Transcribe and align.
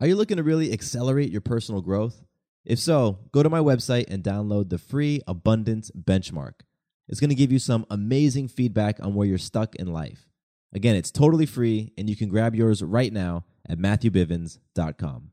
Are 0.00 0.08
you 0.08 0.16
looking 0.16 0.38
to 0.38 0.42
really 0.42 0.72
accelerate 0.72 1.30
your 1.30 1.40
personal 1.40 1.80
growth? 1.80 2.24
If 2.64 2.80
so, 2.80 3.20
go 3.30 3.44
to 3.44 3.48
my 3.48 3.60
website 3.60 4.06
and 4.08 4.24
download 4.24 4.68
the 4.68 4.76
free 4.76 5.20
Abundance 5.28 5.92
Benchmark. 5.92 6.62
It's 7.06 7.20
going 7.20 7.30
to 7.30 7.36
give 7.36 7.52
you 7.52 7.60
some 7.60 7.86
amazing 7.88 8.48
feedback 8.48 8.98
on 8.98 9.14
where 9.14 9.24
you're 9.24 9.38
stuck 9.38 9.76
in 9.76 9.92
life. 9.92 10.28
Again, 10.72 10.96
it's 10.96 11.12
totally 11.12 11.46
free, 11.46 11.92
and 11.96 12.10
you 12.10 12.16
can 12.16 12.28
grab 12.28 12.56
yours 12.56 12.82
right 12.82 13.12
now 13.12 13.44
at 13.68 13.78
MatthewBivens.com. 13.78 15.30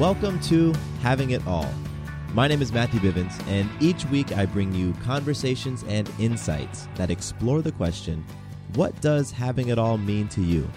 Welcome 0.00 0.40
to 0.40 0.74
Having 1.02 1.30
It 1.30 1.46
All. 1.46 1.72
My 2.32 2.48
name 2.48 2.62
is 2.62 2.72
Matthew 2.72 2.98
Bivens, 2.98 3.40
and 3.46 3.70
each 3.80 4.04
week 4.06 4.36
I 4.36 4.44
bring 4.44 4.74
you 4.74 4.92
conversations 5.04 5.84
and 5.86 6.10
insights 6.18 6.88
that 6.96 7.12
explore 7.12 7.62
the 7.62 7.70
question 7.70 8.24
what 8.74 9.00
does 9.00 9.30
having 9.30 9.68
it 9.68 9.78
all 9.78 9.98
mean 9.98 10.28
to 10.28 10.42
you? 10.42 10.68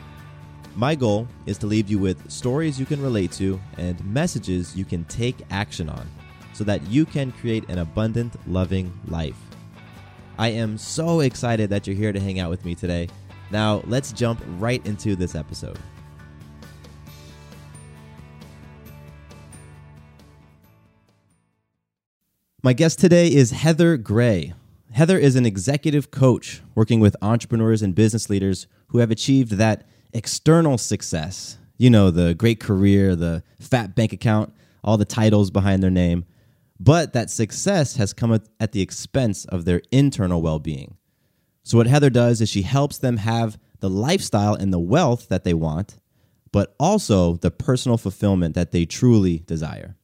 My 0.75 0.95
goal 0.95 1.27
is 1.45 1.57
to 1.57 1.67
leave 1.67 1.89
you 1.89 1.99
with 1.99 2.29
stories 2.31 2.79
you 2.79 2.85
can 2.85 3.01
relate 3.01 3.31
to 3.33 3.59
and 3.77 4.03
messages 4.05 4.75
you 4.75 4.85
can 4.85 5.03
take 5.05 5.35
action 5.49 5.89
on 5.89 6.07
so 6.53 6.63
that 6.63 6.85
you 6.87 7.05
can 7.05 7.31
create 7.31 7.67
an 7.69 7.79
abundant, 7.79 8.35
loving 8.47 8.97
life. 9.07 9.37
I 10.37 10.49
am 10.49 10.77
so 10.77 11.19
excited 11.19 11.69
that 11.69 11.85
you're 11.85 11.95
here 11.95 12.13
to 12.13 12.19
hang 12.19 12.39
out 12.39 12.49
with 12.49 12.63
me 12.63 12.75
today. 12.75 13.09
Now, 13.51 13.81
let's 13.87 14.13
jump 14.13 14.41
right 14.57 14.85
into 14.85 15.15
this 15.15 15.35
episode. 15.35 15.79
My 22.61 22.73
guest 22.73 22.99
today 22.99 23.27
is 23.27 23.51
Heather 23.51 23.97
Gray. 23.97 24.53
Heather 24.91 25.17
is 25.17 25.35
an 25.35 25.45
executive 25.45 26.09
coach 26.09 26.61
working 26.73 26.99
with 26.99 27.15
entrepreneurs 27.21 27.81
and 27.81 27.93
business 27.93 28.29
leaders 28.29 28.67
who 28.87 28.97
have 28.97 29.11
achieved 29.11 29.53
that 29.53 29.87
external 30.13 30.77
success. 30.77 31.57
You 31.77 31.89
know, 31.89 32.09
the 32.09 32.33
great 32.33 32.59
career, 32.59 33.15
the 33.15 33.43
fat 33.59 33.95
bank 33.95 34.13
account, 34.13 34.53
all 34.83 34.97
the 34.97 35.05
titles 35.05 35.51
behind 35.51 35.83
their 35.83 35.91
name. 35.91 36.25
But 36.79 37.13
that 37.13 37.29
success 37.29 37.97
has 37.97 38.13
come 38.13 38.39
at 38.59 38.71
the 38.71 38.81
expense 38.81 39.45
of 39.45 39.65
their 39.65 39.81
internal 39.91 40.41
well 40.41 40.59
being. 40.59 40.97
So, 41.63 41.77
what 41.77 41.87
Heather 41.87 42.09
does 42.09 42.41
is 42.41 42.49
she 42.49 42.63
helps 42.63 42.97
them 42.97 43.17
have 43.17 43.59
the 43.81 43.89
lifestyle 43.89 44.55
and 44.55 44.73
the 44.73 44.79
wealth 44.79 45.27
that 45.29 45.43
they 45.43 45.53
want, 45.53 45.97
but 46.51 46.73
also 46.79 47.35
the 47.35 47.51
personal 47.51 47.97
fulfillment 47.97 48.55
that 48.55 48.71
they 48.71 48.85
truly 48.85 49.39
desire. 49.39 49.97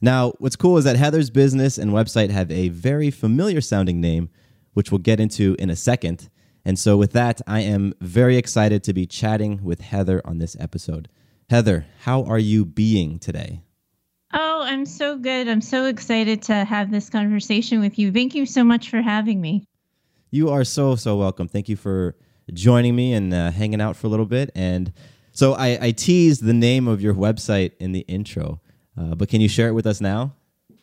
Now, 0.00 0.32
what's 0.38 0.56
cool 0.56 0.78
is 0.78 0.84
that 0.84 0.96
Heather's 0.96 1.28
business 1.28 1.76
and 1.76 1.90
website 1.90 2.30
have 2.30 2.50
a 2.50 2.70
very 2.70 3.10
familiar 3.10 3.60
sounding 3.60 4.00
name, 4.00 4.30
which 4.72 4.90
we'll 4.90 4.98
get 4.98 5.20
into 5.20 5.56
in 5.58 5.68
a 5.68 5.76
second. 5.76 6.30
And 6.64 6.78
so, 6.78 6.96
with 6.96 7.12
that, 7.12 7.42
I 7.46 7.60
am 7.60 7.92
very 8.00 8.36
excited 8.36 8.82
to 8.84 8.94
be 8.94 9.06
chatting 9.06 9.62
with 9.62 9.80
Heather 9.80 10.22
on 10.24 10.38
this 10.38 10.56
episode. 10.58 11.08
Heather, 11.50 11.86
how 12.00 12.22
are 12.24 12.38
you 12.38 12.64
being 12.64 13.18
today? 13.18 13.62
Oh, 14.32 14.62
I'm 14.62 14.86
so 14.86 15.18
good. 15.18 15.48
I'm 15.48 15.60
so 15.60 15.86
excited 15.86 16.42
to 16.42 16.64
have 16.64 16.90
this 16.90 17.10
conversation 17.10 17.80
with 17.80 17.98
you. 17.98 18.12
Thank 18.12 18.34
you 18.34 18.46
so 18.46 18.62
much 18.62 18.88
for 18.88 19.02
having 19.02 19.40
me. 19.40 19.64
You 20.30 20.50
are 20.50 20.64
so, 20.64 20.96
so 20.96 21.16
welcome. 21.16 21.48
Thank 21.48 21.68
you 21.68 21.76
for 21.76 22.16
joining 22.52 22.94
me 22.94 23.12
and 23.12 23.34
uh, 23.34 23.50
hanging 23.50 23.80
out 23.80 23.96
for 23.96 24.06
a 24.06 24.10
little 24.10 24.26
bit. 24.26 24.50
And 24.54 24.92
so, 25.32 25.54
I, 25.54 25.78
I 25.86 25.90
teased 25.90 26.42
the 26.42 26.54
name 26.54 26.88
of 26.88 27.02
your 27.02 27.14
website 27.14 27.72
in 27.80 27.92
the 27.92 28.00
intro. 28.00 28.60
Uh, 28.96 29.14
but 29.14 29.28
can 29.28 29.40
you 29.40 29.48
share 29.48 29.68
it 29.68 29.72
with 29.72 29.86
us 29.86 30.00
now? 30.00 30.34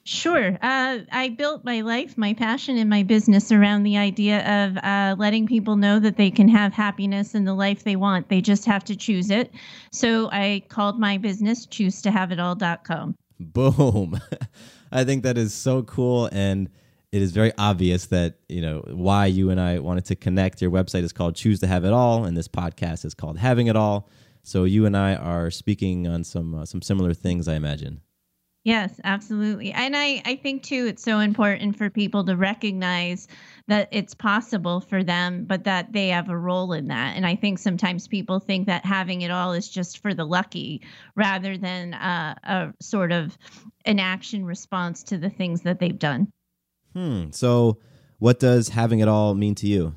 Sure. 0.08 0.58
Uh, 0.62 1.00
I 1.12 1.36
built 1.38 1.66
my 1.66 1.82
life, 1.82 2.18
my 2.18 2.34
passion, 2.34 2.78
and 2.78 2.90
my 2.90 3.04
business 3.04 3.52
around 3.52 3.84
the 3.84 3.98
idea 3.98 4.40
of 4.64 4.78
uh, 4.78 5.16
letting 5.20 5.48
people 5.48 5.76
know 5.76 6.00
that 6.00 6.16
they 6.16 6.32
can 6.32 6.48
have 6.48 6.72
happiness 6.72 7.36
in 7.36 7.44
the 7.44 7.54
life 7.54 7.84
they 7.84 7.98
want. 7.98 8.30
They 8.30 8.40
just 8.40 8.64
have 8.64 8.86
to 8.86 8.96
choose 8.96 9.30
it. 9.30 9.52
So 9.92 10.30
I 10.32 10.64
called 10.70 10.98
my 10.98 11.18
business 11.18 11.66
choose 11.66 12.02
to 12.04 12.12
have 12.12 12.32
it 12.32 12.40
all.com. 12.40 13.16
Boom. 13.38 14.18
I 14.94 15.04
think 15.04 15.24
that 15.24 15.38
is 15.38 15.54
so 15.54 15.84
cool. 15.84 16.30
And 16.32 16.70
it 17.12 17.22
is 17.22 17.34
very 17.34 17.52
obvious 17.58 18.06
that, 18.06 18.36
you 18.48 18.62
know, 18.62 18.86
why 18.88 19.26
you 19.26 19.50
and 19.50 19.60
I 19.60 19.80
wanted 19.80 20.06
to 20.06 20.16
connect. 20.16 20.62
Your 20.62 20.72
website 20.72 21.04
is 21.04 21.12
called 21.12 21.36
Choose 21.36 21.60
to 21.60 21.68
Have 21.68 21.84
It 21.84 21.92
All, 21.92 22.24
and 22.24 22.38
this 22.38 22.48
podcast 22.48 23.04
is 23.04 23.14
called 23.14 23.38
Having 23.38 23.68
It 23.68 23.76
All. 23.76 24.08
So 24.48 24.64
you 24.64 24.86
and 24.86 24.96
I 24.96 25.14
are 25.14 25.52
speaking 25.52 26.08
on 26.08 26.24
some 26.24 26.56
uh, 26.56 26.66
some 26.66 26.82
similar 26.82 27.14
things, 27.14 27.50
I 27.50 27.56
imagine. 27.56 28.00
Yes, 28.64 28.98
absolutely. 29.04 29.74
And 29.74 29.94
I, 29.94 30.22
I 30.24 30.38
think 30.38 30.64
too, 30.64 30.86
it's 30.88 31.04
so 31.04 31.20
important 31.20 31.78
for 31.78 31.90
people 31.90 32.24
to 32.26 32.38
recognize 32.38 33.28
that 33.68 33.90
it's 33.92 34.14
possible 34.14 34.80
for 34.80 35.04
them, 35.04 35.44
but 35.44 35.66
that 35.66 35.92
they 35.92 36.10
have 36.10 36.30
a 36.30 36.38
role 36.38 36.72
in 36.72 36.88
that. 36.88 37.18
And 37.18 37.26
I 37.26 37.36
think 37.36 37.60
sometimes 37.60 38.08
people 38.08 38.40
think 38.40 38.68
that 38.68 38.86
having 38.86 39.22
it 39.22 39.32
all 39.32 39.52
is 39.52 39.68
just 39.68 40.02
for 40.02 40.14
the 40.14 40.26
lucky 40.26 40.82
rather 41.16 41.58
than 41.58 41.94
uh, 41.94 42.36
a 42.44 42.74
sort 42.82 43.12
of 43.12 43.38
an 43.84 44.00
action 44.00 44.46
response 44.46 45.04
to 45.04 45.18
the 45.18 45.30
things 45.30 45.64
that 45.64 45.80
they've 45.80 46.00
done. 46.00 46.32
Hmm. 46.94 47.32
So, 47.32 47.80
what 48.20 48.40
does 48.40 48.70
having 48.70 49.00
it 49.00 49.10
all 49.10 49.36
mean 49.36 49.56
to 49.56 49.68
you? 49.68 49.96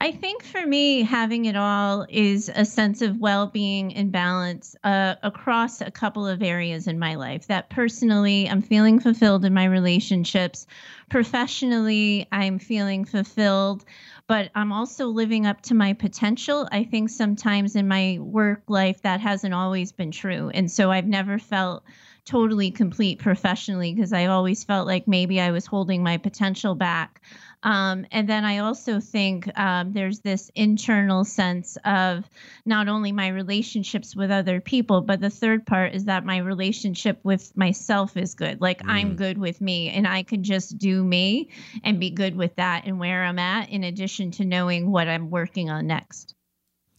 I 0.00 0.12
think 0.12 0.44
for 0.44 0.64
me, 0.64 1.02
having 1.02 1.46
it 1.46 1.56
all 1.56 2.06
is 2.08 2.48
a 2.54 2.64
sense 2.64 3.02
of 3.02 3.18
well 3.18 3.48
being 3.48 3.94
and 3.96 4.12
balance 4.12 4.76
uh, 4.84 5.16
across 5.24 5.80
a 5.80 5.90
couple 5.90 6.24
of 6.26 6.40
areas 6.40 6.86
in 6.86 7.00
my 7.00 7.16
life. 7.16 7.48
That 7.48 7.68
personally, 7.68 8.48
I'm 8.48 8.62
feeling 8.62 9.00
fulfilled 9.00 9.44
in 9.44 9.52
my 9.52 9.64
relationships. 9.64 10.68
Professionally, 11.10 12.28
I'm 12.30 12.60
feeling 12.60 13.04
fulfilled, 13.04 13.84
but 14.28 14.50
I'm 14.54 14.72
also 14.72 15.08
living 15.08 15.46
up 15.46 15.62
to 15.62 15.74
my 15.74 15.94
potential. 15.94 16.68
I 16.70 16.84
think 16.84 17.10
sometimes 17.10 17.74
in 17.74 17.88
my 17.88 18.18
work 18.20 18.62
life, 18.68 19.02
that 19.02 19.20
hasn't 19.20 19.54
always 19.54 19.90
been 19.90 20.12
true. 20.12 20.50
And 20.54 20.70
so 20.70 20.92
I've 20.92 21.08
never 21.08 21.40
felt 21.40 21.82
totally 22.28 22.70
complete 22.70 23.18
professionally 23.18 23.94
because 23.94 24.12
I 24.12 24.26
always 24.26 24.62
felt 24.62 24.86
like 24.86 25.08
maybe 25.08 25.40
I 25.40 25.50
was 25.50 25.64
holding 25.64 26.02
my 26.02 26.18
potential 26.18 26.74
back. 26.74 27.22
Um, 27.62 28.06
and 28.12 28.28
then 28.28 28.44
I 28.44 28.58
also 28.58 29.00
think 29.00 29.50
um, 29.58 29.92
there's 29.92 30.20
this 30.20 30.50
internal 30.54 31.24
sense 31.24 31.76
of 31.84 32.28
not 32.64 32.88
only 32.88 33.10
my 33.10 33.28
relationships 33.28 34.14
with 34.14 34.30
other 34.30 34.60
people, 34.60 35.00
but 35.00 35.20
the 35.20 35.30
third 35.30 35.66
part 35.66 35.94
is 35.94 36.04
that 36.04 36.24
my 36.24 36.38
relationship 36.38 37.18
with 37.24 37.56
myself 37.56 38.16
is 38.16 38.34
good. 38.34 38.60
Like 38.60 38.82
mm. 38.82 38.90
I'm 38.90 39.16
good 39.16 39.38
with 39.38 39.60
me 39.60 39.90
and 39.90 40.06
I 40.06 40.22
can 40.22 40.44
just 40.44 40.78
do 40.78 41.02
me 41.02 41.48
and 41.82 41.98
be 41.98 42.10
good 42.10 42.36
with 42.36 42.54
that 42.56 42.84
and 42.86 43.00
where 43.00 43.24
I'm 43.24 43.40
at, 43.40 43.70
in 43.70 43.82
addition 43.82 44.30
to 44.32 44.44
knowing 44.44 44.90
what 44.92 45.08
I'm 45.08 45.30
working 45.30 45.68
on 45.68 45.88
next. 45.88 46.36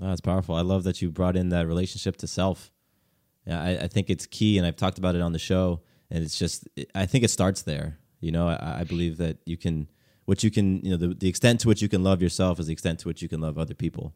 Oh, 0.02 0.08
that's 0.08 0.22
powerful. 0.22 0.56
I 0.56 0.62
love 0.62 0.84
that 0.84 1.02
you 1.02 1.09
brought 1.09 1.38
in 1.38 1.50
that 1.50 1.68
relationship 1.68 2.18
to 2.18 2.28
self. 2.28 2.72
Yeah, 3.46 3.62
I, 3.62 3.69
I 3.84 3.88
think 3.88 4.09
it's 4.09 4.25
key, 4.25 4.58
and 4.58 4.68
I've 4.68 4.75
talked 4.75 4.98
about 4.98 5.16
it 5.16 5.22
on 5.22 5.31
the 5.31 5.40
show. 5.40 5.81
And 6.12 6.24
it's 6.24 6.38
just, 6.38 6.68
I 6.96 7.06
think 7.06 7.24
it 7.24 7.30
starts 7.30 7.62
there. 7.62 7.98
You 8.19 8.31
know, 8.31 8.48
I, 8.48 8.80
I 8.80 8.84
believe 8.84 9.18
that 9.18 9.38
you 9.46 9.56
can 9.56 9.88
what 10.29 10.44
you 10.44 10.51
can 10.51 10.79
you 10.85 10.91
know 10.91 10.97
the, 10.97 11.07
the 11.16 11.28
extent 11.28 11.59
to 11.59 11.67
which 11.67 11.81
you 11.81 11.90
can 11.90 12.03
love 12.03 12.22
yourself 12.22 12.59
is 12.59 12.67
the 12.67 12.73
extent 12.73 13.00
to 13.00 13.07
which 13.07 13.23
you 13.23 13.28
can 13.28 13.41
love 13.41 13.57
other 13.57 13.73
people. 13.73 14.13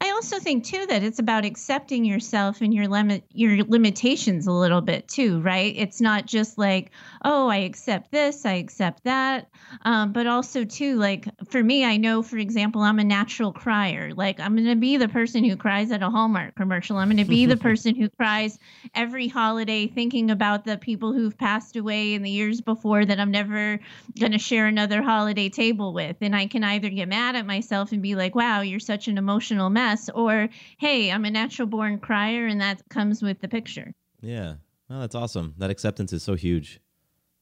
I 0.00 0.05
also 0.16 0.38
think 0.38 0.64
too 0.64 0.86
that 0.86 1.02
it's 1.02 1.18
about 1.18 1.44
accepting 1.44 2.02
yourself 2.02 2.62
and 2.62 2.72
your 2.72 2.88
limit 2.88 3.22
your 3.32 3.62
limitations 3.64 4.46
a 4.46 4.52
little 4.52 4.80
bit 4.80 5.06
too, 5.06 5.42
right? 5.42 5.74
It's 5.76 6.00
not 6.00 6.24
just 6.24 6.56
like, 6.56 6.90
oh, 7.22 7.48
I 7.48 7.58
accept 7.58 8.10
this, 8.10 8.46
I 8.46 8.54
accept 8.54 9.04
that, 9.04 9.50
um, 9.82 10.12
but 10.12 10.26
also 10.26 10.64
too, 10.64 10.96
like 10.96 11.28
for 11.50 11.62
me, 11.62 11.84
I 11.84 11.98
know, 11.98 12.22
for 12.22 12.38
example, 12.38 12.80
I'm 12.80 12.98
a 12.98 13.04
natural 13.04 13.52
crier. 13.52 14.14
Like 14.14 14.40
I'm 14.40 14.54
going 14.54 14.68
to 14.68 14.74
be 14.74 14.96
the 14.96 15.08
person 15.08 15.44
who 15.44 15.54
cries 15.54 15.90
at 15.92 16.02
a 16.02 16.08
Hallmark 16.08 16.54
commercial. 16.54 16.96
I'm 16.96 17.08
going 17.08 17.18
to 17.18 17.26
be 17.26 17.44
the 17.44 17.56
person 17.68 17.94
who 17.94 18.08
cries 18.08 18.58
every 18.94 19.28
holiday, 19.28 19.86
thinking 19.86 20.30
about 20.30 20.64
the 20.64 20.78
people 20.78 21.12
who've 21.12 21.36
passed 21.36 21.76
away 21.76 22.14
in 22.14 22.22
the 22.22 22.30
years 22.30 22.62
before 22.62 23.04
that 23.04 23.20
I'm 23.20 23.30
never 23.30 23.80
going 24.18 24.32
to 24.32 24.38
share 24.38 24.66
another 24.66 25.02
holiday 25.02 25.50
table 25.50 25.92
with. 25.92 26.16
And 26.22 26.34
I 26.34 26.46
can 26.46 26.64
either 26.64 26.88
get 26.88 27.06
mad 27.06 27.36
at 27.36 27.44
myself 27.44 27.92
and 27.92 28.00
be 28.00 28.14
like, 28.14 28.34
wow, 28.34 28.62
you're 28.62 28.80
such 28.80 29.08
an 29.08 29.18
emotional 29.18 29.68
mess 29.68 30.05
or 30.14 30.48
hey 30.78 31.10
i'm 31.10 31.24
a 31.24 31.30
natural 31.30 31.66
born 31.66 31.98
crier 31.98 32.46
and 32.46 32.60
that 32.60 32.82
comes 32.88 33.22
with 33.22 33.40
the 33.40 33.48
picture. 33.48 33.92
Yeah. 34.20 34.54
Well 34.88 35.00
that's 35.00 35.14
awesome. 35.14 35.54
That 35.58 35.70
acceptance 35.70 36.12
is 36.12 36.22
so 36.22 36.34
huge. 36.34 36.80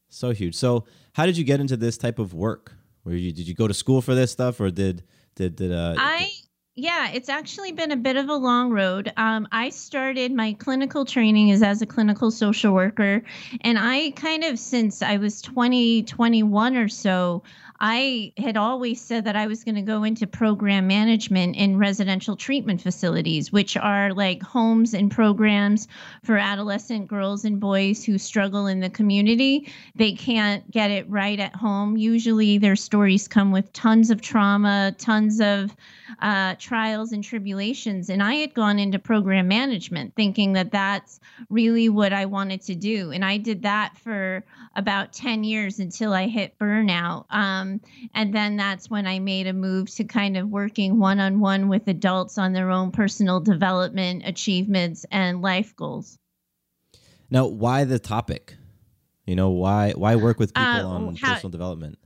So 0.09 0.31
huge. 0.31 0.55
So 0.55 0.85
how 1.13 1.27
did 1.27 1.37
you 1.37 1.45
get 1.45 1.61
into 1.61 1.77
this 1.77 1.99
type 1.99 2.19
of 2.19 2.35
work? 2.35 2.73
Where 3.03 3.17
you 3.17 3.33
did 3.33 3.47
you 3.47 3.55
go 3.55 3.69
to 3.69 3.75
school 3.75 4.01
for 4.01 4.15
this 4.15 4.31
stuff 4.33 4.61
or 4.61 4.71
did 4.71 5.03
did 5.35 5.57
did 5.57 5.73
uh 5.73 5.95
i 5.99 6.31
Yeah, 6.77 7.11
it's 7.13 7.29
actually 7.29 7.73
been 7.73 7.93
a 7.93 7.97
bit 7.97 8.17
of 8.17 8.29
a 8.29 8.35
long 8.35 8.71
road. 8.71 9.13
Um, 9.17 9.47
I 9.53 9.71
started 9.71 10.33
my 10.33 10.55
clinical 10.55 11.05
training 11.05 11.51
is 11.51 11.63
as 11.63 11.83
a 11.83 11.87
clinical 11.87 12.33
social 12.33 12.73
worker, 12.75 13.23
and 13.61 13.79
I 13.79 14.11
kind 14.17 14.43
of 14.43 14.59
since 14.59 15.01
I 15.01 15.19
was 15.19 15.41
20, 15.43 16.03
21 16.03 16.77
or 16.77 16.89
so, 16.89 17.45
I 17.87 18.33
had 18.39 18.57
always 18.57 18.99
said 18.99 19.27
that 19.27 19.37
I 19.37 19.47
was 19.47 19.63
going 19.63 19.75
to 19.75 19.83
go 19.83 20.05
into 20.05 20.27
program 20.27 20.87
management 20.87 21.55
in 21.55 21.77
residential 21.77 22.35
treatment 22.35 22.81
facilities, 22.81 23.53
which 23.53 23.77
are 23.77 24.11
like 24.15 24.43
homes 24.43 24.95
and 24.95 25.11
programs 25.11 25.87
for 26.23 26.39
adolescent 26.39 27.09
girls 27.09 27.45
and 27.45 27.61
boys 27.61 28.03
who 28.03 28.17
struggle 28.17 28.69
in 28.69 28.81
the 28.81 28.89
community. 28.89 29.71
They 29.95 30.13
can't 30.13 30.71
get 30.71 30.91
it 30.91 31.07
right 31.11 31.39
at 31.39 31.55
home. 31.55 31.99
Usually, 31.99 32.57
their 32.57 32.75
stories 32.75 33.29
come 33.29 33.53
with 33.53 33.71
tons 33.75 34.09
of 34.09 34.23
trauma, 34.23 34.95
tons 34.97 35.39
of 35.39 35.77
uh, 36.21 36.55
trials 36.59 37.13
and 37.13 37.23
tribulations. 37.25 38.09
And 38.11 38.23
I 38.23 38.35
had 38.37 38.55
gone 38.55 38.79
into 38.79 38.99
program 38.99 39.49
management 39.49 40.15
thinking 40.15 40.53
that 40.55 40.71
that's 40.73 41.21
really 41.51 41.89
what 41.89 42.13
I 42.13 42.27
wanted 42.27 42.63
to 42.63 42.75
do. 42.75 43.11
And 43.11 43.25
I 43.25 43.37
did 43.39 43.63
that 43.63 43.97
for 43.99 44.45
about 44.77 45.13
10 45.13 45.45
years 45.45 45.79
until 45.79 46.13
I 46.13 46.27
hit 46.27 46.59
burnout. 46.59 47.27
Um, 47.31 47.81
and 48.15 48.35
then 48.35 48.57
that's 48.57 48.91
when 48.91 49.07
I 49.07 49.19
made 49.19 49.47
a 49.47 49.53
move 49.53 49.91
to 49.97 50.05
kind 50.05 50.37
of 50.37 50.49
working 50.49 50.99
one 50.99 51.21
on 51.21 51.41
one 51.41 51.69
with 51.69 51.87
adults 51.89 52.39
on 52.39 52.53
their 52.53 52.71
own 52.71 52.91
personal 52.91 53.41
development, 53.41 54.23
achievements, 54.25 55.07
and 55.11 55.43
life 55.43 55.75
goals. 55.77 56.19
Now, 57.31 57.47
why 57.47 57.85
the 57.85 57.99
topic? 57.99 58.57
You 59.27 59.37
know, 59.37 59.51
why 59.51 59.93
why 59.93 60.17
work 60.17 60.39
with 60.39 60.53
people 60.53 60.69
Uh, 60.71 60.85
on 60.85 61.17
how- 61.17 61.35
personal 61.35 61.51
development? 61.51 61.99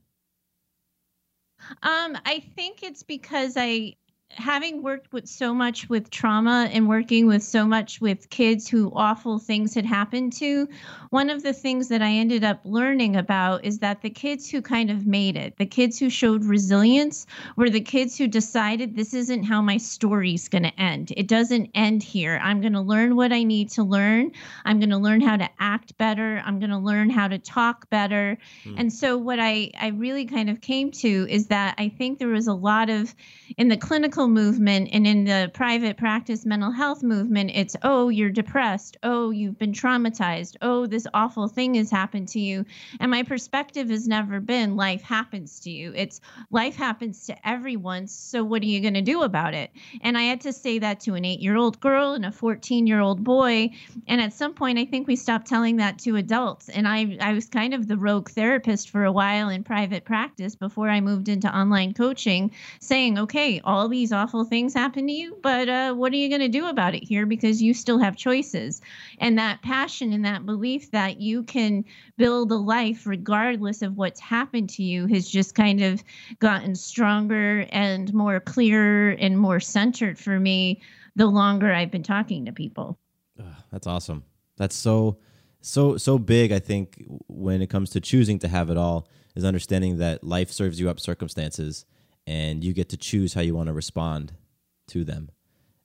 Um, 1.83 2.17
I 2.25 2.41
think 2.57 2.83
it's 2.83 3.03
because 3.03 3.55
I 3.57 3.95
having 4.31 4.83
worked 4.83 5.13
with 5.13 5.27
so 5.27 5.55
much 5.55 5.89
with 5.89 6.11
trauma 6.11 6.69
and 6.73 6.87
working 6.87 7.27
with 7.27 7.43
so 7.43 7.67
much 7.67 8.01
with 8.01 8.29
kids 8.29 8.69
who 8.69 8.93
awful 8.95 9.39
things 9.39 9.75
had 9.75 9.87
happened 9.87 10.33
to, 10.35 10.69
one 11.11 11.31
of 11.31 11.43
the 11.43 11.53
things 11.53 11.89
that 11.89 12.03
I 12.03 12.11
ended 12.11 12.45
up 12.45 12.61
learning 12.65 13.17
about 13.17 13.65
is 13.65 13.79
that 13.79 14.03
the 14.03 14.11
kids 14.11 14.51
who 14.51 14.61
kind 14.61 14.91
of 14.91 15.07
made 15.07 15.37
it, 15.37 15.57
the 15.57 15.67
kids 15.67 15.99
who 15.99 16.11
showed 16.11 16.45
resilience, 16.45 17.27
were 17.57 17.71
the 17.71 17.81
kids 17.81 18.19
who 18.19 18.29
decided 18.29 18.95
this 18.95 19.15
isn't 19.15 19.45
how 19.45 19.63
my 19.63 19.79
story's 19.79 20.49
going 20.49 20.65
to 20.65 20.81
end. 20.81 21.13
It 21.17 21.27
doesn't 21.27 21.71
end 21.75 22.03
here. 22.03 22.39
I'm 22.43 22.61
going 22.61 22.75
to 22.75 22.81
learn 22.81 23.17
what 23.17 23.33
I 23.33 23.45
need 23.45 23.71
to 23.71 23.83
learn. 23.83 24.33
I'm 24.67 24.79
going 24.79 24.91
to 24.91 24.99
learn 24.99 25.23
how 25.23 25.37
to 25.37 25.49
act 25.59 25.97
better. 25.97 26.43
I'm 26.45 26.59
going 26.59 26.71
to 26.71 26.79
learn 26.79 27.09
how 27.09 27.29
to 27.29 27.39
talk 27.39 27.89
better. 27.89 28.37
Hmm. 28.65 28.75
And 28.77 28.93
so 28.93 29.17
what 29.17 29.39
I 29.41 29.71
I 29.81 29.89
really 29.89 30.27
kind 30.27 30.51
of 30.51 30.61
came 30.61 30.91
to 30.91 31.27
is 31.31 31.47
that 31.47 31.77
I 31.79 31.89
think 31.89 32.19
there 32.19 32.29
was 32.29 32.47
a 32.47 32.55
lot 32.55 32.91
of 32.91 33.15
in 33.57 33.69
the 33.69 33.77
clinical 33.77 34.18
movement 34.27 34.89
and 34.93 35.07
in 35.07 35.25
the 35.25 35.51
private 35.55 35.97
practice 35.97 36.45
mental 36.45 36.73
health 36.73 37.03
movement, 37.03 37.53
it's, 37.55 37.77
oh, 37.83 38.09
you're 38.09 38.31
depressed. 38.31 38.97
Oh, 39.03 39.31
you've 39.31 39.59
been 39.59 39.73
traumatized. 39.73 40.57
Oh, 40.63 40.87
this 40.87 41.07
awful 41.15 41.47
thing 41.47 41.75
has 41.75 41.91
happened 41.91 42.29
to 42.29 42.41
you. 42.41 42.65
And 42.99 43.11
my 43.11 43.23
perspective 43.23 43.91
has 43.91 44.09
never 44.09 44.41
been 44.41 44.77
life 44.77 45.03
happens 45.03 45.61
to 45.61 45.71
you. 45.71 45.93
It's 45.95 46.21
life 46.51 46.75
happens 46.75 47.27
to 47.27 47.49
everyone. 47.49 48.09
So 48.09 48.43
what 48.43 48.63
are 48.63 48.67
you 48.67 48.81
going 48.81 48.95
to 48.95 49.03
do 49.03 49.23
about 49.23 49.55
it? 49.55 49.71
And 50.01 50.19
I 50.19 50.23
had 50.23 50.41
to 50.41 50.53
say 50.53 50.79
that 50.81 51.01
to 51.01 51.15
an 51.15 51.25
eight 51.25 51.41
year 51.41 51.57
old 51.57 51.79
girl 51.79 52.15
and 52.15 52.25
a 52.25 52.33
14 52.33 52.87
year 52.87 53.01
old 53.01 53.23
boy. 53.23 53.71
And 54.07 54.21
at 54.21 54.33
some 54.33 54.55
point, 54.55 54.79
I 54.79 54.87
think 54.87 55.07
we 55.07 55.17
stopped 55.17 55.47
telling 55.47 55.77
that 55.77 55.99
to 56.01 56.17
adults. 56.17 56.69
And 56.69 56.89
I, 56.89 57.19
I 57.21 57.35
was 57.35 57.47
kind 57.47 57.75
of 57.75 57.87
the 57.87 57.99
rogue 57.99 58.31
therapist 58.31 58.91
for 58.91 59.05
a 59.05 59.13
while 59.13 59.49
in 59.49 59.63
private 59.63 60.05
practice 60.05 60.57
before 60.57 60.89
I 60.89 61.01
moved 61.01 61.29
into 61.29 61.55
online 61.55 61.95
coaching, 61.95 62.53
saying, 62.81 63.19
okay, 63.19 63.61
all 63.61 63.89
these 63.89 64.08
awful 64.13 64.45
things 64.45 64.75
happen 64.75 65.07
to 65.07 65.13
you, 65.13 65.37
but 65.43 65.69
uh, 65.69 65.95
what 65.95 66.13
are 66.13 66.17
you 66.17 66.29
going 66.29 66.41
to 66.41 66.49
do 66.49 66.67
about 66.67 66.95
it 66.95 67.05
here? 67.05 67.27
Because 67.27 67.63
you 67.63 67.75
still 67.75 67.99
have 67.99 68.17
choices. 68.17 68.81
And 69.19 69.39
that 69.39 69.63
passion 69.63 70.13
and 70.13 70.25
that 70.25 70.47
belief 70.47 70.91
that 70.91 71.21
you 71.21 71.43
can 71.43 71.85
build 72.17 72.51
a 72.53 72.57
life 72.57 73.07
regardless 73.07 73.83
of 73.83 73.97
what's 73.97 74.21
happened 74.21 74.71
to 74.71 74.83
you 74.83 75.07
has 75.07 75.29
just 75.29 75.55
kind 75.55 75.83
of 75.83 76.03
gotten 76.39 76.75
stronger 76.75 77.67
and 77.71 78.13
more 78.13 78.41
clear 78.41 79.11
and 79.13 79.39
more 79.39 79.61
centered 79.61 80.19
for 80.19 80.39
me 80.41 80.81
the 81.17 81.27
longer 81.27 81.73
I've 81.73 81.91
been 81.91 82.03
talking 82.03 82.45
to 82.47 82.53
people. 82.53 82.99
That's 83.71 83.87
awesome. 83.87 84.25
That's 84.57 84.77
so 84.77 85.19
so 85.61 85.97
so 85.97 86.19
big. 86.19 86.53
I 86.53 86.59
think 86.59 87.05
when 87.27 87.63
it 87.63 87.69
comes 87.69 87.91
to 87.91 88.01
choosing 88.01 88.39
to 88.41 88.49
have 88.49 88.71
it 88.71 88.77
all 88.77 89.09
is 89.35 89.45
understanding 89.45 89.99
that 89.99 90.25
life 90.25 90.51
serves 90.51 90.81
you 90.81 90.89
up 90.89 90.99
circumstances, 91.01 91.85
and 92.29 92.63
you 92.63 92.75
get 92.75 92.91
to 92.91 92.97
choose 92.99 93.33
how 93.35 93.41
you 93.41 93.55
want 93.55 93.69
to 93.69 93.73
respond 93.73 94.33
to 94.89 95.03
them. 95.05 95.31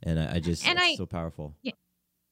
And 0.04 0.20
I, 0.20 0.36
I 0.36 0.40
just 0.40 0.68
And 0.68 0.78
it's 0.78 0.88
I- 0.88 0.96
so 0.96 1.06
powerful. 1.06 1.56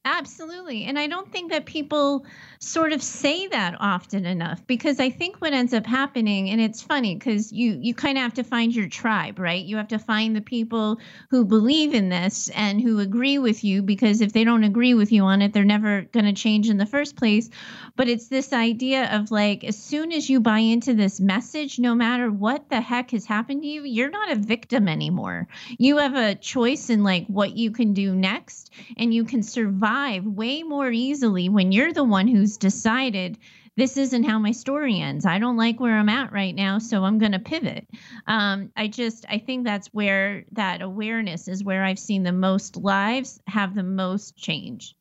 Absolutely. 0.03 0.85
And 0.85 0.97
I 0.97 1.05
don't 1.05 1.31
think 1.31 1.51
that 1.51 1.65
people 1.67 2.25
sort 2.57 2.91
of 2.91 3.03
say 3.03 3.45
that 3.49 3.75
often 3.79 4.25
enough 4.25 4.65
because 4.65 4.99
I 4.99 5.11
think 5.11 5.37
what 5.37 5.53
ends 5.53 5.75
up 5.75 5.85
happening 5.85 6.49
and 6.49 6.59
it's 6.59 6.81
funny 6.81 7.17
cuz 7.19 7.51
you 7.51 7.77
you 7.79 7.93
kind 7.93 8.17
of 8.17 8.23
have 8.23 8.33
to 8.35 8.43
find 8.43 8.73
your 8.75 8.87
tribe, 8.87 9.37
right? 9.37 9.63
You 9.63 9.77
have 9.77 9.89
to 9.89 9.99
find 9.99 10.35
the 10.35 10.41
people 10.41 10.99
who 11.29 11.45
believe 11.45 11.93
in 11.93 12.09
this 12.09 12.49
and 12.55 12.81
who 12.81 12.97
agree 12.97 13.37
with 13.37 13.63
you 13.63 13.83
because 13.83 14.21
if 14.21 14.33
they 14.33 14.43
don't 14.43 14.63
agree 14.63 14.95
with 14.95 15.11
you 15.11 15.21
on 15.23 15.43
it, 15.43 15.53
they're 15.53 15.63
never 15.63 16.01
going 16.11 16.25
to 16.25 16.33
change 16.33 16.67
in 16.67 16.77
the 16.77 16.85
first 16.87 17.15
place. 17.15 17.49
But 17.95 18.09
it's 18.09 18.27
this 18.27 18.53
idea 18.53 19.15
of 19.15 19.29
like 19.31 19.63
as 19.63 19.77
soon 19.77 20.11
as 20.11 20.29
you 20.29 20.39
buy 20.39 20.59
into 20.59 20.93
this 20.93 21.19
message, 21.19 21.77
no 21.79 21.93
matter 21.93 22.31
what 22.31 22.69
the 22.69 22.81
heck 22.81 23.11
has 23.11 23.25
happened 23.25 23.61
to 23.61 23.67
you, 23.67 23.83
you're 23.83 24.09
not 24.09 24.31
a 24.31 24.35
victim 24.35 24.87
anymore. 24.87 25.47
You 25.77 25.97
have 25.97 26.15
a 26.15 26.35
choice 26.35 26.89
in 26.89 27.03
like 27.03 27.27
what 27.27 27.55
you 27.55 27.71
can 27.71 27.93
do 27.93 28.15
next 28.15 28.71
and 28.97 29.13
you 29.13 29.23
can 29.25 29.43
survive 29.91 30.25
way 30.25 30.63
more 30.63 30.91
easily 30.91 31.49
when 31.49 31.71
you're 31.71 31.93
the 31.93 32.03
one 32.03 32.27
who's 32.27 32.57
decided 32.57 33.37
this 33.77 33.97
isn't 33.97 34.23
how 34.23 34.37
my 34.37 34.51
story 34.51 34.99
ends. 34.99 35.25
I 35.25 35.39
don't 35.39 35.57
like 35.57 35.79
where 35.79 35.97
I'm 35.97 36.09
at 36.09 36.31
right 36.31 36.53
now, 36.53 36.77
so 36.79 37.03
I'm 37.03 37.17
going 37.17 37.31
to 37.31 37.39
pivot. 37.39 37.87
Um, 38.27 38.71
I 38.75 38.87
just, 38.87 39.25
I 39.29 39.37
think 39.37 39.65
that's 39.65 39.87
where 39.87 40.43
that 40.51 40.81
awareness 40.81 41.47
is 41.47 41.63
where 41.63 41.83
I've 41.83 41.99
seen 41.99 42.23
the 42.23 42.33
most 42.33 42.77
lives 42.77 43.39
have 43.47 43.73
the 43.75 43.83
most 43.83 44.35
change. 44.35 44.95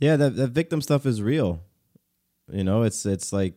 Yeah, 0.00 0.16
that 0.16 0.36
that 0.36 0.50
victim 0.50 0.80
stuff 0.80 1.04
is 1.04 1.20
real. 1.22 1.60
You 2.50 2.64
know, 2.64 2.82
it's 2.82 3.04
it's 3.04 3.32
like 3.32 3.54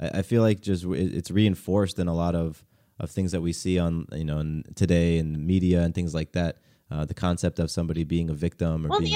I, 0.00 0.18
I 0.18 0.22
feel 0.22 0.42
like 0.42 0.60
just 0.60 0.84
it's 0.84 1.30
reinforced 1.30 1.98
in 1.98 2.08
a 2.08 2.14
lot 2.14 2.34
of 2.34 2.64
of 2.98 3.10
things 3.10 3.32
that 3.32 3.40
we 3.40 3.52
see 3.52 3.78
on 3.78 4.06
you 4.12 4.24
know 4.24 4.38
in 4.38 4.64
today 4.74 5.18
in 5.18 5.46
media 5.46 5.82
and 5.82 5.94
things 5.94 6.14
like 6.14 6.32
that. 6.32 6.58
Uh, 6.94 7.04
the 7.04 7.14
concept 7.14 7.58
of 7.58 7.70
somebody 7.72 8.04
being 8.04 8.30
a 8.30 8.34
victim 8.34 8.86
or 8.86 8.88
Well, 8.88 9.00
being 9.00 9.12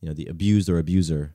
you 0.00 0.08
know 0.08 0.12
the 0.14 0.26
abused 0.26 0.68
or 0.68 0.78
abuser. 0.78 1.34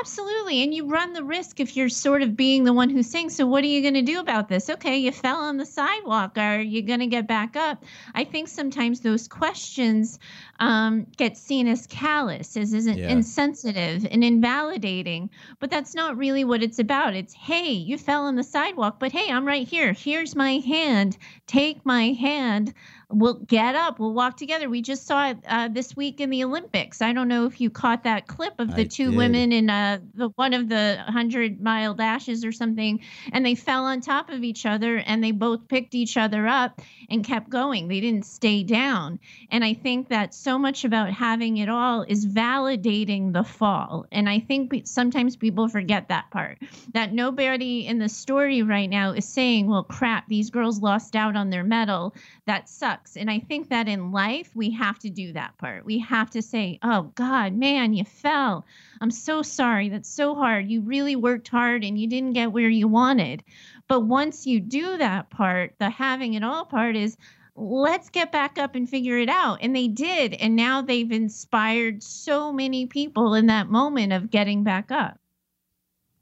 Absolutely. 0.00 0.62
And 0.62 0.72
you 0.72 0.86
run 0.86 1.12
the 1.14 1.24
risk 1.24 1.58
if 1.58 1.76
you're 1.76 1.88
sort 1.88 2.22
of 2.22 2.36
being 2.36 2.62
the 2.62 2.72
one 2.72 2.88
who's 2.90 3.10
saying, 3.10 3.30
So, 3.30 3.44
what 3.46 3.64
are 3.64 3.66
you 3.66 3.82
going 3.82 3.94
to 3.94 4.02
do 4.02 4.20
about 4.20 4.48
this? 4.48 4.70
Okay, 4.70 4.96
you 4.96 5.10
fell 5.10 5.38
on 5.38 5.56
the 5.56 5.66
sidewalk. 5.66 6.38
Are 6.38 6.60
you 6.60 6.80
going 6.80 7.00
to 7.00 7.08
get 7.08 7.26
back 7.26 7.56
up? 7.56 7.84
I 8.14 8.22
think 8.22 8.46
sometimes 8.48 9.00
those 9.00 9.26
questions 9.26 10.20
um, 10.60 11.06
get 11.16 11.36
seen 11.36 11.66
as 11.66 11.88
callous, 11.88 12.56
as 12.56 12.72
isn't 12.72 12.98
Yeah. 12.98 13.08
insensitive 13.08 14.06
and 14.08 14.22
invalidating. 14.22 15.28
But 15.58 15.70
that's 15.70 15.94
not 15.94 16.16
really 16.16 16.44
what 16.44 16.62
it's 16.62 16.78
about. 16.78 17.14
It's, 17.14 17.34
Hey, 17.34 17.72
you 17.72 17.98
fell 17.98 18.22
on 18.26 18.36
the 18.36 18.44
sidewalk, 18.44 19.00
but 19.00 19.10
hey, 19.10 19.30
I'm 19.30 19.44
right 19.46 19.66
here. 19.66 19.92
Here's 19.92 20.36
my 20.36 20.58
hand. 20.58 21.18
Take 21.48 21.84
my 21.84 22.12
hand. 22.12 22.74
We'll 23.10 23.34
get 23.34 23.74
up. 23.74 23.98
We'll 23.98 24.12
walk 24.12 24.36
together. 24.36 24.68
We 24.68 24.82
just 24.82 25.06
saw 25.06 25.30
it 25.30 25.38
uh, 25.46 25.68
this 25.68 25.96
week 25.96 26.20
in 26.20 26.30
the 26.30 26.44
Olympics. 26.44 27.02
I 27.02 27.12
don't 27.12 27.28
know 27.28 27.46
if 27.46 27.60
you 27.60 27.70
caught 27.70 28.04
that 28.04 28.26
clip 28.26 28.54
of 28.58 28.74
the 28.74 28.82
I 28.82 28.84
two 28.84 29.10
did. 29.10 29.16
women 29.16 29.52
in 29.52 29.70
uh, 29.70 30.00
the 30.14 30.28
one 30.36 30.54
of 30.54 30.68
the 30.68 31.02
hundred 31.06 31.60
mile 31.60 31.94
dashes 31.94 32.44
or 32.44 32.52
something, 32.52 33.00
and 33.32 33.44
they 33.44 33.54
fell 33.54 33.84
on 33.84 34.00
top 34.00 34.30
of 34.30 34.44
each 34.44 34.66
other, 34.66 34.96
and 34.98 35.22
they 35.22 35.32
both 35.32 35.68
picked 35.68 35.94
each 35.94 36.16
other 36.16 36.46
up 36.46 36.80
and 37.08 37.24
kept 37.24 37.48
going. 37.48 37.88
They 37.88 38.00
didn't 38.00 38.26
stay 38.26 38.62
down. 38.62 39.18
And 39.50 39.64
I 39.64 39.74
think 39.74 40.08
that 40.08 40.34
so 40.34 40.58
much 40.58 40.84
about 40.84 41.10
having 41.12 41.56
it 41.56 41.68
all 41.68 42.02
is 42.02 42.26
validating 42.26 43.32
the 43.32 43.44
fall. 43.44 44.06
And 44.12 44.28
I 44.28 44.40
think 44.40 44.82
sometimes 44.84 45.36
people 45.36 45.68
forget 45.68 46.08
that 46.08 46.30
part. 46.30 46.58
That 46.94 47.12
nobody 47.12 47.86
in 47.86 47.98
the 47.98 48.08
story 48.08 48.62
right 48.62 48.88
now 48.88 49.12
is 49.12 49.24
saying, 49.24 49.68
"Well, 49.68 49.84
crap, 49.84 50.28
these 50.28 50.50
girls 50.50 50.80
lost 50.80 51.16
out 51.16 51.36
on 51.36 51.50
their 51.50 51.64
medal." 51.64 52.14
that 52.50 52.68
sucks. 52.68 52.99
And 53.16 53.30
I 53.30 53.38
think 53.40 53.68
that 53.68 53.88
in 53.88 54.12
life, 54.12 54.50
we 54.54 54.70
have 54.70 54.98
to 55.00 55.10
do 55.10 55.32
that 55.32 55.56
part. 55.58 55.84
We 55.84 55.98
have 56.00 56.30
to 56.30 56.42
say, 56.42 56.78
oh, 56.82 57.10
God, 57.14 57.54
man, 57.54 57.92
you 57.94 58.04
fell. 58.04 58.64
I'm 59.00 59.10
so 59.10 59.42
sorry. 59.42 59.88
That's 59.88 60.08
so 60.08 60.34
hard. 60.34 60.70
You 60.70 60.80
really 60.80 61.16
worked 61.16 61.48
hard 61.48 61.84
and 61.84 61.98
you 61.98 62.06
didn't 62.06 62.34
get 62.34 62.52
where 62.52 62.68
you 62.68 62.88
wanted. 62.88 63.42
But 63.88 64.00
once 64.00 64.46
you 64.46 64.60
do 64.60 64.96
that 64.98 65.30
part, 65.30 65.74
the 65.78 65.90
having 65.90 66.34
it 66.34 66.44
all 66.44 66.64
part 66.64 66.96
is, 66.96 67.16
let's 67.56 68.10
get 68.10 68.32
back 68.32 68.58
up 68.58 68.74
and 68.74 68.88
figure 68.88 69.18
it 69.18 69.28
out. 69.28 69.58
And 69.60 69.74
they 69.74 69.88
did. 69.88 70.34
And 70.34 70.56
now 70.56 70.82
they've 70.82 71.10
inspired 71.10 72.02
so 72.02 72.52
many 72.52 72.86
people 72.86 73.34
in 73.34 73.46
that 73.46 73.68
moment 73.68 74.12
of 74.12 74.30
getting 74.30 74.64
back 74.64 74.90
up. 74.90 75.18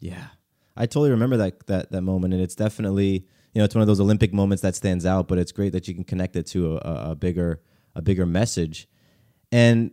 Yeah, 0.00 0.28
I 0.76 0.86
totally 0.86 1.10
remember 1.10 1.36
that 1.38 1.66
that 1.66 1.90
that 1.90 2.02
moment, 2.02 2.32
and 2.34 2.42
it's 2.42 2.54
definitely 2.54 3.26
you 3.58 3.60
know, 3.60 3.64
it's 3.64 3.74
one 3.74 3.82
of 3.82 3.88
those 3.88 3.98
Olympic 3.98 4.32
moments 4.32 4.62
that 4.62 4.76
stands 4.76 5.04
out, 5.04 5.26
but 5.26 5.36
it's 5.36 5.50
great 5.50 5.72
that 5.72 5.88
you 5.88 5.94
can 5.94 6.04
connect 6.04 6.36
it 6.36 6.46
to 6.46 6.76
a, 6.76 7.10
a 7.10 7.14
bigger, 7.16 7.60
a 7.96 8.00
bigger 8.00 8.24
message. 8.24 8.86
And 9.50 9.90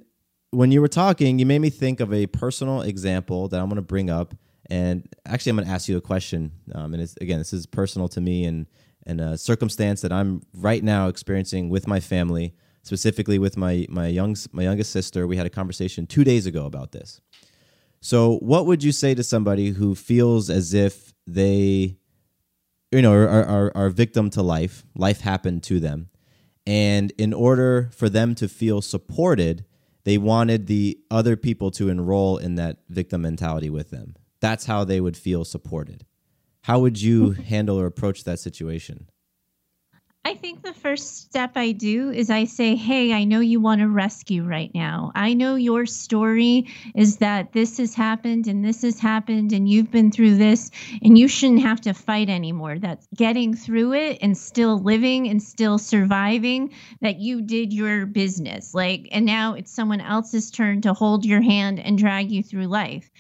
when 0.52 0.72
you 0.72 0.82
were 0.82 0.88
talking, 0.88 1.40
you 1.40 1.48
made 1.48 1.58
me 1.58 1.72
think 1.72 2.00
of 2.00 2.14
a 2.14 2.28
personal 2.28 2.84
example 2.84 3.48
that 3.48 3.60
I'm 3.60 3.66
going 3.66 3.78
to 3.78 3.82
bring 3.82 4.12
up. 4.12 4.36
And 4.70 5.12
actually, 5.26 5.50
I'm 5.50 5.56
going 5.56 5.68
to 5.68 5.74
ask 5.74 5.90
you 5.90 5.98
a 5.98 6.02
question. 6.02 6.52
Um, 6.76 6.94
and 6.94 7.12
again, 7.20 7.40
this 7.40 7.54
is 7.54 7.66
personal 7.66 8.08
to 8.10 8.22
me 8.22 8.46
and, 8.46 8.68
and 9.08 9.20
a 9.20 9.36
circumstance 9.36 10.02
that 10.02 10.12
I'm 10.12 10.44
right 10.54 10.84
now 10.84 11.08
experiencing 11.08 11.70
with 11.70 11.88
my 11.88 12.00
family, 12.00 12.54
specifically 12.84 13.40
with 13.40 13.58
my, 13.58 13.88
my, 13.90 14.06
young, 14.10 14.36
my 14.52 14.62
youngest 14.62 14.92
sister. 14.92 15.26
We 15.26 15.38
had 15.38 15.48
a 15.48 15.50
conversation 15.50 16.06
two 16.06 16.24
days 16.24 16.46
ago 16.46 16.68
about 16.68 16.92
this. 16.92 17.20
So, 18.00 18.38
what 18.44 18.68
would 18.68 18.84
you 18.84 18.92
say 18.92 19.16
to 19.16 19.24
somebody 19.24 19.72
who 19.72 19.96
feels 19.96 20.52
as 20.52 20.76
if 20.76 21.16
they, 21.26 21.98
you 22.96 23.02
know, 23.02 23.14
are, 23.14 23.28
are, 23.28 23.72
are 23.76 23.90
victim 23.90 24.30
to 24.32 24.42
life? 24.42 24.84
Life 24.96 25.22
happened 25.22 25.64
to 25.64 25.80
them. 25.80 26.10
And 26.66 27.12
in 27.18 27.34
order 27.34 27.90
for 27.94 28.10
them 28.10 28.34
to 28.36 28.48
feel 28.48 28.82
supported, 28.82 29.66
they 30.04 30.18
wanted 30.18 30.68
the 30.68 30.98
other 31.12 31.36
people 31.36 31.72
to 31.72 31.90
enroll 31.90 32.38
in 32.38 32.56
that 32.56 32.78
victim 32.90 33.22
mentality 33.22 33.70
with 33.70 33.92
them. 33.92 34.16
That's 34.40 34.66
how 34.66 34.84
they 34.84 35.02
would 35.02 35.18
feel 35.18 35.44
supported. 35.46 36.06
How 36.62 36.80
would 36.80 37.02
you 37.02 37.34
hmm. 37.34 37.42
handle 37.44 37.80
or 37.80 37.86
approach 37.86 38.24
that 38.24 38.40
situation? 38.40 39.10
I 40.28 40.34
think 40.34 40.64
the 40.64 40.74
first 40.74 41.18
step 41.18 41.52
I 41.54 41.72
do 41.72 42.10
is 42.10 42.32
I 42.32 42.46
say, 42.46 42.76
Hey, 42.76 43.14
I 43.14 43.26
know 43.26 43.42
you 43.42 43.60
want 43.60 43.82
to 43.82 43.88
rescue 43.88 44.44
right 44.44 44.72
now. 44.74 45.12
I 45.14 45.36
know 45.36 45.54
your 45.54 45.86
story 45.86 46.66
is 46.96 47.18
that 47.18 47.54
this 47.54 47.78
has 47.78 47.94
happened 47.94 48.48
and 48.48 48.66
this 48.66 48.82
has 48.82 49.00
happened 49.00 49.54
and 49.54 49.70
you've 49.70 49.92
been 49.92 50.12
through 50.12 50.38
this 50.38 50.72
and 51.04 51.16
you 51.16 51.28
shouldn't 51.28 51.62
have 51.62 51.80
to 51.82 51.94
fight 51.94 52.28
anymore. 52.28 52.80
That's 52.80 53.08
getting 53.14 53.54
through 53.56 53.94
it 53.94 54.18
and 54.20 54.36
still 54.36 54.80
living 54.80 55.30
and 55.30 55.44
still 55.44 55.78
surviving, 55.78 56.74
that 57.02 57.20
you 57.20 57.44
did 57.44 57.72
your 57.72 58.08
business. 58.08 58.74
Like, 58.74 59.08
and 59.12 59.28
now 59.28 59.54
it's 59.54 59.72
someone 59.72 60.02
else's 60.02 60.50
turn 60.50 60.82
to 60.82 60.94
hold 60.94 61.24
your 61.24 61.42
hand 61.42 61.80
and 61.80 62.00
drag 62.00 62.32
you 62.32 62.42
through 62.42 62.66
life. 62.66 63.12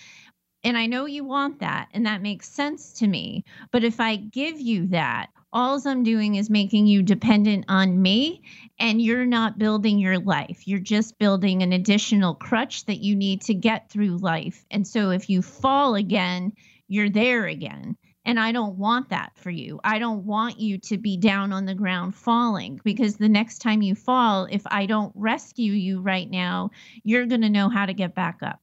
And 0.63 0.75
I 0.75 0.87
know 0.87 1.05
you 1.05 1.23
want 1.23 1.59
that, 1.59 1.89
and 1.93 2.07
that 2.07 2.23
makes 2.23 2.49
sense 2.49 2.93
to 2.93 3.05
me. 3.05 3.43
But 3.71 3.83
if 3.83 3.99
I 3.99 4.15
give 4.15 4.59
you 4.59 4.87
that, 4.87 5.27
all 5.55 5.81
I'm 5.87 6.03
doing 6.03 6.35
is 6.35 6.49
making 6.49 6.85
you 6.85 7.01
dependent 7.01 7.63
on 7.69 8.01
me 8.01 8.43
and 8.77 9.01
you're 9.01 9.25
not 9.25 9.57
building 9.57 9.97
your 9.97 10.19
life. 10.19 10.67
You're 10.67 10.79
just 10.79 11.17
building 11.17 11.63
an 11.63 11.71
additional 11.71 12.35
crutch 12.35 12.85
that 12.87 13.01
you 13.01 13.15
need 13.15 13.41
to 13.43 13.53
get 13.53 13.89
through 13.89 14.17
life. 14.17 14.65
And 14.69 14.85
so 14.85 15.11
if 15.11 15.29
you 15.29 15.41
fall 15.41 15.95
again, 15.95 16.51
you're 16.89 17.09
there 17.09 17.45
again. 17.45 17.95
And 18.25 18.37
I 18.37 18.51
don't 18.51 18.77
want 18.77 19.09
that 19.09 19.31
for 19.37 19.49
you. 19.49 19.79
I 19.81 19.97
don't 19.97 20.25
want 20.25 20.59
you 20.59 20.77
to 20.79 20.97
be 20.97 21.15
down 21.15 21.53
on 21.53 21.65
the 21.65 21.73
ground 21.73 22.15
falling 22.15 22.81
because 22.83 23.15
the 23.15 23.29
next 23.29 23.59
time 23.59 23.81
you 23.81 23.95
fall, 23.95 24.49
if 24.51 24.63
I 24.65 24.87
don't 24.87 25.13
rescue 25.15 25.71
you 25.71 26.01
right 26.01 26.29
now, 26.29 26.71
you're 27.03 27.27
going 27.27 27.41
to 27.41 27.49
know 27.49 27.69
how 27.69 27.85
to 27.85 27.93
get 27.93 28.13
back 28.13 28.39
up. 28.41 28.59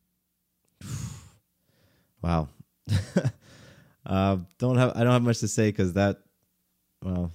Wow. 2.23 2.51
uh, 4.07 4.37
don't 4.59 4.77
have 4.77 4.93
I 4.95 5.03
don't 5.03 5.13
have 5.13 5.25
much 5.25 5.41
to 5.41 5.49
say 5.49 5.71
because 5.71 5.95
that 5.95 6.19
well, 7.03 7.33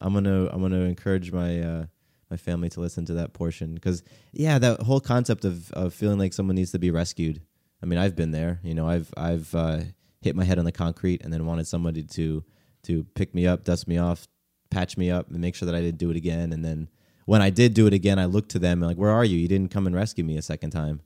I'm 0.00 0.14
gonna 0.14 0.46
I'm 0.46 0.60
gonna 0.60 0.80
encourage 0.80 1.32
my 1.32 1.60
uh, 1.60 1.86
my 2.30 2.36
family 2.36 2.68
to 2.70 2.80
listen 2.80 3.04
to 3.06 3.14
that 3.14 3.32
portion 3.32 3.74
because 3.74 4.02
yeah, 4.32 4.58
that 4.58 4.80
whole 4.82 5.00
concept 5.00 5.44
of 5.44 5.70
of 5.72 5.92
feeling 5.92 6.18
like 6.18 6.32
someone 6.32 6.56
needs 6.56 6.72
to 6.72 6.78
be 6.78 6.90
rescued. 6.90 7.42
I 7.82 7.86
mean, 7.86 7.98
I've 7.98 8.16
been 8.16 8.30
there. 8.30 8.60
You 8.62 8.74
know, 8.74 8.88
I've 8.88 9.12
I've 9.16 9.54
uh, 9.54 9.80
hit 10.20 10.36
my 10.36 10.44
head 10.44 10.58
on 10.58 10.64
the 10.64 10.72
concrete 10.72 11.22
and 11.22 11.32
then 11.32 11.46
wanted 11.46 11.66
somebody 11.66 12.02
to 12.02 12.44
to 12.84 13.04
pick 13.14 13.34
me 13.34 13.46
up, 13.46 13.64
dust 13.64 13.86
me 13.88 13.98
off, 13.98 14.26
patch 14.70 14.96
me 14.96 15.10
up, 15.10 15.30
and 15.30 15.40
make 15.40 15.54
sure 15.54 15.66
that 15.66 15.74
I 15.74 15.80
didn't 15.80 15.98
do 15.98 16.10
it 16.10 16.16
again. 16.16 16.52
And 16.52 16.64
then 16.64 16.88
when 17.26 17.42
I 17.42 17.50
did 17.50 17.74
do 17.74 17.86
it 17.86 17.92
again, 17.92 18.18
I 18.18 18.24
looked 18.24 18.50
to 18.52 18.58
them 18.58 18.82
and 18.82 18.88
like, 18.88 18.96
"Where 18.96 19.10
are 19.10 19.24
you? 19.24 19.36
You 19.36 19.48
didn't 19.48 19.70
come 19.70 19.86
and 19.86 19.94
rescue 19.94 20.24
me 20.24 20.36
a 20.36 20.42
second 20.42 20.70
time." 20.70 21.00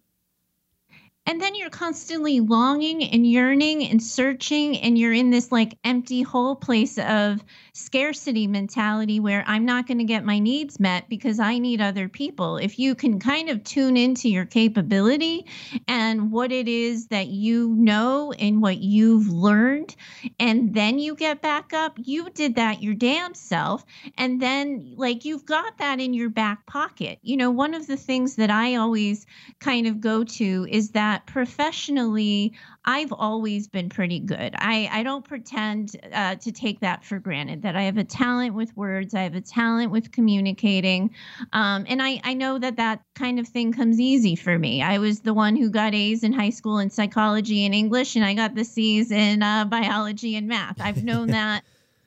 And 1.27 1.41
then 1.41 1.55
you're 1.55 1.71
constantly 1.71 2.41
longing 2.41 3.03
and 3.03 3.27
yearning 3.27 3.85
and 3.87 4.03
searching 4.03 4.77
and 4.79 4.99
you're 4.99 5.13
in 5.13 5.31
this 5.31 5.51
like 5.51 5.79
empty 5.85 6.23
hole 6.23 6.57
place 6.57 6.99
of 6.99 7.43
scarcity 7.73 8.47
mentality 8.47 9.19
where 9.21 9.43
i'm 9.47 9.65
not 9.65 9.87
going 9.87 9.99
to 9.99 10.05
get 10.05 10.25
my 10.25 10.39
needs 10.39 10.79
met 10.79 11.09
because 11.09 11.41
i 11.41 11.59
need 11.59 11.81
other 11.81 12.09
people. 12.09 12.57
If 12.57 12.79
you 12.79 12.95
can 12.95 13.19
kind 13.19 13.49
of 13.49 13.65
tune 13.65 13.97
into 13.97 14.29
your 14.29 14.45
capability 14.45 15.47
and 15.89 16.31
what 16.31 16.53
it 16.53 16.69
is 16.69 17.09
that 17.09 17.29
you 17.29 17.75
know 17.77 18.33
and 18.33 18.61
what 18.61 18.79
you've 18.79 19.29
learned 19.29 19.95
and 20.39 20.75
then 20.75 20.99
you 20.99 21.15
get 21.15 21.41
back 21.43 21.73
up 21.73 21.99
you 22.03 22.29
did 22.31 22.57
that 22.57 22.83
your 22.83 22.95
damn 22.95 23.35
self 23.35 23.85
and 24.19 24.41
then 24.41 24.95
like 24.97 25.25
you've 25.25 25.47
got 25.47 25.79
that 25.79 26.01
in 26.01 26.15
your 26.15 26.29
back 26.29 26.67
pocket. 26.67 27.19
You 27.23 27.37
know 27.37 27.51
one 27.51 27.75
of 27.75 27.87
the 27.87 27.97
things 27.97 28.37
that 28.37 28.51
i 28.51 28.75
always 28.75 29.27
kind 29.61 29.87
of 29.87 30.01
go 30.01 30.25
to 30.25 30.67
is 30.71 30.91
that 30.91 31.14
that 31.15 31.27
professionally, 31.27 32.53
I've 32.85 33.13
always 33.13 33.69
been 33.69 33.89
pretty 33.89 34.19
good. 34.19 34.53
I, 34.59 34.89
I 34.91 35.05
don't 35.05 35.25
pretend 35.25 35.95
uh, 36.13 36.35
to 36.35 36.51
take 36.51 36.81
that 36.81 37.05
for 37.05 37.21
granted, 37.21 37.63
that 37.63 37.77
I 37.77 37.83
have 37.83 37.99
a 37.99 38.05
talent 38.05 38.55
with 38.55 38.77
words, 38.77 39.15
I 39.15 39.23
have 39.23 39.37
a 39.37 39.41
talent 39.41 39.93
with 39.93 40.11
communicating. 40.11 41.15
Um, 41.53 41.87
and 41.89 42.03
I, 42.03 42.21
I 42.25 42.35
know 42.35 42.59
that 42.59 42.77
that 42.79 43.03
kind 43.15 43.39
of 43.39 43.47
thing 43.47 43.73
comes 43.73 44.01
easy 44.01 44.35
for 44.35 44.59
me. 44.59 44.83
I 44.83 44.99
was 44.99 45.21
the 45.21 45.35
one 45.35 45.55
who 45.55 45.71
got 45.71 45.95
A's 45.95 46.25
in 46.25 46.33
high 46.33 46.51
school 46.51 46.79
in 46.79 46.91
psychology 46.91 47.65
and 47.65 47.73
English, 47.73 48.17
and 48.17 48.25
I 48.25 48.35
got 48.35 48.57
the 48.57 48.65
C's 48.65 49.13
in 49.13 49.41
uh, 49.41 49.67
biology 49.67 50.35
and 50.35 50.49
math. 50.49 50.81
I've 50.81 51.05
known 51.05 51.29
that 51.29 51.63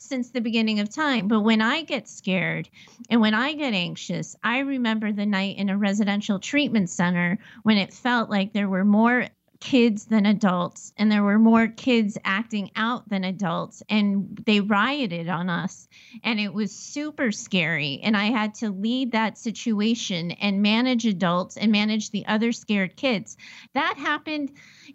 since 0.08 0.30
the 0.30 0.42
beginning 0.42 0.80
of 0.80 0.90
time. 0.90 1.28
But 1.28 1.42
when 1.42 1.62
I 1.62 1.84
get 1.84 2.08
scared 2.08 2.70
and 3.10 3.22
when 3.22 3.34
I 3.34 3.54
get 3.54 3.74
anxious, 3.74 4.36
I 4.44 4.60
remember 4.60 5.12
the 5.12 5.26
night 5.26 5.58
in 5.58 5.70
a 5.70 5.78
residential 5.78 6.40
treatment 6.40 6.90
center 6.90 7.40
when 7.64 7.78
it 7.78 7.94
felt 7.94 8.30
like 8.30 8.54
there 8.54 8.70
were 8.70 8.86
more 8.86 9.28
kids 9.60 10.06
than 10.06 10.26
adults 10.26 10.94
and 10.98 11.12
there 11.12 11.24
were 11.24 11.40
more 11.40 11.68
kids 11.68 12.18
acting 12.24 12.70
out 12.76 13.08
than 13.10 13.24
adults 13.24 13.82
and 13.90 14.42
they 14.46 14.60
rioted 14.60 15.30
on 15.30 15.50
us 15.50 15.88
and 16.24 16.40
it 16.40 16.54
was 16.54 16.72
super 16.72 17.32
scary 17.32 18.00
and 18.04 18.16
i 18.16 18.26
had 18.26 18.54
to 18.54 18.70
lead 18.70 19.12
that 19.12 19.38
situation 19.38 20.32
and 20.32 20.62
manage 20.62 21.06
adults 21.06 21.58
and 21.58 21.72
manage 21.72 22.12
the 22.12 22.26
other 22.28 22.52
scared 22.52 22.96
kids. 22.96 23.38
That 23.74 23.98
happened 23.98 24.52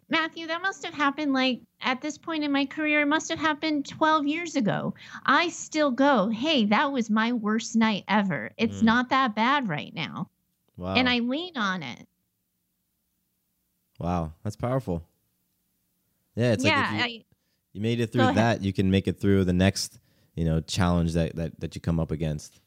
matthew 0.09 0.47
that 0.47 0.63
must 0.63 0.85
have 0.85 0.95
happened 0.95 1.33
like 1.33 1.61
at 1.81 2.01
this 2.01 2.19
point 2.19 2.45
in 2.45 2.53
my 2.53 2.67
career 2.67 3.01
it 3.01 3.07
must 3.07 3.31
have 3.31 3.39
happened 3.39 3.87
12 3.87 4.27
years 4.27 4.57
ago. 4.57 4.95
I 5.25 5.49
still 5.49 5.91
go 5.91 6.29
hey 6.29 6.67
that 6.67 6.93
was 6.93 7.11
my 7.11 7.33
worst 7.33 7.77
night 7.77 8.05
ever. 8.09 8.53
It's 8.57 8.81
mm. 8.81 8.85
not 8.85 9.09
that 9.11 9.35
bad 9.35 9.69
right 9.69 9.95
now. 9.95 10.29
Wow. 10.79 10.95
and 10.95 11.07
i 11.07 11.19
lean 11.19 11.59
on 11.59 11.83
it 11.83 12.09
Wow, 14.03 14.33
that's 14.43 14.57
powerful. 14.57 15.05
Yeah, 16.35 16.53
it's 16.53 16.65
yeah, 16.65 16.77
like 16.77 16.87
if 16.87 16.97
you, 16.97 17.03
I, 17.03 17.25
you 17.73 17.81
made 17.81 18.01
it 18.01 18.11
through 18.11 18.33
that, 18.33 18.63
you 18.63 18.73
can 18.73 18.91
make 18.91 19.07
it 19.07 19.21
through 19.21 19.45
the 19.45 19.53
next, 19.53 20.01
you 20.35 20.45
know, 20.45 20.61
challenge 20.61 21.13
that, 21.13 21.37
that, 21.37 21.61
that 21.61 21.75
you 21.77 21.81
come 21.81 22.01
up 22.01 22.11
against 22.11 22.61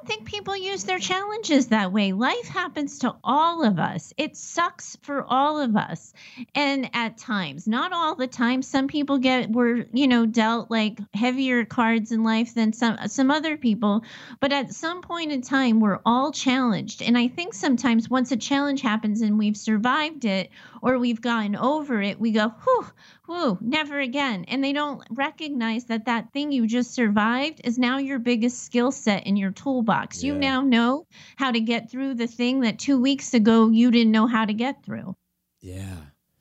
don't 0.00 0.08
think 0.08 0.26
people 0.26 0.56
use 0.56 0.84
their 0.84 0.98
challenges 0.98 1.66
that 1.68 1.92
way. 1.92 2.12
Life 2.12 2.48
happens 2.48 3.00
to 3.00 3.14
all 3.22 3.62
of 3.62 3.78
us. 3.78 4.14
It 4.16 4.34
sucks 4.34 4.96
for 5.02 5.24
all 5.24 5.60
of 5.60 5.76
us. 5.76 6.14
And 6.54 6.88
at 6.94 7.18
times, 7.18 7.66
not 7.66 7.92
all 7.92 8.14
the 8.14 8.26
time, 8.26 8.62
some 8.62 8.88
people 8.88 9.18
get 9.18 9.50
were, 9.50 9.84
you 9.92 10.08
know, 10.08 10.24
dealt 10.24 10.70
like 10.70 10.98
heavier 11.12 11.66
cards 11.66 12.12
in 12.12 12.22
life 12.22 12.54
than 12.54 12.72
some 12.72 12.96
some 13.08 13.30
other 13.30 13.58
people, 13.58 14.04
but 14.40 14.52
at 14.52 14.72
some 14.72 15.02
point 15.02 15.32
in 15.32 15.42
time 15.42 15.80
we're 15.80 16.00
all 16.06 16.32
challenged. 16.32 17.02
And 17.02 17.18
I 17.18 17.28
think 17.28 17.52
sometimes 17.52 18.08
once 18.08 18.32
a 18.32 18.38
challenge 18.38 18.80
happens 18.80 19.20
and 19.20 19.38
we've 19.38 19.56
survived 19.56 20.24
it 20.24 20.48
or 20.80 20.98
we've 20.98 21.20
gotten 21.20 21.56
over 21.56 22.00
it, 22.00 22.18
we 22.18 22.30
go, 22.30 22.48
"Whew, 22.48 22.86
whoo, 23.30 23.56
never 23.60 24.00
again. 24.00 24.44
And 24.48 24.62
they 24.62 24.72
don't 24.72 25.02
recognize 25.10 25.84
that 25.84 26.06
that 26.06 26.32
thing 26.32 26.50
you 26.50 26.66
just 26.66 26.92
survived 26.92 27.60
is 27.62 27.78
now 27.78 27.98
your 27.98 28.18
biggest 28.18 28.64
skill 28.64 28.90
set 28.90 29.26
in 29.26 29.36
your 29.36 29.52
toolbox. 29.52 30.22
Yeah. 30.22 30.32
You 30.32 30.38
now 30.40 30.60
know 30.62 31.06
how 31.36 31.52
to 31.52 31.60
get 31.60 31.90
through 31.90 32.14
the 32.14 32.26
thing 32.26 32.60
that 32.60 32.80
two 32.80 33.00
weeks 33.00 33.32
ago 33.32 33.70
you 33.70 33.92
didn't 33.92 34.12
know 34.12 34.26
how 34.26 34.44
to 34.44 34.52
get 34.52 34.84
through. 34.84 35.14
Yeah. 35.60 35.96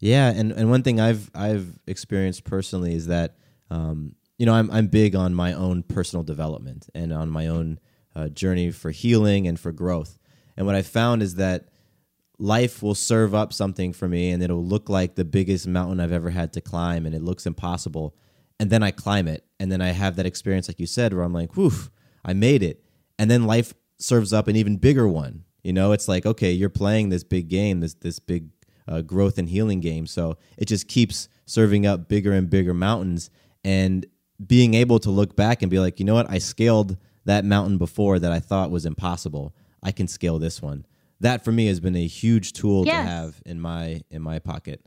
Yeah, 0.00 0.30
and, 0.30 0.50
and 0.52 0.70
one 0.70 0.82
thing 0.82 0.98
I've 0.98 1.30
I've 1.34 1.78
experienced 1.86 2.44
personally 2.44 2.94
is 2.94 3.06
that 3.06 3.36
um, 3.70 4.14
you 4.38 4.46
know 4.46 4.54
I'm 4.54 4.70
I'm 4.70 4.86
big 4.88 5.14
on 5.14 5.34
my 5.34 5.52
own 5.52 5.82
personal 5.82 6.22
development 6.22 6.88
and 6.94 7.12
on 7.12 7.28
my 7.28 7.46
own 7.48 7.78
uh, 8.16 8.28
journey 8.28 8.70
for 8.70 8.90
healing 8.90 9.46
and 9.46 9.60
for 9.60 9.72
growth. 9.72 10.18
And 10.56 10.66
what 10.66 10.74
I 10.74 10.82
found 10.82 11.22
is 11.22 11.36
that 11.36 11.68
life 12.38 12.82
will 12.82 12.94
serve 12.94 13.34
up 13.34 13.52
something 13.52 13.92
for 13.92 14.08
me, 14.08 14.30
and 14.30 14.42
it'll 14.42 14.64
look 14.64 14.88
like 14.88 15.14
the 15.14 15.24
biggest 15.24 15.68
mountain 15.68 16.00
I've 16.00 16.12
ever 16.12 16.30
had 16.30 16.54
to 16.54 16.62
climb, 16.62 17.04
and 17.04 17.14
it 17.14 17.22
looks 17.22 17.44
impossible. 17.46 18.16
And 18.58 18.70
then 18.70 18.82
I 18.82 18.90
climb 18.90 19.28
it, 19.28 19.44
and 19.58 19.70
then 19.70 19.82
I 19.82 19.88
have 19.88 20.16
that 20.16 20.26
experience, 20.26 20.68
like 20.68 20.80
you 20.80 20.86
said, 20.86 21.12
where 21.12 21.22
I'm 21.22 21.34
like, 21.34 21.56
"Whew, 21.56 21.72
I 22.24 22.32
made 22.32 22.62
it." 22.62 22.82
And 23.18 23.30
then 23.30 23.44
life 23.44 23.74
serves 23.98 24.32
up 24.32 24.48
an 24.48 24.56
even 24.56 24.78
bigger 24.78 25.06
one. 25.06 25.44
You 25.62 25.74
know, 25.74 25.92
it's 25.92 26.08
like, 26.08 26.24
okay, 26.24 26.52
you're 26.52 26.70
playing 26.70 27.10
this 27.10 27.22
big 27.22 27.48
game, 27.48 27.80
this 27.80 27.94
this 27.94 28.18
big 28.18 28.48
uh, 28.90 29.00
growth 29.00 29.38
and 29.38 29.48
healing 29.48 29.80
game. 29.80 30.06
So 30.06 30.36
it 30.58 30.66
just 30.66 30.88
keeps 30.88 31.28
serving 31.46 31.86
up 31.86 32.08
bigger 32.08 32.32
and 32.32 32.50
bigger 32.50 32.74
mountains, 32.74 33.30
and 33.64 34.04
being 34.46 34.74
able 34.74 34.98
to 34.98 35.10
look 35.10 35.36
back 35.36 35.62
and 35.62 35.70
be 35.70 35.78
like, 35.78 35.98
you 36.00 36.04
know 36.06 36.14
what, 36.14 36.30
I 36.30 36.38
scaled 36.38 36.96
that 37.24 37.44
mountain 37.44 37.76
before 37.78 38.18
that 38.18 38.32
I 38.32 38.40
thought 38.40 38.70
was 38.70 38.86
impossible. 38.86 39.54
I 39.82 39.92
can 39.92 40.08
scale 40.08 40.38
this 40.38 40.60
one. 40.62 40.86
That 41.20 41.44
for 41.44 41.52
me 41.52 41.66
has 41.66 41.80
been 41.80 41.96
a 41.96 42.06
huge 42.06 42.52
tool 42.54 42.86
Yes. 42.86 43.04
to 43.04 43.10
have 43.10 43.42
in 43.44 43.60
my 43.60 44.00
in 44.10 44.22
my 44.22 44.38
pocket. 44.38 44.80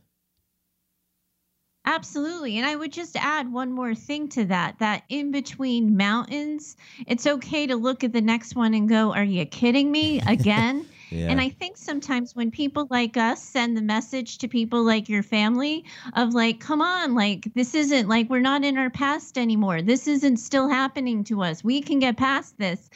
Absolutely. 1.86 2.58
And 2.58 2.66
I 2.66 2.76
would 2.76 2.94
just 2.94 3.18
add 3.18 3.52
one 3.52 3.72
more 3.74 3.94
thing 3.94 4.30
to 4.30 4.46
that 4.46 4.80
that 4.80 5.04
in 5.10 5.32
between 5.32 5.98
mountains, 5.98 6.78
it's 7.06 7.28
okay 7.28 7.68
to 7.68 7.76
look 7.76 8.06
at 8.06 8.14
the 8.14 8.22
next 8.22 8.56
one 8.56 8.74
and 8.74 8.88
go, 8.88 9.14
Are 9.14 9.24
you 9.24 9.46
kidding 9.46 9.92
me 9.92 10.22
again? 10.28 10.88
Yeah. 11.14 11.28
And 11.28 11.40
I 11.40 11.50
think 11.50 11.78
sometimes 11.78 12.36
when 12.36 12.50
people 12.50 12.88
like 12.90 13.18
us 13.18 13.42
send 13.42 13.78
the 13.78 13.84
message 13.84 14.40
to 14.40 14.48
people 14.48 14.84
like 14.84 15.10
your 15.10 15.22
family 15.22 15.86
of 16.16 16.34
like, 16.34 16.60
come 16.60 16.82
on, 16.82 17.14
like 17.14 17.54
this 17.54 17.76
isn't 17.76 18.10
like 18.10 18.32
we're 18.32 18.40
not 18.40 18.64
in 18.64 18.80
our 18.80 18.90
past 18.90 19.38
anymore. 19.38 19.84
This 19.84 20.08
isn't 20.08 20.38
still 20.38 20.68
happening 20.68 21.24
to 21.26 21.44
us. 21.44 21.64
We 21.64 21.82
can 21.82 22.00
get 22.00 22.18
past 22.18 22.58
this. 22.58 22.90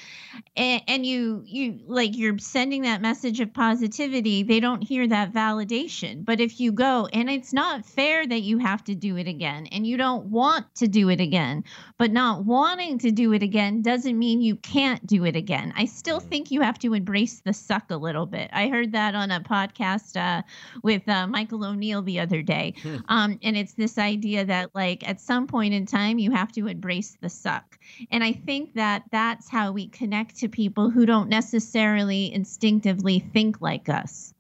And, 0.56 0.82
and 0.88 1.06
you 1.06 1.44
you 1.46 1.80
like 1.86 2.18
you're 2.18 2.40
sending 2.40 2.82
that 2.84 3.02
message 3.02 3.40
of 3.40 3.54
positivity. 3.54 4.42
They 4.42 4.60
don't 4.60 4.82
hear 4.82 5.08
that 5.08 5.32
validation. 5.32 6.26
But 6.26 6.40
if 6.40 6.60
you 6.60 6.72
go 6.72 7.08
and 7.14 7.30
it's 7.30 7.54
not 7.54 7.86
fair 7.86 8.26
that 8.26 8.42
you 8.42 8.58
have 8.58 8.84
to 8.86 8.96
do 8.96 9.18
it 9.18 9.28
again 9.28 9.68
and 9.68 9.86
you 9.86 9.96
don't 9.96 10.26
want 10.26 10.66
to 10.76 10.88
do 10.88 11.10
it 11.10 11.22
again, 11.22 11.64
but 12.00 12.12
not 12.12 12.46
wanting 12.46 12.98
to 13.00 13.12
do 13.12 13.34
it 13.34 13.44
again 13.44 13.84
doesn't 13.84 14.18
mean 14.18 14.42
you 14.42 14.56
can't 14.56 15.06
do 15.06 15.24
it 15.26 15.36
again. 15.36 15.72
I 15.76 15.86
still 15.86 16.20
mm. 16.20 16.28
think 16.28 16.50
you 16.50 16.62
have 16.62 16.80
to 16.80 16.96
embrace 16.96 17.42
the 17.42 17.54
suck 17.54 17.92
a 17.92 17.96
little 17.96 18.07
bit. 18.26 18.50
I 18.54 18.68
heard 18.70 18.92
that 18.94 19.16
on 19.16 19.32
a 19.32 19.42
podcast 19.42 20.16
uh, 20.16 20.44
with 20.84 21.08
uh, 21.10 21.28
Michael 21.28 21.66
O'Neill 21.66 22.02
the 22.02 22.20
other 22.20 22.42
day. 22.42 22.74
Um, 23.10 23.40
and 23.44 23.58
it's 23.58 23.74
this 23.74 23.98
idea 23.98 24.46
that, 24.46 24.74
like, 24.74 25.08
at 25.08 25.20
some 25.20 25.48
point 25.48 25.74
in 25.74 25.86
time, 25.86 26.20
you 26.20 26.32
have 26.32 26.52
to 26.54 26.68
embrace 26.68 27.18
the 27.22 27.30
suck. 27.30 27.78
And 28.12 28.24
I 28.24 28.34
think 28.34 28.74
that 28.76 29.04
that's 29.12 29.50
how 29.50 29.72
we 29.72 29.88
connect 29.88 30.38
to 30.38 30.50
people 30.50 30.90
who 30.90 31.06
don't 31.06 31.30
necessarily 31.30 32.34
instinctively 32.34 33.20
think 33.20 33.62
like 33.62 33.90
us. 33.90 34.34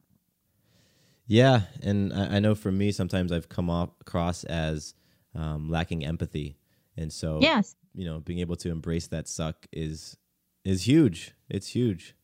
Yeah, 1.27 1.61
and 1.83 2.13
I, 2.13 2.37
I 2.37 2.39
know 2.39 2.55
for 2.55 2.71
me, 2.71 2.91
sometimes 2.91 3.31
I've 3.31 3.49
come 3.49 3.69
off, 3.69 3.89
across 3.99 4.43
as 4.45 4.93
um, 5.35 5.69
lacking 5.69 6.05
empathy, 6.05 6.57
and 6.95 7.11
so 7.11 7.39
Yes. 7.41 7.75
you 7.93 8.05
know, 8.05 8.19
being 8.19 8.39
able 8.39 8.55
to 8.57 8.71
embrace 8.71 9.07
that 9.07 9.27
suck 9.27 9.67
is 9.73 10.17
is 10.63 10.87
huge. 10.87 11.33
It's 11.49 11.69
huge. 11.69 12.15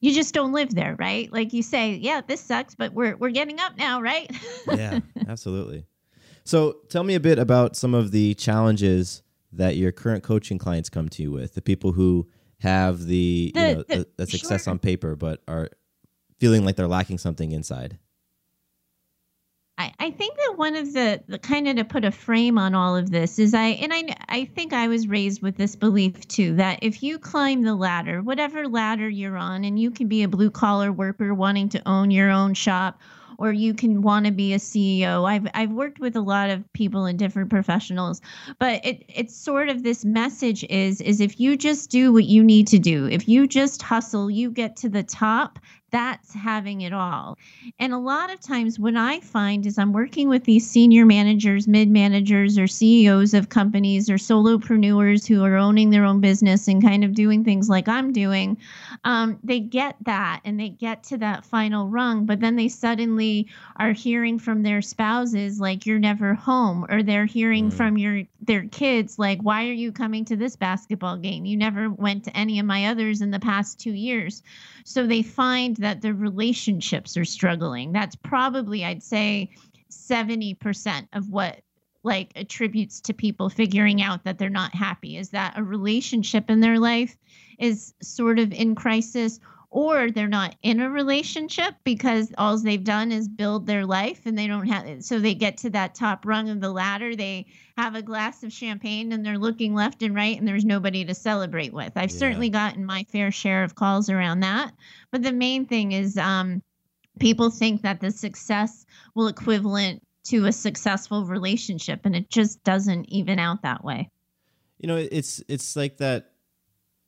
You 0.00 0.14
just 0.14 0.32
don't 0.34 0.52
live 0.52 0.74
there, 0.74 0.96
right? 0.98 1.30
Like 1.32 1.52
you 1.52 1.62
say, 1.62 1.94
yeah, 1.94 2.22
this 2.26 2.40
sucks, 2.40 2.74
but 2.74 2.92
we're 2.94 3.16
we're 3.16 3.30
getting 3.30 3.60
up 3.60 3.76
now, 3.76 4.00
right? 4.00 4.30
yeah, 4.72 5.00
absolutely. 5.28 5.84
So, 6.44 6.78
tell 6.88 7.04
me 7.04 7.14
a 7.14 7.20
bit 7.20 7.38
about 7.38 7.76
some 7.76 7.92
of 7.94 8.10
the 8.10 8.34
challenges 8.34 9.22
that 9.52 9.76
your 9.76 9.92
current 9.92 10.22
coaching 10.24 10.56
clients 10.58 10.88
come 10.88 11.08
to 11.10 11.22
you 11.22 11.30
with. 11.30 11.54
The 11.54 11.60
people 11.62 11.92
who 11.92 12.28
have 12.60 13.04
the, 13.06 13.52
The- 13.54 13.60
you 13.60 13.74
know, 13.76 13.82
the- 13.88 14.06
the, 14.16 14.26
success 14.26 14.64
sure. 14.64 14.70
on 14.70 14.78
paper, 14.78 15.16
but 15.16 15.42
are 15.46 15.68
feeling 16.38 16.64
like 16.64 16.76
they're 16.76 16.88
lacking 16.88 17.18
something 17.18 17.52
inside. 17.52 17.98
I, 19.98 20.10
think 20.10 20.36
that 20.36 20.54
one 20.56 20.76
of 20.76 20.92
the, 20.92 21.22
the 21.26 21.38
kind 21.38 21.68
of 21.68 21.76
to 21.76 21.84
put 21.84 22.04
a 22.04 22.10
frame 22.10 22.58
on 22.58 22.74
all 22.74 22.96
of 22.96 23.10
this 23.10 23.38
is 23.38 23.54
I 23.54 23.68
and 23.68 23.92
I 23.92 24.14
I 24.28 24.44
think 24.44 24.72
I 24.72 24.88
was 24.88 25.08
raised 25.08 25.42
with 25.42 25.56
this 25.56 25.76
belief 25.76 26.26
too 26.28 26.54
that 26.56 26.80
if 26.82 27.02
you 27.02 27.18
climb 27.18 27.62
the 27.62 27.74
ladder, 27.74 28.22
whatever 28.22 28.68
ladder 28.68 29.08
you're 29.08 29.36
on, 29.36 29.64
and 29.64 29.78
you 29.78 29.90
can 29.90 30.08
be 30.08 30.22
a 30.22 30.28
blue 30.28 30.50
collar 30.50 30.92
worker 30.92 31.32
wanting 31.34 31.68
to 31.70 31.88
own 31.88 32.10
your 32.10 32.30
own 32.30 32.54
shop, 32.54 33.00
or 33.40 33.52
you 33.52 33.72
can 33.72 34.02
want 34.02 34.26
to 34.26 34.32
be 34.32 34.52
a 34.52 34.58
CEO. 34.58 35.28
I've 35.28 35.48
I've 35.54 35.72
worked 35.72 35.98
with 35.98 36.14
a 36.14 36.20
lot 36.20 36.50
of 36.50 36.70
people 36.74 37.06
in 37.06 37.16
different 37.16 37.48
professionals, 37.48 38.20
but 38.58 38.84
it 38.84 39.04
it's 39.08 39.34
sort 39.34 39.70
of 39.70 39.82
this 39.82 40.04
message 40.04 40.62
is 40.64 41.00
is 41.00 41.20
if 41.20 41.40
you 41.40 41.56
just 41.56 41.90
do 41.90 42.12
what 42.12 42.24
you 42.24 42.44
need 42.44 42.66
to 42.68 42.78
do, 42.78 43.06
if 43.06 43.26
you 43.28 43.46
just 43.46 43.80
hustle, 43.82 44.30
you 44.30 44.50
get 44.50 44.76
to 44.76 44.88
the 44.88 45.02
top. 45.02 45.58
That's 45.90 46.32
having 46.34 46.82
it 46.82 46.92
all. 46.92 47.36
And 47.78 47.92
a 47.92 47.98
lot 47.98 48.32
of 48.32 48.40
times, 48.40 48.78
what 48.78 48.96
I 48.96 49.20
find 49.20 49.66
is 49.66 49.78
I'm 49.78 49.92
working 49.92 50.28
with 50.28 50.44
these 50.44 50.68
senior 50.68 51.04
managers, 51.04 51.66
mid 51.66 51.88
managers, 51.90 52.58
or 52.58 52.66
CEOs 52.66 53.34
of 53.34 53.48
companies 53.48 54.08
or 54.08 54.14
solopreneurs 54.14 55.26
who 55.26 55.42
are 55.44 55.56
owning 55.56 55.90
their 55.90 56.04
own 56.04 56.20
business 56.20 56.68
and 56.68 56.82
kind 56.82 57.04
of 57.04 57.14
doing 57.14 57.44
things 57.44 57.68
like 57.68 57.88
I'm 57.88 58.12
doing. 58.12 58.56
Um, 59.04 59.38
they 59.42 59.60
get 59.60 59.96
that 60.04 60.40
and 60.44 60.60
they 60.60 60.68
get 60.68 61.02
to 61.04 61.18
that 61.18 61.44
final 61.44 61.88
rung, 61.88 62.24
but 62.26 62.40
then 62.40 62.56
they 62.56 62.68
suddenly 62.68 63.48
are 63.76 63.92
hearing 63.92 64.38
from 64.38 64.62
their 64.62 64.82
spouses 64.82 65.58
like 65.60 65.86
you're 65.86 65.98
never 65.98 66.34
home, 66.34 66.86
or 66.88 67.02
they're 67.02 67.26
hearing 67.26 67.70
Mm. 67.70 67.74
from 67.74 67.98
your 67.98 68.22
their 68.42 68.64
kids 68.66 69.18
like 69.18 69.40
why 69.42 69.68
are 69.68 69.72
you 69.72 69.92
coming 69.92 70.24
to 70.26 70.36
this 70.36 70.56
basketball 70.56 71.16
game? 71.16 71.44
You 71.44 71.56
never 71.56 71.90
went 71.90 72.24
to 72.24 72.36
any 72.36 72.58
of 72.58 72.66
my 72.66 72.86
others 72.86 73.20
in 73.20 73.30
the 73.30 73.40
past 73.40 73.78
two 73.78 73.92
years. 73.92 74.42
So 74.84 75.06
they 75.06 75.22
find 75.22 75.76
that 75.76 76.00
the 76.00 76.14
relationships 76.14 77.16
are 77.16 77.24
struggling. 77.24 77.92
That's 77.92 78.16
probably, 78.16 78.84
I'd 78.84 79.02
say, 79.02 79.50
70% 79.90 81.08
of 81.12 81.28
what 81.28 81.60
like 82.02 82.32
attributes 82.34 83.00
to 83.02 83.12
people 83.12 83.50
figuring 83.50 84.00
out 84.00 84.24
that 84.24 84.38
they're 84.38 84.48
not 84.48 84.74
happy 84.74 85.18
is 85.18 85.30
that 85.30 85.58
a 85.58 85.62
relationship 85.62 86.48
in 86.48 86.60
their 86.60 86.78
life 86.78 87.16
is 87.58 87.92
sort 88.00 88.38
of 88.38 88.52
in 88.52 88.74
crisis 88.74 89.38
or 89.70 90.10
they're 90.10 90.26
not 90.26 90.56
in 90.62 90.80
a 90.80 90.90
relationship 90.90 91.74
because 91.84 92.32
all 92.36 92.58
they've 92.58 92.82
done 92.84 93.12
is 93.12 93.28
build 93.28 93.66
their 93.66 93.86
life 93.86 94.20
and 94.24 94.36
they 94.36 94.46
don't 94.48 94.66
have 94.66 95.02
so 95.04 95.18
they 95.18 95.34
get 95.34 95.56
to 95.56 95.70
that 95.70 95.94
top 95.94 96.26
rung 96.26 96.48
of 96.50 96.60
the 96.60 96.70
ladder 96.70 97.14
they 97.14 97.46
have 97.76 97.94
a 97.94 98.02
glass 98.02 98.42
of 98.42 98.52
champagne 98.52 99.12
and 99.12 99.24
they're 99.24 99.38
looking 99.38 99.74
left 99.74 100.02
and 100.02 100.14
right 100.14 100.36
and 100.38 100.46
there's 100.46 100.64
nobody 100.64 101.04
to 101.04 101.14
celebrate 101.14 101.72
with 101.72 101.92
i've 101.96 102.10
Yeah. 102.10 102.18
certainly 102.18 102.50
gotten 102.50 102.84
my 102.84 103.04
fair 103.12 103.30
share 103.30 103.62
of 103.62 103.74
calls 103.76 104.10
around 104.10 104.40
that 104.40 104.72
but 105.12 105.22
the 105.22 105.32
main 105.32 105.64
thing 105.66 105.92
is 105.92 106.18
um, 106.18 106.62
people 107.20 107.50
think 107.50 107.82
that 107.82 108.00
the 108.00 108.10
success 108.10 108.84
will 109.14 109.28
equivalent 109.28 110.02
to 110.24 110.46
a 110.46 110.52
successful 110.52 111.24
relationship 111.26 112.00
and 112.04 112.16
it 112.16 112.28
just 112.28 112.62
doesn't 112.64 113.04
even 113.08 113.38
out 113.38 113.62
that 113.62 113.84
way 113.84 114.08
You 114.80 114.88
know, 114.88 114.96
it's 114.96 115.42
it's 115.48 115.76
like 115.76 115.98
that. 115.98 116.29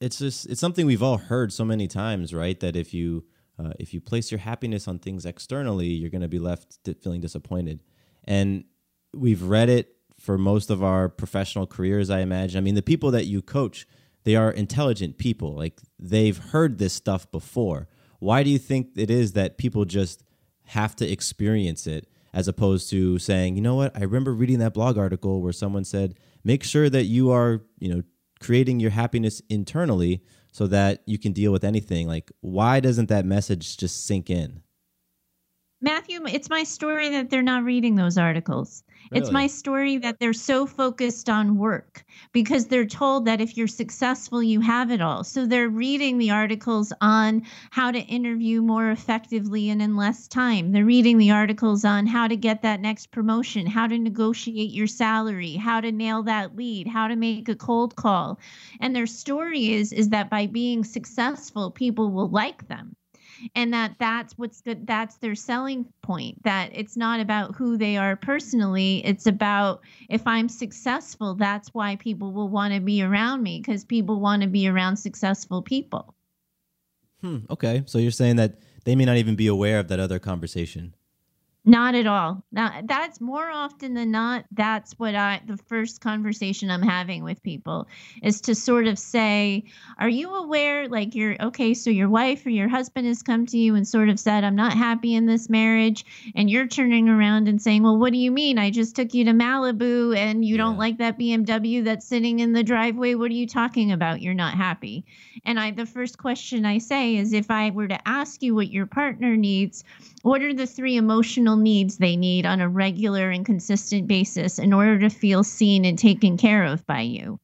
It's 0.03 0.19
just 0.19 0.47
it's 0.47 0.61
something 0.61 0.85
we've 0.85 1.03
all 1.03 1.19
heard 1.19 1.53
so 1.53 1.65
many 1.65 1.87
times, 1.87 2.35
right? 2.35 2.59
That 2.61 2.75
if 2.75 2.93
you 2.93 3.25
uh, 3.59 3.73
if 3.79 3.95
you 3.95 4.01
place 4.01 4.31
your 4.33 4.41
happiness 4.41 4.89
on 4.89 4.99
things 4.99 5.25
externally, 5.25 5.87
you're 5.87 6.11
going 6.11 6.23
to 6.23 6.29
be 6.29 6.39
left 6.39 6.79
feeling 7.03 7.21
disappointed. 7.21 7.83
And 8.25 8.65
we've 9.15 9.43
read 9.43 9.69
it 9.69 9.97
for 10.19 10.37
most 10.39 10.71
of 10.71 10.83
our 10.83 11.09
professional 11.09 11.67
careers, 11.67 12.11
I 12.11 12.21
imagine. 12.21 12.59
I 12.59 12.61
mean, 12.61 12.75
the 12.75 12.83
people 12.83 13.11
that 13.13 13.27
you 13.27 13.43
coach, 13.43 13.87
they 14.25 14.37
are 14.37 14.51
intelligent 14.51 15.19
people. 15.19 15.55
Like 15.55 15.81
they've 15.99 16.37
heard 16.37 16.79
this 16.79 16.93
stuff 16.93 17.31
before. 17.31 17.89
Why 18.19 18.43
do 18.43 18.51
you 18.51 18.59
think 18.59 18.91
it 18.97 19.11
is 19.11 19.33
that 19.33 19.59
people 19.59 19.85
just 19.85 20.25
have 20.67 20.95
to 20.97 21.11
experience 21.11 21.87
it 21.87 22.09
as 22.33 22.49
opposed 22.49 22.89
to 22.91 23.19
saying, 23.19 23.57
you 23.57 23.63
know 23.63 23.75
what, 23.75 23.97
I 23.97 24.03
remember 24.05 24.33
reading 24.33 24.59
that 24.61 24.73
blog 24.73 24.97
article 24.97 25.43
where 25.43 25.53
someone 25.53 25.85
said, 25.85 26.19
make 26.45 26.65
sure 26.65 26.89
that 26.89 27.05
you 27.05 27.31
are, 27.31 27.63
you 27.79 27.95
know, 27.95 28.03
creating 28.43 28.81
your 28.81 28.91
happiness 28.91 29.41
internally 29.49 30.23
so 30.53 30.67
that 30.67 31.03
you 31.07 31.19
can 31.19 31.33
deal 31.33 31.53
with 31.53 31.65
anything. 31.65 32.07
Like, 32.07 32.31
why 32.41 32.81
doesn't 32.81 33.09
that 33.09 33.25
message 33.25 33.77
just 33.77 34.07
sink 34.07 34.29
in? 34.29 34.63
Matthew, 35.85 36.21
it's 36.27 36.49
my 36.49 36.63
story 36.63 37.09
that 37.09 37.29
they're 37.29 37.43
not 37.43 37.65
reading 37.65 37.97
those 37.97 38.17
articles. 38.17 38.85
It's 39.11 39.33
my 39.33 39.49
story 39.49 39.99
that 39.99 40.21
they're 40.21 40.33
so 40.33 40.65
focused 40.65 41.29
on 41.29 41.59
work 41.59 42.05
because 42.31 42.67
they're 42.67 42.87
told 42.87 43.25
that 43.25 43.41
if 43.41 43.57
you're 43.57 43.67
successful, 43.67 44.45
you 44.45 44.61
have 44.61 44.93
it 44.93 45.01
all. 45.01 45.25
So 45.25 45.45
they're 45.45 45.69
reading 45.69 46.19
the 46.19 46.31
articles 46.31 46.93
on 47.01 47.43
how 47.73 47.91
to 47.91 47.99
interview 47.99 48.63
more 48.63 48.91
effectively 48.91 49.69
and 49.71 49.83
in 49.83 49.97
less 49.97 50.29
time. 50.29 50.71
They're 50.71 50.85
reading 50.85 51.19
the 51.19 51.33
articles 51.33 51.85
on 51.85 52.07
how 52.07 52.29
to 52.29 52.37
get 52.37 52.63
that 52.63 52.81
next 52.81 53.11
promotion, 53.11 53.67
how 53.67 53.89
to 53.89 53.99
negotiate 53.99 54.71
your 54.71 54.87
salary, 54.87 55.57
how 55.57 55.81
to 55.81 55.91
nail 55.91 56.23
that 56.23 56.55
lead, 56.55 56.87
how 56.87 57.09
to 57.09 57.17
make 57.17 57.49
a 57.49 57.57
cold 57.57 57.97
call. 57.97 58.39
And 58.81 58.95
their 58.95 59.09
story 59.09 59.73
is 59.73 59.93
is 59.93 60.11
that 60.11 60.31
by 60.31 60.47
being 60.47 60.85
successful, 60.85 61.73
people 61.73 62.13
will 62.13 62.29
like 62.29 62.69
them 62.69 62.95
and 63.55 63.73
that 63.73 63.95
that's 63.99 64.37
what's 64.39 64.61
good 64.61 64.87
that's 64.87 65.17
their 65.17 65.35
selling 65.35 65.87
point 66.03 66.43
that 66.45 66.71
it's 66.73 66.97
not 66.97 67.21
about 67.21 67.55
who 67.55 67.77
they 67.77 67.97
are 67.97 68.17
personally 68.17 69.05
it's 69.05 69.27
about 69.27 69.81
if 70.09 70.27
i'm 70.27 70.49
successful 70.49 71.35
that's 71.35 71.69
why 71.75 71.97
people 71.97 72.33
will 72.33 72.49
want 72.49 72.73
to 72.73 72.81
be 72.81 73.03
around 73.03 73.43
me 73.43 73.61
because 73.61 73.85
people 73.85 74.21
want 74.21 74.43
to 74.43 74.49
be 74.49 74.69
around 74.69 74.97
successful 74.97 75.63
people 75.63 76.15
Hmm, 77.23 77.39
okay, 77.49 77.85
so 77.87 77.99
you're 77.99 78.11
saying 78.11 78.37
that 78.37 78.59
they 78.85 78.97
may 78.97 79.05
not 79.05 79.17
even 79.17 79.37
be 79.37 79.47
aware 79.47 79.79
of 79.79 79.89
that 79.89 80.01
other 80.01 80.19
conversation. 80.19 80.95
Not 81.65 81.95
at 81.95 82.09
all. 82.09 82.43
Not, 82.51 82.89
that's 82.89 83.21
more 83.21 83.49
often 83.49 83.95
than 83.95 84.11
not. 84.11 84.47
That's 84.51 84.99
what 84.99 85.15
I, 85.15 85.41
the 85.47 85.57
first 85.57 86.01
conversation 86.01 86.73
I'm 86.73 86.83
having 86.83 87.23
with 87.23 87.41
people 87.45 87.87
is 88.21 88.41
to 88.43 88.57
sort 88.57 88.89
of 88.89 88.99
say, 88.99 89.63
Are 89.97 90.09
you 90.09 90.35
aware? 90.35 90.89
Like, 90.89 91.15
you're 91.15 91.41
okay, 91.41 91.73
so 91.75 91.89
your 91.89 92.09
wife 92.09 92.45
or 92.47 92.51
your 92.51 92.69
husband 92.69 93.07
has 93.07 93.23
come 93.23 93.47
to 93.47 93.57
you 93.57 93.77
and 93.77 93.87
sort 93.87 94.09
of 94.09 94.19
said, 94.19 94.43
I'm 94.43 94.57
not 94.57 94.73
happy 94.73 95.15
in 95.15 95.27
this 95.27 95.49
marriage. 95.49 96.05
And 96.35 96.51
you're 96.51 96.67
turning 96.67 97.09
around 97.09 97.47
and 97.47 97.63
saying, 97.63 97.85
Well, 97.85 97.97
what 97.97 98.13
do 98.13 98.19
you 98.19 98.33
mean? 98.33 98.59
I 98.59 98.73
just 98.73 98.97
took 98.97 99.15
you 99.15 99.25
to 99.27 99.31
Malibu 99.31 100.17
and 100.17 100.45
you 100.45 100.57
don't 100.57 100.79
like 100.79 100.99
that 100.99 101.17
BMW 101.17 101.85
that's 101.85 102.07
sitting 102.07 102.41
in 102.41 102.55
the 102.55 102.65
driveway. 102.65 103.15
What 103.15 103.31
are 103.31 103.35
you 103.35 103.47
talking 103.47 103.93
about? 103.93 104.21
You're 104.21 104.35
not 104.35 104.55
happy. 104.55 105.05
And 105.45 105.61
I, 105.61 105.71
the 105.71 105.87
first 105.87 106.19
question 106.19 106.67
I 106.67 106.79
say 106.79 107.15
is, 107.15 107.33
If 107.33 107.53
I 107.53 107.71
were 107.71 107.87
to 107.87 108.09
ask 108.09 108.43
you 108.43 108.57
what 108.57 108.73
your 108.73 108.87
partner 108.87 109.37
needs, 109.37 109.85
what 110.23 110.43
are 110.43 110.55
the 110.55 110.67
three 110.67 110.97
emotional 110.97 111.57
needs 111.57 111.99
they 111.99 112.17
need 112.17 112.47
on 112.47 112.61
a 112.61 112.69
regular 112.69 113.31
and 113.31 113.45
consistent 113.45 114.07
basis 114.07 114.59
in 114.59 114.73
order 114.73 114.99
to 115.01 115.11
feel 115.11 115.45
seen 115.45 115.85
and 115.85 115.99
taken 115.99 116.37
care 116.37 116.65
of 116.65 116.87
by 116.87 117.01
you? 117.01 117.39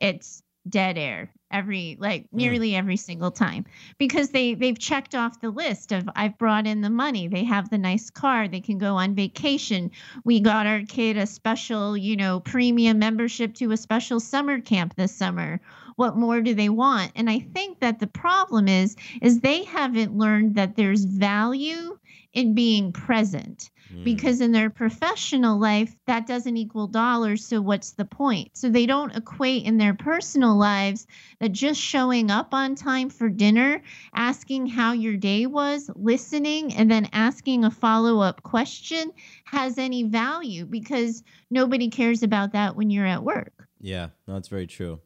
It's 0.00 0.42
dead 0.68 0.98
air 0.98 1.32
every 1.50 1.96
like 2.00 2.28
hmm. 2.30 2.36
nearly 2.36 2.74
every 2.74 2.96
single 2.96 3.30
time 3.30 3.64
because 3.98 4.30
they 4.30 4.54
they've 4.54 4.78
checked 4.78 5.14
off 5.14 5.40
the 5.40 5.50
list 5.50 5.92
of 5.92 6.08
I've 6.16 6.38
brought 6.38 6.66
in 6.66 6.80
the 6.80 6.90
money. 6.90 7.28
They 7.28 7.44
have 7.44 7.70
the 7.70 7.78
nice 7.78 8.10
car. 8.10 8.48
They 8.48 8.60
can 8.60 8.78
go 8.78 8.96
on 8.96 9.14
vacation. 9.14 9.90
We 10.24 10.40
got 10.40 10.66
our 10.66 10.82
kid 10.82 11.16
a 11.16 11.26
special 11.26 11.96
you 11.96 12.16
know 12.16 12.40
premium 12.40 12.98
membership 12.98 13.54
to 13.54 13.72
a 13.72 13.76
special 13.76 14.20
summer 14.20 14.60
camp 14.60 14.94
this 14.96 15.14
summer. 15.14 15.60
What 15.96 16.16
more 16.16 16.42
do 16.42 16.54
they 16.54 16.68
want? 16.68 17.12
And 17.14 17.30
i 17.30 17.38
think 17.38 17.80
that 17.80 18.00
the 18.00 18.06
problem 18.06 18.68
is 18.68 18.96
is 19.22 19.40
they 19.40 19.64
haven't 19.64 20.16
learned 20.16 20.54
that 20.56 20.76
there's 20.76 21.04
value 21.04 21.98
in 22.36 22.54
being 22.54 22.92
present 22.92 23.70
Hmm. 23.88 24.02
because 24.02 24.40
in 24.40 24.50
their 24.50 24.68
professional 24.68 25.60
life 25.60 25.94
that 26.06 26.26
doesn't 26.26 26.56
equal 26.56 26.88
dollars 26.88 27.44
so 27.46 27.60
what's 27.60 27.92
the 27.92 28.04
point 28.04 28.50
so 28.52 28.68
they 28.68 28.84
don't 28.84 29.14
equate 29.14 29.62
in 29.64 29.78
their 29.78 29.94
personal 29.94 30.56
lives 30.56 31.06
that 31.38 31.52
just 31.52 31.80
showing 31.80 32.28
up 32.28 32.52
on 32.52 32.74
time 32.74 33.08
for 33.10 33.28
dinner 33.28 33.80
asking 34.12 34.66
how 34.66 34.90
your 34.92 35.16
day 35.16 35.46
was 35.46 35.88
listening 35.94 36.74
and 36.74 36.90
then 36.90 37.08
asking 37.12 37.64
a 37.64 37.70
follow-up 37.70 38.42
question 38.42 39.12
has 39.44 39.78
any 39.78 40.02
value 40.02 40.64
because 40.64 41.22
nobody 41.52 41.88
cares 41.88 42.24
about 42.24 42.52
that 42.52 42.74
when 42.74 42.90
you're 42.90 43.06
at 43.06 43.22
work 43.22 43.68
Yeah, 43.80 44.08
that's 44.26 44.48
very 44.48 44.66
true. 44.66 44.98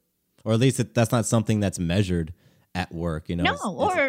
Or 0.43 0.55
at 0.55 0.61
least 0.61 0.95
that's 0.95 1.13
not 1.13 1.27
something 1.27 1.61
that's 1.61 1.79
measured 1.79 2.33
at 2.75 2.93
work. 2.93 3.29
You 3.29 3.37
know, 3.37 3.45
no 3.45 3.51
It's- 3.55 3.65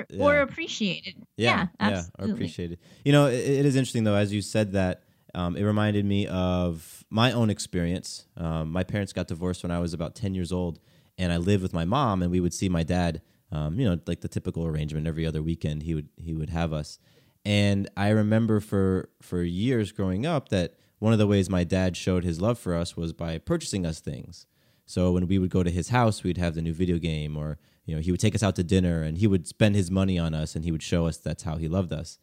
it's- 0.09 0.19
or 0.19 0.23
or 0.37 0.41
appreciated 0.41 1.15
yeah, 1.37 1.67
yeah, 1.79 2.03
or 2.19 2.25
appreciated. 2.31 2.79
You 3.03 3.11
know, 3.11 3.27
it, 3.27 3.35
it 3.39 3.65
is 3.65 3.75
interesting 3.75 4.03
though, 4.03 4.15
as 4.15 4.31
you 4.33 4.41
said 4.41 4.73
that. 4.73 5.03
Um, 5.33 5.55
it 5.55 5.63
reminded 5.63 6.03
me 6.05 6.27
of 6.27 7.05
my 7.09 7.31
own 7.31 7.49
experience. 7.49 8.25
Um, 8.35 8.69
my 8.69 8.83
parents 8.83 9.13
got 9.13 9.29
divorced 9.29 9.63
when 9.63 9.71
I 9.71 9.79
was 9.79 9.93
about 9.93 10.13
ten 10.13 10.35
years 10.35 10.51
old, 10.51 10.79
and 11.17 11.31
I 11.31 11.37
lived 11.37 11.63
with 11.63 11.71
my 11.73 11.85
mom, 11.85 12.21
and 12.21 12.29
we 12.29 12.41
would 12.41 12.53
see 12.53 12.67
my 12.67 12.83
dad. 12.83 13.21
Um, 13.49 13.79
you 13.79 13.87
know, 13.89 13.97
like 14.07 14.19
the 14.19 14.27
typical 14.27 14.65
arrangement. 14.65 15.07
Every 15.07 15.25
other 15.25 15.41
weekend, 15.41 15.83
he 15.83 15.95
would 15.95 16.09
he 16.17 16.33
would 16.33 16.49
have 16.49 16.73
us, 16.73 16.99
and 17.45 17.89
I 17.95 18.09
remember 18.09 18.59
for 18.59 19.09
for 19.21 19.41
years 19.41 19.93
growing 19.93 20.25
up 20.25 20.49
that 20.49 20.73
one 20.99 21.13
of 21.13 21.19
the 21.19 21.27
ways 21.27 21.49
my 21.49 21.63
dad 21.63 21.95
showed 21.95 22.23
his 22.25 22.39
love 22.41 22.59
for 22.59 22.75
us 22.75 22.95
was 22.97 23.13
by 23.13 23.37
purchasing 23.37 23.85
us 23.85 24.01
things. 24.01 24.45
So 24.85 25.13
when 25.13 25.27
we 25.27 25.39
would 25.39 25.49
go 25.49 25.63
to 25.63 25.71
his 25.71 25.89
house, 25.89 26.23
we'd 26.23 26.37
have 26.37 26.55
the 26.55 26.61
new 26.61 26.73
video 26.73 26.97
game, 26.97 27.37
or 27.37 27.57
you 27.91 27.97
know, 27.97 28.01
he 28.01 28.09
would 28.09 28.21
take 28.21 28.35
us 28.35 28.41
out 28.41 28.55
to 28.55 28.63
dinner, 28.63 29.03
and 29.03 29.17
he 29.17 29.27
would 29.27 29.45
spend 29.45 29.75
his 29.75 29.91
money 29.91 30.17
on 30.17 30.33
us, 30.33 30.55
and 30.55 30.63
he 30.63 30.71
would 30.71 30.81
show 30.81 31.07
us 31.07 31.17
that's 31.17 31.43
how 31.43 31.57
he 31.57 31.67
loved 31.67 31.91
us. 31.91 32.19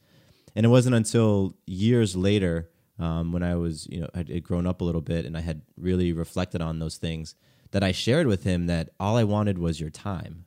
And 0.57 0.65
it 0.65 0.71
wasn't 0.71 0.95
until 0.95 1.59
years 1.67 2.17
later, 2.17 2.71
um, 2.99 3.33
when 3.33 3.43
I 3.43 3.55
was, 3.55 3.87
you 3.91 4.01
know, 4.01 4.09
had 4.15 4.43
grown 4.43 4.67
up 4.67 4.81
a 4.81 4.85
little 4.85 5.03
bit, 5.03 5.27
and 5.27 5.37
I 5.37 5.43
had 5.43 5.61
really 5.77 6.15
reflected 6.15 6.63
on 6.63 6.79
those 6.79 6.97
things, 6.97 7.35
that 7.73 7.85
I 7.85 7.93
shared 7.93 8.27
with 8.27 8.45
him 8.45 8.67
that 8.69 8.89
all 8.99 9.19
I 9.19 9.25
wanted 9.25 9.59
was 9.59 9.79
your 9.79 9.91
time. 9.91 10.47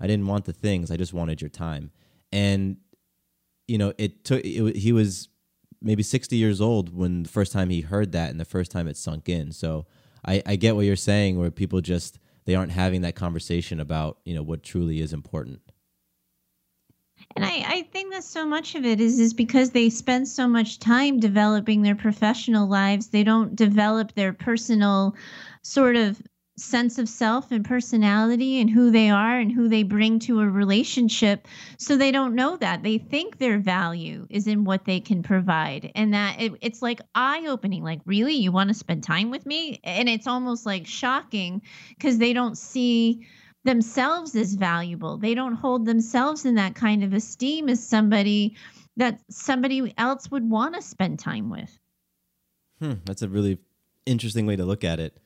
I 0.00 0.08
didn't 0.08 0.26
want 0.26 0.44
the 0.44 0.52
things; 0.52 0.90
I 0.90 0.96
just 0.96 1.12
wanted 1.12 1.40
your 1.40 1.48
time. 1.48 1.92
And 2.32 2.78
you 3.68 3.78
know, 3.78 3.92
it 3.96 4.24
took. 4.24 4.44
It, 4.44 4.74
he 4.74 4.90
was 4.90 5.28
maybe 5.80 6.02
sixty 6.02 6.34
years 6.34 6.60
old 6.60 6.92
when 6.92 7.22
the 7.22 7.28
first 7.28 7.52
time 7.52 7.70
he 7.70 7.82
heard 7.82 8.10
that, 8.10 8.30
and 8.30 8.40
the 8.40 8.44
first 8.44 8.72
time 8.72 8.88
it 8.88 8.96
sunk 8.96 9.28
in. 9.28 9.52
So 9.52 9.86
I, 10.26 10.42
I 10.44 10.56
get 10.56 10.74
what 10.74 10.84
you're 10.84 10.96
saying, 10.96 11.38
where 11.38 11.52
people 11.52 11.80
just 11.80 12.18
they 12.44 12.54
aren't 12.54 12.72
having 12.72 13.02
that 13.02 13.14
conversation 13.14 13.80
about 13.80 14.18
you 14.24 14.34
know 14.34 14.42
what 14.42 14.62
truly 14.62 15.00
is 15.00 15.12
important. 15.12 15.60
And 17.36 17.44
I, 17.44 17.64
I 17.66 17.82
think 17.92 18.12
that 18.12 18.24
so 18.24 18.44
much 18.44 18.74
of 18.74 18.84
it 18.84 19.00
is 19.00 19.20
is 19.20 19.32
because 19.32 19.70
they 19.70 19.90
spend 19.90 20.28
so 20.28 20.48
much 20.48 20.78
time 20.78 21.20
developing 21.20 21.82
their 21.82 21.94
professional 21.94 22.66
lives, 22.66 23.08
they 23.08 23.24
don't 23.24 23.54
develop 23.54 24.14
their 24.14 24.32
personal 24.32 25.14
sort 25.62 25.96
of 25.96 26.20
sense 26.58 26.98
of 26.98 27.08
self 27.08 27.50
and 27.50 27.64
personality 27.64 28.60
and 28.60 28.68
who 28.68 28.90
they 28.90 29.08
are 29.08 29.38
and 29.38 29.50
who 29.50 29.68
they 29.68 29.82
bring 29.82 30.18
to 30.18 30.40
a 30.40 30.48
relationship. 30.48 31.48
So 31.78 31.96
they 31.96 32.12
don't 32.12 32.34
know 32.34 32.56
that. 32.58 32.82
They 32.82 32.98
think 32.98 33.38
their 33.38 33.58
value 33.58 34.26
is 34.28 34.46
in 34.46 34.64
what 34.64 34.84
they 34.84 35.00
can 35.00 35.22
provide. 35.22 35.90
And 35.94 36.12
that 36.12 36.40
it, 36.40 36.52
it's 36.60 36.82
like 36.82 37.00
eye 37.14 37.46
opening. 37.48 37.82
Like, 37.82 38.00
really? 38.04 38.34
You 38.34 38.52
want 38.52 38.68
to 38.68 38.74
spend 38.74 39.02
time 39.02 39.30
with 39.30 39.46
me? 39.46 39.80
And 39.82 40.08
it's 40.08 40.26
almost 40.26 40.66
like 40.66 40.86
shocking 40.86 41.62
because 41.90 42.18
they 42.18 42.32
don't 42.32 42.58
see 42.58 43.26
themselves 43.64 44.34
as 44.36 44.54
valuable. 44.54 45.16
They 45.16 45.34
don't 45.34 45.54
hold 45.54 45.86
themselves 45.86 46.44
in 46.44 46.56
that 46.56 46.74
kind 46.74 47.02
of 47.02 47.14
esteem 47.14 47.68
as 47.68 47.86
somebody 47.86 48.56
that 48.96 49.20
somebody 49.30 49.94
else 49.96 50.30
would 50.30 50.48
want 50.48 50.74
to 50.74 50.82
spend 50.82 51.18
time 51.18 51.48
with. 51.48 51.78
Hmm, 52.78 52.94
that's 53.04 53.22
a 53.22 53.28
really 53.28 53.58
interesting 54.04 54.44
way 54.44 54.56
to 54.56 54.64
look 54.64 54.84
at 54.84 55.00
it. 55.00 55.16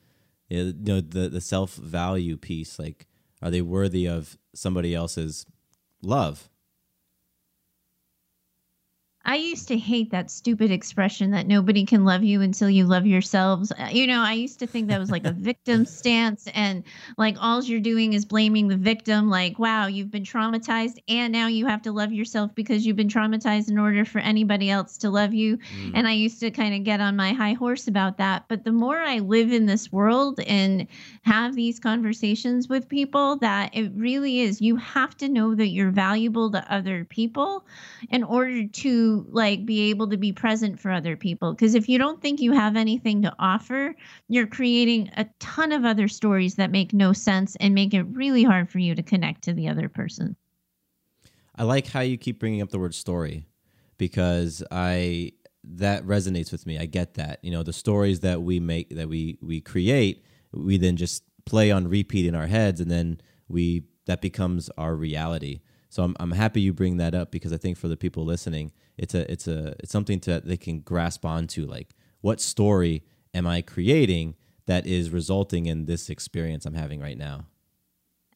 You 0.48 0.72
know, 0.78 1.00
the 1.00 1.28
the 1.28 1.40
self 1.40 1.74
value 1.74 2.36
piece. 2.36 2.78
Like, 2.78 3.06
are 3.42 3.50
they 3.50 3.62
worthy 3.62 4.06
of 4.06 4.38
somebody 4.54 4.94
else's 4.94 5.46
love? 6.02 6.48
I 9.26 9.34
used 9.34 9.66
to 9.68 9.76
hate 9.76 10.12
that 10.12 10.30
stupid 10.30 10.70
expression 10.70 11.32
that 11.32 11.48
nobody 11.48 11.84
can 11.84 12.04
love 12.04 12.22
you 12.22 12.40
until 12.42 12.70
you 12.70 12.84
love 12.84 13.06
yourselves. 13.06 13.72
Uh, 13.72 13.88
You 13.90 14.06
know, 14.06 14.20
I 14.22 14.34
used 14.34 14.60
to 14.60 14.68
think 14.68 14.86
that 14.86 15.00
was 15.00 15.10
like 15.10 15.26
a 15.26 15.32
victim 15.32 15.84
stance 15.98 16.46
and 16.54 16.84
like 17.18 17.36
all 17.40 17.62
you're 17.64 17.80
doing 17.80 18.12
is 18.12 18.24
blaming 18.24 18.68
the 18.68 18.76
victim 18.76 19.28
like, 19.28 19.58
wow, 19.58 19.88
you've 19.88 20.12
been 20.12 20.22
traumatized 20.22 20.98
and 21.08 21.32
now 21.32 21.48
you 21.48 21.66
have 21.66 21.82
to 21.82 21.92
love 21.92 22.12
yourself 22.12 22.54
because 22.54 22.86
you've 22.86 22.96
been 22.96 23.08
traumatized 23.08 23.68
in 23.68 23.78
order 23.78 24.04
for 24.04 24.20
anybody 24.20 24.70
else 24.70 24.96
to 24.98 25.10
love 25.10 25.34
you. 25.34 25.58
And 25.92 26.06
I 26.06 26.12
used 26.12 26.38
to 26.40 26.52
kind 26.52 26.76
of 26.76 26.84
get 26.84 27.00
on 27.00 27.16
my 27.16 27.32
high 27.32 27.54
horse 27.54 27.88
about 27.88 28.18
that, 28.18 28.44
but 28.46 28.62
the 28.62 28.72
more 28.72 28.98
I 28.98 29.18
live 29.18 29.52
in 29.52 29.66
this 29.66 29.90
world 29.90 30.38
and 30.46 30.86
have 31.22 31.56
these 31.56 31.80
conversations 31.80 32.68
with 32.68 32.88
people 32.88 33.36
that 33.38 33.74
it 33.74 33.90
really 33.96 34.40
is 34.40 34.60
you 34.60 34.76
have 34.76 35.16
to 35.16 35.28
know 35.28 35.56
that 35.56 35.68
you're 35.68 35.90
valuable 35.90 36.52
to 36.52 36.72
other 36.72 37.04
people 37.04 37.66
in 38.10 38.22
order 38.22 38.66
to 38.68 39.15
like 39.30 39.64
be 39.64 39.90
able 39.90 40.08
to 40.08 40.16
be 40.16 40.32
present 40.32 40.78
for 40.78 40.90
other 40.90 41.16
people 41.16 41.52
because 41.52 41.74
if 41.74 41.88
you 41.88 41.98
don't 41.98 42.20
think 42.20 42.40
you 42.40 42.52
have 42.52 42.76
anything 42.76 43.22
to 43.22 43.32
offer 43.38 43.94
you're 44.28 44.46
creating 44.46 45.10
a 45.16 45.26
ton 45.38 45.72
of 45.72 45.84
other 45.84 46.08
stories 46.08 46.56
that 46.56 46.70
make 46.70 46.92
no 46.92 47.12
sense 47.12 47.56
and 47.60 47.74
make 47.74 47.94
it 47.94 48.02
really 48.12 48.42
hard 48.42 48.68
for 48.70 48.78
you 48.78 48.94
to 48.94 49.02
connect 49.02 49.42
to 49.42 49.52
the 49.52 49.68
other 49.68 49.88
person 49.88 50.36
I 51.58 51.62
like 51.62 51.86
how 51.86 52.00
you 52.00 52.18
keep 52.18 52.38
bringing 52.38 52.60
up 52.60 52.70
the 52.70 52.78
word 52.78 52.94
story 52.94 53.46
because 53.96 54.62
I 54.70 55.32
that 55.64 56.04
resonates 56.04 56.52
with 56.52 56.66
me. 56.66 56.78
I 56.78 56.86
get 56.86 57.14
that. 57.14 57.40
You 57.42 57.50
know, 57.50 57.62
the 57.62 57.72
stories 57.72 58.20
that 58.20 58.42
we 58.42 58.60
make 58.60 58.90
that 58.90 59.08
we 59.08 59.38
we 59.40 59.60
create, 59.60 60.24
we 60.52 60.76
then 60.76 60.96
just 60.96 61.22
play 61.44 61.70
on 61.70 61.88
repeat 61.88 62.26
in 62.26 62.34
our 62.34 62.46
heads 62.46 62.80
and 62.80 62.90
then 62.90 63.20
we 63.48 63.84
that 64.06 64.20
becomes 64.20 64.70
our 64.76 64.94
reality. 64.94 65.60
So 65.88 66.02
I'm 66.02 66.16
I'm 66.20 66.32
happy 66.32 66.60
you 66.60 66.72
bring 66.72 66.98
that 66.98 67.14
up 67.14 67.30
because 67.30 67.52
I 67.52 67.56
think 67.56 67.78
for 67.78 67.88
the 67.88 67.96
people 67.96 68.24
listening, 68.24 68.72
it's 68.98 69.14
a 69.14 69.30
it's 69.30 69.46
a 69.46 69.74
it's 69.80 69.92
something 69.92 70.20
to 70.20 70.40
they 70.40 70.56
can 70.56 70.80
grasp 70.80 71.24
onto. 71.24 71.66
Like, 71.66 71.94
what 72.20 72.40
story 72.40 73.04
am 73.34 73.46
I 73.46 73.62
creating 73.62 74.36
that 74.66 74.86
is 74.86 75.10
resulting 75.10 75.66
in 75.66 75.86
this 75.86 76.10
experience 76.10 76.66
I'm 76.66 76.74
having 76.74 77.00
right 77.00 77.18
now? 77.18 77.46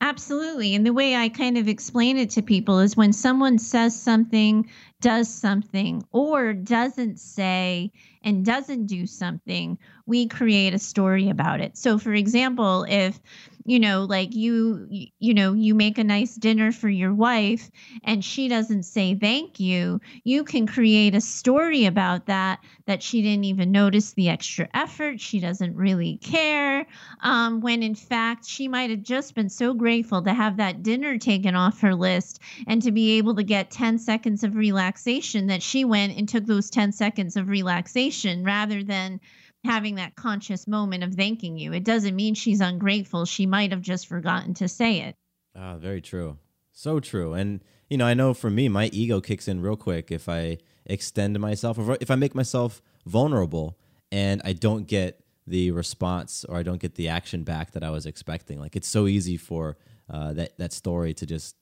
Absolutely. 0.02 0.74
And 0.74 0.86
the 0.86 0.94
way 0.94 1.14
I 1.14 1.28
kind 1.28 1.58
of 1.58 1.68
explain 1.68 2.16
it 2.16 2.30
to 2.30 2.42
people 2.42 2.78
is 2.78 2.96
when 2.96 3.12
someone 3.12 3.58
says 3.58 4.00
something, 4.00 4.66
does 5.02 5.28
something, 5.28 6.02
or 6.10 6.54
doesn't 6.54 7.20
say 7.20 7.92
and 8.22 8.42
doesn't 8.42 8.86
do 8.86 9.06
something, 9.06 9.76
we 10.06 10.26
create 10.26 10.72
a 10.72 10.78
story 10.78 11.28
about 11.28 11.60
it. 11.60 11.76
So, 11.76 11.98
for 11.98 12.14
example, 12.14 12.86
if 12.88 13.20
you 13.64 13.78
know 13.78 14.04
like 14.04 14.34
you 14.34 14.86
you 15.18 15.34
know 15.34 15.52
you 15.52 15.74
make 15.74 15.98
a 15.98 16.04
nice 16.04 16.34
dinner 16.34 16.72
for 16.72 16.88
your 16.88 17.12
wife 17.12 17.70
and 18.04 18.24
she 18.24 18.48
doesn't 18.48 18.84
say 18.84 19.14
thank 19.14 19.60
you 19.60 20.00
you 20.24 20.44
can 20.44 20.66
create 20.66 21.14
a 21.14 21.20
story 21.20 21.84
about 21.84 22.26
that 22.26 22.60
that 22.86 23.02
she 23.02 23.22
didn't 23.22 23.44
even 23.44 23.70
notice 23.70 24.12
the 24.12 24.28
extra 24.28 24.68
effort 24.74 25.20
she 25.20 25.40
doesn't 25.40 25.74
really 25.76 26.16
care 26.18 26.86
um, 27.22 27.60
when 27.60 27.82
in 27.82 27.94
fact 27.94 28.46
she 28.46 28.66
might 28.66 28.90
have 28.90 29.02
just 29.02 29.34
been 29.34 29.48
so 29.48 29.74
grateful 29.74 30.22
to 30.22 30.32
have 30.32 30.56
that 30.56 30.82
dinner 30.82 31.18
taken 31.18 31.54
off 31.54 31.80
her 31.80 31.94
list 31.94 32.40
and 32.66 32.82
to 32.82 32.90
be 32.90 33.18
able 33.18 33.34
to 33.34 33.42
get 33.42 33.70
10 33.70 33.98
seconds 33.98 34.42
of 34.42 34.54
relaxation 34.56 35.46
that 35.46 35.62
she 35.62 35.84
went 35.84 36.16
and 36.16 36.28
took 36.28 36.46
those 36.46 36.70
10 36.70 36.92
seconds 36.92 37.36
of 37.36 37.48
relaxation 37.48 38.42
rather 38.42 38.82
than 38.82 39.20
having 39.64 39.96
that 39.96 40.14
conscious 40.14 40.66
moment 40.66 41.04
of 41.04 41.14
thanking 41.14 41.58
you. 41.58 41.72
It 41.72 41.84
doesn't 41.84 42.16
mean 42.16 42.34
she's 42.34 42.60
ungrateful. 42.60 43.24
She 43.24 43.46
might 43.46 43.72
have 43.72 43.82
just 43.82 44.06
forgotten 44.06 44.54
to 44.54 44.68
say 44.68 45.02
it. 45.02 45.14
Ah, 45.56 45.76
very 45.76 46.00
true. 46.00 46.38
So 46.72 47.00
true. 47.00 47.34
And 47.34 47.62
you 47.88 47.96
know, 47.96 48.06
I 48.06 48.14
know 48.14 48.34
for 48.34 48.50
me, 48.50 48.68
my 48.68 48.86
ego 48.92 49.20
kicks 49.20 49.48
in 49.48 49.60
real 49.60 49.76
quick 49.76 50.10
if 50.10 50.28
I 50.28 50.58
extend 50.86 51.38
myself, 51.40 51.76
or 51.78 51.98
if 52.00 52.10
I 52.10 52.14
make 52.14 52.34
myself 52.34 52.80
vulnerable, 53.04 53.76
and 54.12 54.40
I 54.44 54.52
don't 54.52 54.86
get 54.86 55.20
the 55.46 55.72
response 55.72 56.44
or 56.48 56.56
I 56.56 56.62
don't 56.62 56.80
get 56.80 56.94
the 56.94 57.08
action 57.08 57.42
back 57.42 57.72
that 57.72 57.82
I 57.82 57.90
was 57.90 58.06
expecting. 58.06 58.60
Like 58.60 58.76
it's 58.76 58.88
so 58.88 59.06
easy 59.06 59.36
for 59.36 59.76
uh, 60.08 60.32
that 60.34 60.56
that 60.58 60.72
story 60.72 61.12
to 61.14 61.26
just 61.26 61.56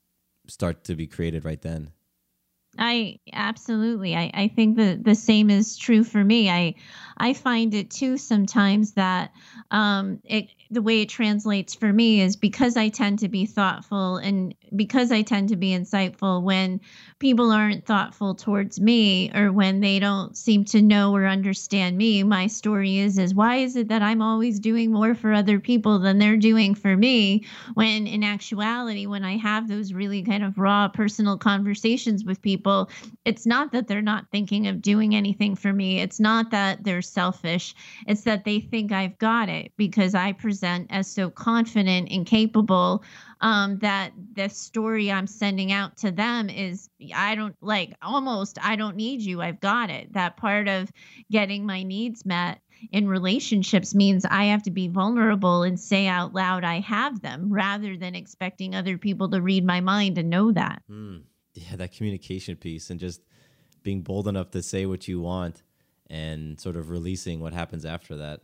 start 0.46 0.84
to 0.84 0.94
be 0.94 1.06
created 1.06 1.44
right 1.44 1.61
then. 1.61 1.92
I 2.78 3.18
absolutely. 3.32 4.14
I, 4.14 4.30
I 4.32 4.48
think 4.48 4.76
that 4.76 5.04
the 5.04 5.14
same 5.14 5.50
is 5.50 5.76
true 5.76 6.04
for 6.04 6.22
me. 6.24 6.48
I 6.48 6.74
I 7.16 7.32
find 7.34 7.74
it 7.74 7.90
too 7.90 8.16
sometimes 8.16 8.92
that 8.92 9.32
um, 9.70 10.20
it 10.24 10.46
the 10.70 10.83
way 10.83 11.00
it 11.00 11.09
translates 11.09 11.74
for 11.74 11.92
me 11.92 12.20
is 12.20 12.37
because 12.37 12.76
I 12.76 12.88
tend 12.90 13.20
to 13.20 13.28
be 13.28 13.46
thoughtful 13.46 14.18
and 14.18 14.54
because 14.76 15.11
I 15.11 15.22
tend 15.22 15.48
to 15.48 15.57
be 15.57 15.70
insightful 15.70 16.42
when 16.42 16.81
people 17.18 17.50
aren't 17.50 17.87
thoughtful 17.87 18.35
towards 18.35 18.78
me 18.78 19.33
or 19.35 19.50
when 19.50 19.81
they 19.81 19.98
don't 19.98 20.37
seem 20.37 20.64
to 20.66 20.83
know 20.83 21.14
or 21.14 21.26
understand 21.26 21.96
me. 21.96 22.22
My 22.22 22.46
story 22.48 22.98
is 22.98 23.18
is 23.18 23.35
why 23.35 23.57
is 23.57 23.76
it 23.76 23.88
that 23.88 24.02
I'm 24.02 24.20
always 24.20 24.61
doing 24.61 24.92
more 24.92 25.14
for 25.14 25.33
other 25.33 25.59
people 25.59 25.98
than 25.98 26.18
they're 26.18 26.37
doing 26.37 26.74
for 26.74 26.96
me 26.96 27.46
when 27.72 28.07
in 28.07 28.22
actuality 28.22 29.07
when 29.07 29.24
I 29.24 29.38
have 29.38 29.68
those 29.68 29.94
really 29.94 30.22
kind 30.22 30.44
of 30.44 30.59
raw 30.59 30.88
personal 30.88 31.38
conversations 31.38 32.24
with 32.24 32.42
people, 32.42 32.90
it's 33.24 33.46
not 33.46 33.72
that 33.72 33.88
they're 33.88 34.02
not 34.02 34.26
thinking 34.31 34.66
of 34.66 34.83
doing 34.83 35.14
anything 35.14 35.57
for 35.57 35.72
me. 35.72 36.00
It's 36.00 36.20
not 36.20 36.50
that 36.50 36.85
they're 36.85 37.00
selfish. 37.00 37.74
It's 38.07 38.22
that 38.22 38.44
they 38.44 38.61
think 38.61 38.92
I've 38.92 39.16
got 39.18 39.48
it 39.48 39.72
because 39.78 40.14
I 40.14 40.33
present 40.33 40.58
as 40.62 41.07
so 41.07 41.31
confident 41.31 42.09
and 42.11 42.27
capable 42.27 43.03
um, 43.40 43.79
that 43.79 44.12
the 44.35 44.49
story 44.49 45.11
I'm 45.11 45.27
sending 45.27 45.73
out 45.73 45.97
to 45.99 46.11
them 46.11 46.51
is 46.51 46.88
I 47.14 47.35
don't 47.35 47.57
like 47.61 47.94
almost 48.03 48.59
I 48.62 48.77
don't 48.77 48.97
need 48.97 49.21
you. 49.21 49.42
I've 49.42 49.61
got 49.61 49.90
it. 49.90 50.12
That 50.12 50.37
part 50.37 50.68
of 50.68 50.90
getting 51.31 51.64
my 51.64 51.83
needs 51.83 52.25
met 52.25 52.61
in 52.92 53.09
relationships 53.09 53.94
means 53.94 54.25
I 54.25 54.44
have 54.44 54.62
to 54.64 54.71
be 54.71 54.88
vulnerable 54.88 55.62
and 55.62 55.79
say 55.79 56.07
out 56.07 56.35
loud 56.35 56.64
I 56.64 56.81
have 56.81 57.21
them 57.23 57.53
rather 57.53 57.97
than 57.97 58.14
expecting 58.14 58.75
other 58.75 58.99
people 58.99 59.29
to 59.31 59.40
read 59.40 59.64
my 59.64 59.81
mind 59.81 60.18
and 60.18 60.31
know 60.31 60.53
that. 60.53 60.83
Mm. 60.90 61.23
Yeah, 61.55 61.77
that 61.77 61.92
communication 61.92 62.57
piece 62.57 62.90
and 62.90 63.01
just 63.01 63.21
being 63.83 64.03
bold 64.03 64.29
enough 64.29 64.51
to 64.53 64.62
say 64.62 64.87
what 64.87 65.09
you 65.09 65.21
want 65.21 65.62
and 66.09 66.59
sort 66.61 66.77
of 66.77 66.90
releasing 66.90 67.40
what 67.40 67.53
happens 67.53 67.85
after 67.85 68.16
that. 68.16 68.42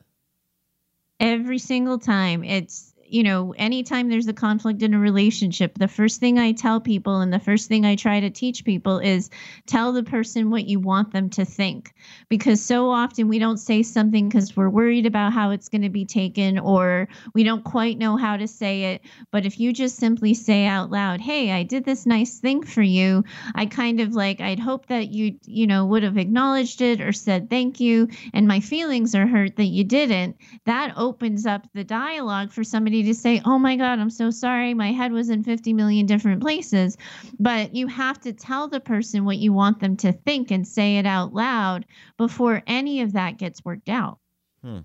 Every 1.21 1.59
single 1.59 1.99
time. 1.99 2.45
It's 2.45 2.94
you 3.15 3.23
know, 3.23 3.55
anytime 3.57 4.09
there's 4.09 4.27
a 4.27 4.33
conflict 4.33 4.83
in 4.83 4.93
a 4.93 4.99
relationship, 4.99 5.79
the 5.79 5.87
first 5.87 6.19
thing 6.19 6.37
I 6.37 6.51
tell 6.51 6.81
people 6.81 7.21
and 7.21 7.33
the 7.33 7.39
first 7.39 7.69
thing 7.69 7.87
I 7.87 7.95
try 7.95 8.19
to 8.19 8.29
teach 8.29 8.65
people 8.65 8.99
is 8.99 9.31
tell 9.67 9.93
the 9.93 10.03
person 10.03 10.51
what 10.51 10.67
you 10.67 10.81
want 10.81 11.13
them 11.13 11.31
to 11.31 11.45
think. 11.45 11.95
Because 12.29 12.61
so 12.61 12.91
often 12.91 13.29
we 13.29 13.39
don't 13.39 13.59
say 13.59 13.85
something 13.85 14.29
because 14.29 14.57
we're 14.57 14.69
worried 14.69 15.07
about 15.07 15.33
how 15.33 15.53
it's 15.53 15.69
going 15.69 15.83
to 15.83 15.91
be 15.91 16.05
taken 16.05 16.59
or 16.59 17.07
we 17.35 17.45
don't 17.45 17.63
quite 17.63 17.99
know 17.99 18.17
how 18.17 18.37
to 18.37 18.49
say 18.49 18.95
it. 18.95 19.03
But 19.31 19.47
if 19.47 19.61
you 19.61 19.73
just 19.73 19.95
simply 19.95 20.35
say 20.35 20.67
out 20.67 20.91
loud, 20.91 21.21
hey, 21.21 21.53
I 21.53 21.63
did 21.63 21.85
this 21.85 22.07
nice 22.07 22.41
thing 22.41 22.65
for 22.65 22.83
you, 22.83 23.23
I 23.55 23.67
kind 23.67 24.01
of 24.01 24.17
like, 24.17 24.41
I'd 24.41 24.59
hope 24.59 24.87
that 24.87 25.13
you, 25.13 25.37
you 25.47 25.69
know, 25.69 25.87
would 25.87 26.03
have 26.03 26.19
acknowledged 26.19 26.81
it 26.81 27.01
or 27.01 27.13
said 27.13 27.49
thank 27.49 27.79
you. 27.79 28.09
And 28.33 28.49
my 28.49 28.59
feelings 28.59 29.15
are 29.15 29.29
hurt 29.29 29.55
that 29.55 29.67
you 29.67 29.85
didn't. 29.85 30.37
That 30.65 30.95
opens 30.97 31.47
up 31.47 31.69
the 31.75 31.85
dialogue 31.85 32.51
for 32.51 32.65
somebody 32.65 33.04
to 33.05 33.15
say, 33.15 33.41
oh 33.45 33.59
my 33.59 33.77
God, 33.77 33.99
I'm 33.99 34.11
so 34.11 34.31
sorry. 34.31 34.75
My 34.75 34.93
head 34.93 35.13
was 35.13 35.31
in 35.31 35.43
50 35.43 35.73
million 35.73 36.07
different 36.07 36.41
places. 36.41 36.97
But 37.39 37.75
you 37.75 37.87
have 37.89 38.21
to 38.23 38.33
tell 38.33 38.69
the 38.69 38.81
person 38.81 39.25
what 39.25 39.39
you 39.39 39.53
want 39.53 39.81
them 39.81 39.97
to 39.99 40.13
think 40.13 40.51
and 40.51 40.67
say 40.67 40.99
it 40.99 41.07
out 41.07 41.35
loud 41.35 41.87
before 42.17 42.63
any 42.67 43.01
of 43.01 43.13
that 43.13 43.39
gets 43.39 43.65
worked 43.65 43.89
out. 43.89 44.19
Hmm. 44.63 44.81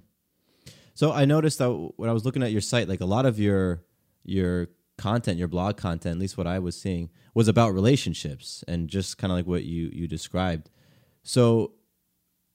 So 0.93 1.13
I 1.13 1.23
noticed 1.25 1.60
that 1.60 1.69
when 1.95 2.10
I 2.10 2.13
was 2.13 2.25
looking 2.25 2.43
at 2.43 2.51
your 2.51 2.60
site, 2.60 2.89
like 2.89 3.01
a 3.01 3.05
lot 3.05 3.25
of 3.25 3.39
your 3.39 3.84
your 4.25 4.67
content, 4.97 5.39
your 5.39 5.47
blog 5.47 5.77
content, 5.77 6.17
at 6.17 6.19
least 6.19 6.38
what 6.38 6.45
I 6.45 6.60
was 6.60 6.79
seeing, 6.79 7.10
was 7.34 7.47
about 7.47 7.73
relationships 7.73 8.63
and 8.67 8.89
just 8.89 9.17
kind 9.17 9.32
of 9.32 9.38
like 9.38 9.47
what 9.47 9.63
you 9.63 9.89
you 9.93 10.08
described. 10.08 10.69
So, 11.23 11.71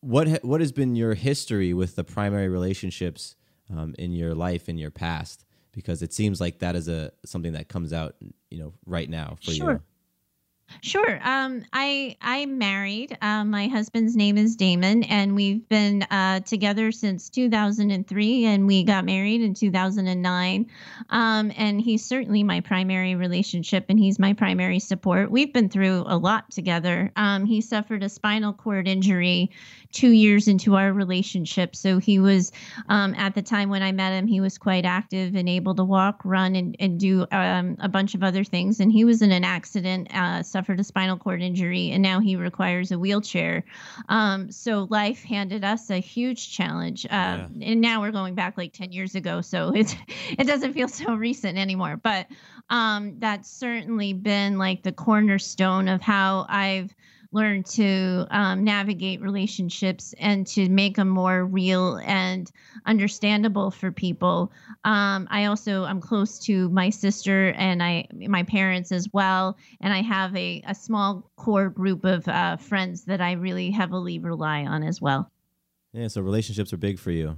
what 0.00 0.28
ha- 0.28 0.38
what 0.42 0.60
has 0.60 0.72
been 0.72 0.94
your 0.94 1.14
history 1.14 1.72
with 1.72 1.96
the 1.96 2.04
primary 2.04 2.48
relationships 2.48 3.34
um, 3.74 3.94
in 3.98 4.12
your 4.12 4.34
life 4.34 4.68
in 4.68 4.76
your 4.76 4.90
past? 4.90 5.46
Because 5.74 6.02
it 6.02 6.12
seems 6.12 6.40
like 6.40 6.60
that 6.60 6.76
is 6.76 6.88
a 6.88 7.12
something 7.24 7.52
that 7.52 7.68
comes 7.68 7.92
out, 7.92 8.14
you 8.50 8.58
know, 8.58 8.72
right 8.86 9.08
now 9.08 9.36
for 9.42 9.50
Sure. 9.52 9.72
you. 9.72 9.80
Sure. 10.80 11.20
Um, 11.22 11.62
I 11.74 12.16
I'm 12.22 12.56
married. 12.56 13.16
Um, 13.20 13.50
my 13.50 13.68
husband's 13.68 14.16
name 14.16 14.38
is 14.38 14.56
Damon, 14.56 15.02
and 15.04 15.34
we've 15.34 15.68
been 15.68 16.02
uh, 16.04 16.40
together 16.40 16.90
since 16.90 17.28
2003, 17.28 18.46
and 18.46 18.66
we 18.66 18.82
got 18.82 19.04
married 19.04 19.42
in 19.42 19.52
2009. 19.52 20.66
Um, 21.10 21.52
and 21.56 21.80
he's 21.80 22.04
certainly 22.04 22.42
my 22.42 22.60
primary 22.60 23.14
relationship, 23.14 23.86
and 23.90 23.98
he's 23.98 24.18
my 24.18 24.32
primary 24.32 24.78
support. 24.78 25.30
We've 25.30 25.52
been 25.52 25.68
through 25.68 26.04
a 26.06 26.16
lot 26.16 26.50
together. 26.50 27.12
Um, 27.14 27.44
he 27.44 27.60
suffered 27.60 28.02
a 28.02 28.08
spinal 28.08 28.54
cord 28.54 28.88
injury 28.88 29.50
two 29.94 30.10
years 30.10 30.48
into 30.48 30.76
our 30.76 30.92
relationship, 30.92 31.74
so 31.74 31.98
he 31.98 32.18
was 32.18 32.52
um, 32.88 33.14
at 33.14 33.34
the 33.34 33.42
time 33.42 33.70
when 33.70 33.82
I 33.82 33.92
met 33.92 34.12
him, 34.12 34.26
he 34.26 34.40
was 34.40 34.58
quite 34.58 34.84
active 34.84 35.34
and 35.34 35.48
able 35.48 35.74
to 35.76 35.84
walk, 35.84 36.20
run, 36.24 36.54
and 36.56 36.76
and 36.78 37.00
do 37.00 37.26
um, 37.32 37.76
a 37.80 37.88
bunch 37.88 38.14
of 38.14 38.22
other 38.22 38.44
things. 38.44 38.80
And 38.80 38.92
he 38.92 39.04
was 39.04 39.22
in 39.22 39.32
an 39.32 39.44
accident. 39.44 40.08
Uh, 40.14 40.42
suffered 40.42 40.80
a 40.80 40.84
spinal 40.84 41.16
cord 41.16 41.42
injury 41.42 41.90
and 41.90 42.02
now 42.02 42.20
he 42.20 42.36
requires 42.36 42.90
a 42.92 42.98
wheelchair. 42.98 43.64
Um, 44.08 44.50
so 44.50 44.86
life 44.90 45.22
handed 45.22 45.64
us 45.64 45.90
a 45.90 45.98
huge 45.98 46.50
challenge. 46.52 47.06
Uh, 47.06 47.46
And 47.62 47.80
now 47.80 48.00
we're 48.00 48.12
going 48.12 48.34
back 48.34 48.56
like 48.56 48.72
10 48.72 48.92
years 48.92 49.14
ago. 49.14 49.40
So 49.40 49.74
it, 49.74 49.96
it 50.38 50.46
doesn't 50.46 50.72
feel 50.72 50.88
so 50.88 51.14
recent 51.14 51.58
anymore. 51.58 51.96
But 51.96 52.26
um, 52.70 53.16
that's 53.18 53.50
certainly 53.50 54.12
been 54.12 54.58
like 54.58 54.82
the 54.82 54.92
cornerstone 54.92 55.88
of 55.88 56.00
how 56.00 56.46
I've 56.48 56.94
learned 57.34 57.66
to 57.66 58.26
um, 58.30 58.64
navigate 58.64 59.20
relationships 59.20 60.14
and 60.18 60.46
to 60.46 60.68
make 60.68 60.96
them 60.96 61.08
more 61.08 61.44
real 61.44 61.96
and 62.04 62.50
understandable 62.86 63.70
for 63.70 63.90
people. 63.92 64.52
Um, 64.84 65.26
I 65.30 65.46
also 65.46 65.84
I'm 65.84 66.00
close 66.00 66.38
to 66.40 66.68
my 66.70 66.90
sister 66.90 67.50
and 67.56 67.82
I 67.82 68.06
my 68.12 68.44
parents 68.44 68.92
as 68.92 69.08
well, 69.12 69.56
and 69.80 69.92
I 69.92 70.02
have 70.02 70.34
a, 70.36 70.62
a 70.66 70.74
small 70.74 71.30
core 71.36 71.68
group 71.68 72.04
of 72.04 72.26
uh, 72.28 72.56
friends 72.56 73.04
that 73.04 73.20
I 73.20 73.32
really 73.32 73.70
heavily 73.70 74.18
rely 74.18 74.64
on 74.64 74.82
as 74.82 75.00
well. 75.00 75.30
Yeah, 75.92 76.08
so 76.08 76.22
relationships 76.22 76.72
are 76.72 76.76
big 76.76 76.98
for 76.98 77.10
you. 77.10 77.36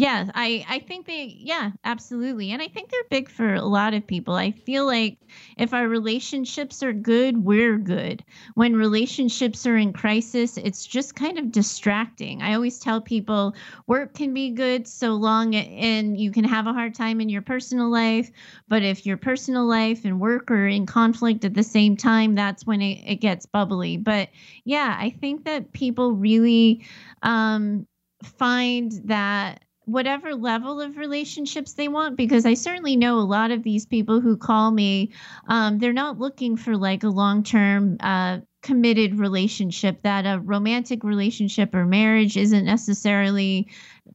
Yeah, 0.00 0.30
I 0.32 0.64
I 0.68 0.78
think 0.78 1.06
they 1.06 1.24
yeah, 1.40 1.72
absolutely. 1.82 2.52
And 2.52 2.62
I 2.62 2.68
think 2.68 2.88
they're 2.88 3.02
big 3.10 3.28
for 3.28 3.52
a 3.54 3.64
lot 3.64 3.94
of 3.94 4.06
people. 4.06 4.34
I 4.34 4.52
feel 4.52 4.86
like 4.86 5.18
if 5.56 5.74
our 5.74 5.88
relationships 5.88 6.84
are 6.84 6.92
good, 6.92 7.42
we're 7.42 7.78
good. 7.78 8.22
When 8.54 8.76
relationships 8.76 9.66
are 9.66 9.76
in 9.76 9.92
crisis, 9.92 10.56
it's 10.56 10.86
just 10.86 11.16
kind 11.16 11.36
of 11.36 11.50
distracting. 11.50 12.42
I 12.42 12.54
always 12.54 12.78
tell 12.78 13.00
people 13.00 13.56
work 13.88 14.14
can 14.14 14.32
be 14.32 14.50
good 14.50 14.86
so 14.86 15.14
long 15.14 15.56
and 15.56 16.16
you 16.16 16.30
can 16.30 16.44
have 16.44 16.68
a 16.68 16.72
hard 16.72 16.94
time 16.94 17.20
in 17.20 17.28
your 17.28 17.42
personal 17.42 17.90
life, 17.90 18.30
but 18.68 18.84
if 18.84 19.04
your 19.04 19.16
personal 19.16 19.66
life 19.66 20.04
and 20.04 20.20
work 20.20 20.48
are 20.52 20.68
in 20.68 20.86
conflict 20.86 21.44
at 21.44 21.54
the 21.54 21.64
same 21.64 21.96
time, 21.96 22.36
that's 22.36 22.64
when 22.64 22.80
it, 22.82 23.02
it 23.04 23.16
gets 23.16 23.46
bubbly. 23.46 23.96
But 23.96 24.28
yeah, 24.64 24.96
I 24.96 25.10
think 25.10 25.44
that 25.46 25.72
people 25.72 26.12
really 26.12 26.84
um 27.24 27.84
find 28.22 28.92
that 29.04 29.62
whatever 29.88 30.34
level 30.34 30.80
of 30.80 30.98
relationships 30.98 31.72
they 31.72 31.88
want 31.88 32.16
because 32.16 32.44
i 32.44 32.52
certainly 32.52 32.94
know 32.94 33.18
a 33.18 33.20
lot 33.20 33.50
of 33.50 33.62
these 33.62 33.86
people 33.86 34.20
who 34.20 34.36
call 34.36 34.70
me 34.70 35.10
um, 35.48 35.78
they're 35.78 35.92
not 35.92 36.18
looking 36.18 36.56
for 36.56 36.76
like 36.76 37.02
a 37.02 37.08
long-term 37.08 37.96
uh, 38.00 38.38
committed 38.60 39.18
relationship 39.18 40.02
that 40.02 40.26
a 40.26 40.40
romantic 40.40 41.04
relationship 41.04 41.74
or 41.74 41.86
marriage 41.86 42.36
isn't 42.36 42.64
necessarily 42.64 43.66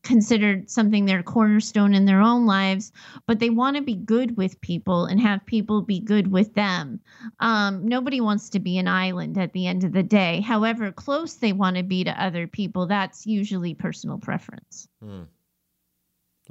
considered 0.03 0.69
something 0.69 1.05
their 1.05 1.23
cornerstone 1.23 1.93
in 1.93 2.05
their 2.05 2.21
own 2.21 2.45
lives 2.45 2.91
but 3.25 3.39
they 3.39 3.49
want 3.49 3.75
to 3.75 3.81
be 3.81 3.95
good 3.95 4.37
with 4.37 4.59
people 4.61 5.05
and 5.05 5.19
have 5.19 5.43
people 5.45 5.81
be 5.81 5.99
good 5.99 6.29
with 6.29 6.53
them 6.53 6.99
um, 7.39 7.87
nobody 7.87 8.21
wants 8.21 8.49
to 8.49 8.59
be 8.59 8.77
an 8.77 8.87
island 8.87 9.37
at 9.37 9.53
the 9.53 9.65
end 9.65 9.83
of 9.83 9.93
the 9.93 10.03
day 10.03 10.41
however 10.41 10.91
close 10.91 11.35
they 11.35 11.53
want 11.53 11.77
to 11.77 11.83
be 11.83 12.03
to 12.03 12.23
other 12.23 12.45
people 12.45 12.85
that's 12.85 13.25
usually 13.25 13.73
personal 13.73 14.19
preference 14.19 14.87
Hmm. 15.01 15.23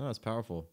Oh, 0.02 0.06
that's 0.06 0.18
powerful. 0.18 0.68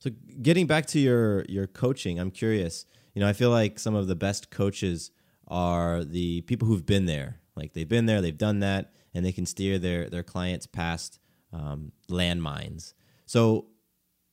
So 0.00 0.10
getting 0.40 0.66
back 0.66 0.86
to 0.86 0.98
your 0.98 1.44
your 1.44 1.66
coaching, 1.66 2.18
I'm 2.18 2.30
curious. 2.30 2.86
You 3.14 3.20
know, 3.20 3.28
I 3.28 3.34
feel 3.34 3.50
like 3.50 3.78
some 3.78 3.94
of 3.94 4.06
the 4.06 4.16
best 4.16 4.50
coaches 4.50 5.10
are 5.46 6.04
the 6.04 6.40
people 6.42 6.66
who've 6.66 6.86
been 6.86 7.04
there. 7.04 7.40
Like 7.54 7.74
they've 7.74 7.88
been 7.88 8.06
there, 8.06 8.22
they've 8.22 8.36
done 8.36 8.60
that, 8.60 8.92
and 9.12 9.24
they 9.26 9.32
can 9.32 9.44
steer 9.44 9.78
their 9.78 10.08
their 10.08 10.22
clients 10.22 10.66
past 10.66 11.18
um, 11.52 11.92
landmines. 12.10 12.94
So 13.26 13.66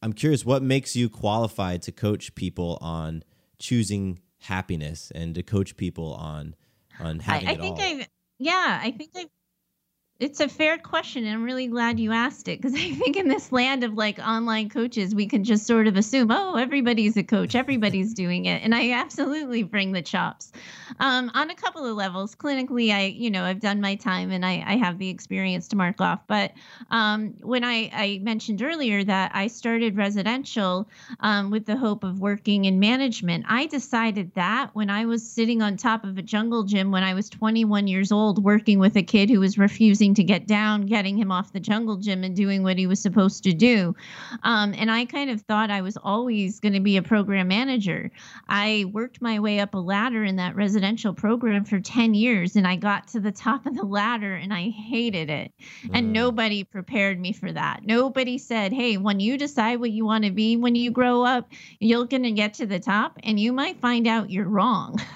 I'm 0.01 0.13
curious, 0.13 0.45
what 0.45 0.63
makes 0.63 0.95
you 0.95 1.09
qualified 1.09 1.81
to 1.83 1.91
coach 1.91 2.33
people 2.33 2.77
on 2.79 3.23
choosing 3.59 4.19
happiness 4.39 5.11
and 5.13 5.35
to 5.35 5.43
coach 5.43 5.75
people 5.75 6.13
on 6.13 6.55
on 6.99 7.19
having 7.19 7.49
I, 7.49 7.51
I 7.51 7.55
think 7.55 7.77
all? 7.77 7.81
I've 7.81 8.07
yeah, 8.39 8.79
I 8.81 8.91
think 8.91 9.11
I've 9.17 9.27
it's 10.21 10.39
a 10.39 10.47
fair 10.47 10.77
question 10.77 11.25
and 11.25 11.33
I'm 11.33 11.43
really 11.43 11.65
glad 11.65 11.99
you 11.99 12.11
asked 12.11 12.47
it 12.47 12.61
because 12.61 12.75
I 12.79 12.93
think 12.93 13.17
in 13.17 13.27
this 13.27 13.51
land 13.51 13.83
of 13.83 13.95
like 13.95 14.19
online 14.19 14.69
coaches 14.69 15.15
we 15.15 15.25
can 15.25 15.43
just 15.43 15.65
sort 15.65 15.87
of 15.87 15.97
assume 15.97 16.29
oh 16.29 16.55
everybody's 16.55 17.17
a 17.17 17.23
coach 17.23 17.55
everybody's 17.55 18.13
doing 18.13 18.45
it 18.45 18.61
and 18.63 18.75
I 18.75 18.91
absolutely 18.91 19.63
bring 19.63 19.91
the 19.91 20.01
chops. 20.01 20.51
Um, 20.99 21.31
on 21.33 21.49
a 21.49 21.55
couple 21.55 21.85
of 21.85 21.95
levels 21.95 22.35
clinically 22.35 22.93
I 22.93 23.05
you 23.05 23.31
know 23.31 23.43
I've 23.43 23.59
done 23.59 23.81
my 23.81 23.95
time 23.95 24.31
and 24.31 24.45
I, 24.45 24.63
I 24.65 24.77
have 24.77 24.99
the 24.99 25.09
experience 25.09 25.67
to 25.69 25.75
mark 25.75 25.99
off 25.99 26.21
but 26.27 26.51
um, 26.91 27.33
when 27.41 27.63
I, 27.63 27.89
I 27.91 28.19
mentioned 28.21 28.61
earlier 28.61 29.03
that 29.03 29.31
I 29.33 29.47
started 29.47 29.97
residential 29.97 30.87
um, 31.21 31.49
with 31.49 31.65
the 31.65 31.75
hope 31.75 32.03
of 32.03 32.19
working 32.19 32.65
in 32.65 32.79
management 32.79 33.45
I 33.49 33.65
decided 33.65 34.35
that 34.35 34.69
when 34.73 34.91
I 34.91 35.05
was 35.05 35.27
sitting 35.27 35.63
on 35.63 35.77
top 35.77 36.03
of 36.03 36.19
a 36.19 36.21
jungle 36.21 36.63
gym 36.63 36.91
when 36.91 37.03
I 37.03 37.15
was 37.15 37.27
21 37.27 37.87
years 37.87 38.11
old 38.11 38.43
working 38.43 38.77
with 38.77 38.95
a 38.95 39.03
kid 39.03 39.31
who 39.31 39.39
was 39.39 39.57
refusing 39.57 40.10
to 40.15 40.23
get 40.23 40.47
down, 40.47 40.85
getting 40.85 41.17
him 41.17 41.31
off 41.31 41.53
the 41.53 41.59
jungle 41.59 41.97
gym 41.97 42.23
and 42.23 42.35
doing 42.35 42.63
what 42.63 42.77
he 42.77 42.87
was 42.87 43.01
supposed 43.01 43.43
to 43.43 43.53
do. 43.53 43.95
Um, 44.43 44.73
and 44.77 44.91
I 44.91 45.05
kind 45.05 45.29
of 45.29 45.41
thought 45.41 45.71
I 45.71 45.81
was 45.81 45.97
always 45.97 46.59
going 46.59 46.73
to 46.73 46.79
be 46.79 46.97
a 46.97 47.01
program 47.01 47.47
manager. 47.47 48.11
I 48.47 48.85
worked 48.91 49.21
my 49.21 49.39
way 49.39 49.59
up 49.59 49.73
a 49.73 49.79
ladder 49.79 50.23
in 50.23 50.37
that 50.37 50.55
residential 50.55 51.13
program 51.13 51.65
for 51.65 51.79
10 51.79 52.13
years 52.13 52.55
and 52.55 52.67
I 52.67 52.75
got 52.75 53.07
to 53.09 53.19
the 53.19 53.31
top 53.31 53.65
of 53.65 53.75
the 53.75 53.85
ladder 53.85 54.33
and 54.35 54.53
I 54.53 54.69
hated 54.69 55.29
it. 55.29 55.51
And 55.93 56.13
nobody 56.13 56.63
prepared 56.63 57.19
me 57.19 57.33
for 57.33 57.51
that. 57.51 57.85
Nobody 57.85 58.37
said, 58.37 58.73
hey, 58.73 58.97
when 58.97 59.19
you 59.19 59.37
decide 59.37 59.79
what 59.79 59.91
you 59.91 60.05
want 60.05 60.25
to 60.25 60.31
be 60.31 60.57
when 60.57 60.75
you 60.75 60.91
grow 60.91 61.23
up, 61.23 61.49
you're 61.79 62.05
going 62.05 62.23
to 62.23 62.31
get 62.31 62.53
to 62.55 62.65
the 62.65 62.79
top 62.79 63.17
and 63.23 63.39
you 63.39 63.53
might 63.53 63.79
find 63.79 64.07
out 64.07 64.29
you're 64.29 64.47
wrong. 64.47 64.99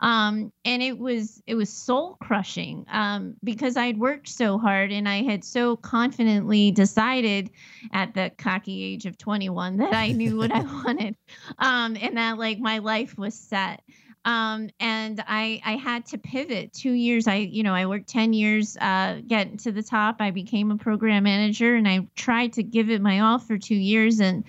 um, 0.00 0.52
and 0.64 0.82
it 0.82 0.98
was 0.98 1.42
it 1.46 1.54
was 1.54 1.70
soul 1.70 2.16
crushing 2.20 2.84
um, 2.90 3.34
because 3.44 3.76
I 3.76 3.86
had 3.86 3.98
worked 3.98 4.28
so 4.28 4.58
hard 4.58 4.92
and 4.92 5.08
I 5.08 5.22
had 5.22 5.44
so 5.44 5.76
confidently 5.76 6.70
decided 6.70 7.50
at 7.92 8.14
the 8.14 8.30
cocky 8.38 8.82
age 8.82 9.06
of 9.06 9.18
21 9.18 9.76
that 9.78 9.94
I 9.94 10.12
knew 10.12 10.36
what 10.36 10.52
I 10.52 10.60
wanted 10.84 11.16
um, 11.58 11.96
and 12.00 12.16
that 12.16 12.38
like 12.38 12.58
my 12.58 12.78
life 12.78 13.16
was 13.18 13.34
set. 13.34 13.82
Um, 14.26 14.70
and 14.80 15.22
I 15.28 15.62
I 15.64 15.76
had 15.76 16.04
to 16.06 16.18
pivot 16.18 16.72
two 16.72 16.92
years. 16.92 17.28
I 17.28 17.36
you 17.36 17.62
know 17.62 17.72
I 17.72 17.86
worked 17.86 18.08
ten 18.08 18.32
years 18.32 18.76
uh, 18.78 19.20
getting 19.26 19.56
to 19.58 19.70
the 19.70 19.84
top. 19.84 20.16
I 20.18 20.32
became 20.32 20.72
a 20.72 20.76
program 20.76 21.22
manager, 21.22 21.76
and 21.76 21.86
I 21.86 22.08
tried 22.16 22.52
to 22.54 22.64
give 22.64 22.90
it 22.90 23.00
my 23.00 23.20
all 23.20 23.38
for 23.38 23.56
two 23.56 23.76
years, 23.76 24.18
and 24.18 24.42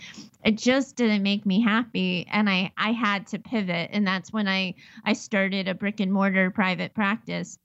it 0.44 0.58
just 0.58 0.96
didn't 0.96 1.22
make 1.22 1.46
me 1.46 1.62
happy. 1.62 2.26
And 2.32 2.50
I 2.50 2.72
I 2.76 2.92
had 2.92 3.28
to 3.28 3.40
pivot, 3.40 3.92
and 3.94 4.06
that's 4.06 4.34
when 4.34 4.48
I 4.48 4.74
I 5.06 5.14
started 5.14 5.68
a 5.68 5.76
brick 5.76 6.00
and 6.00 6.12
mortar 6.12 6.50
private 6.50 6.96
practice 6.96 7.60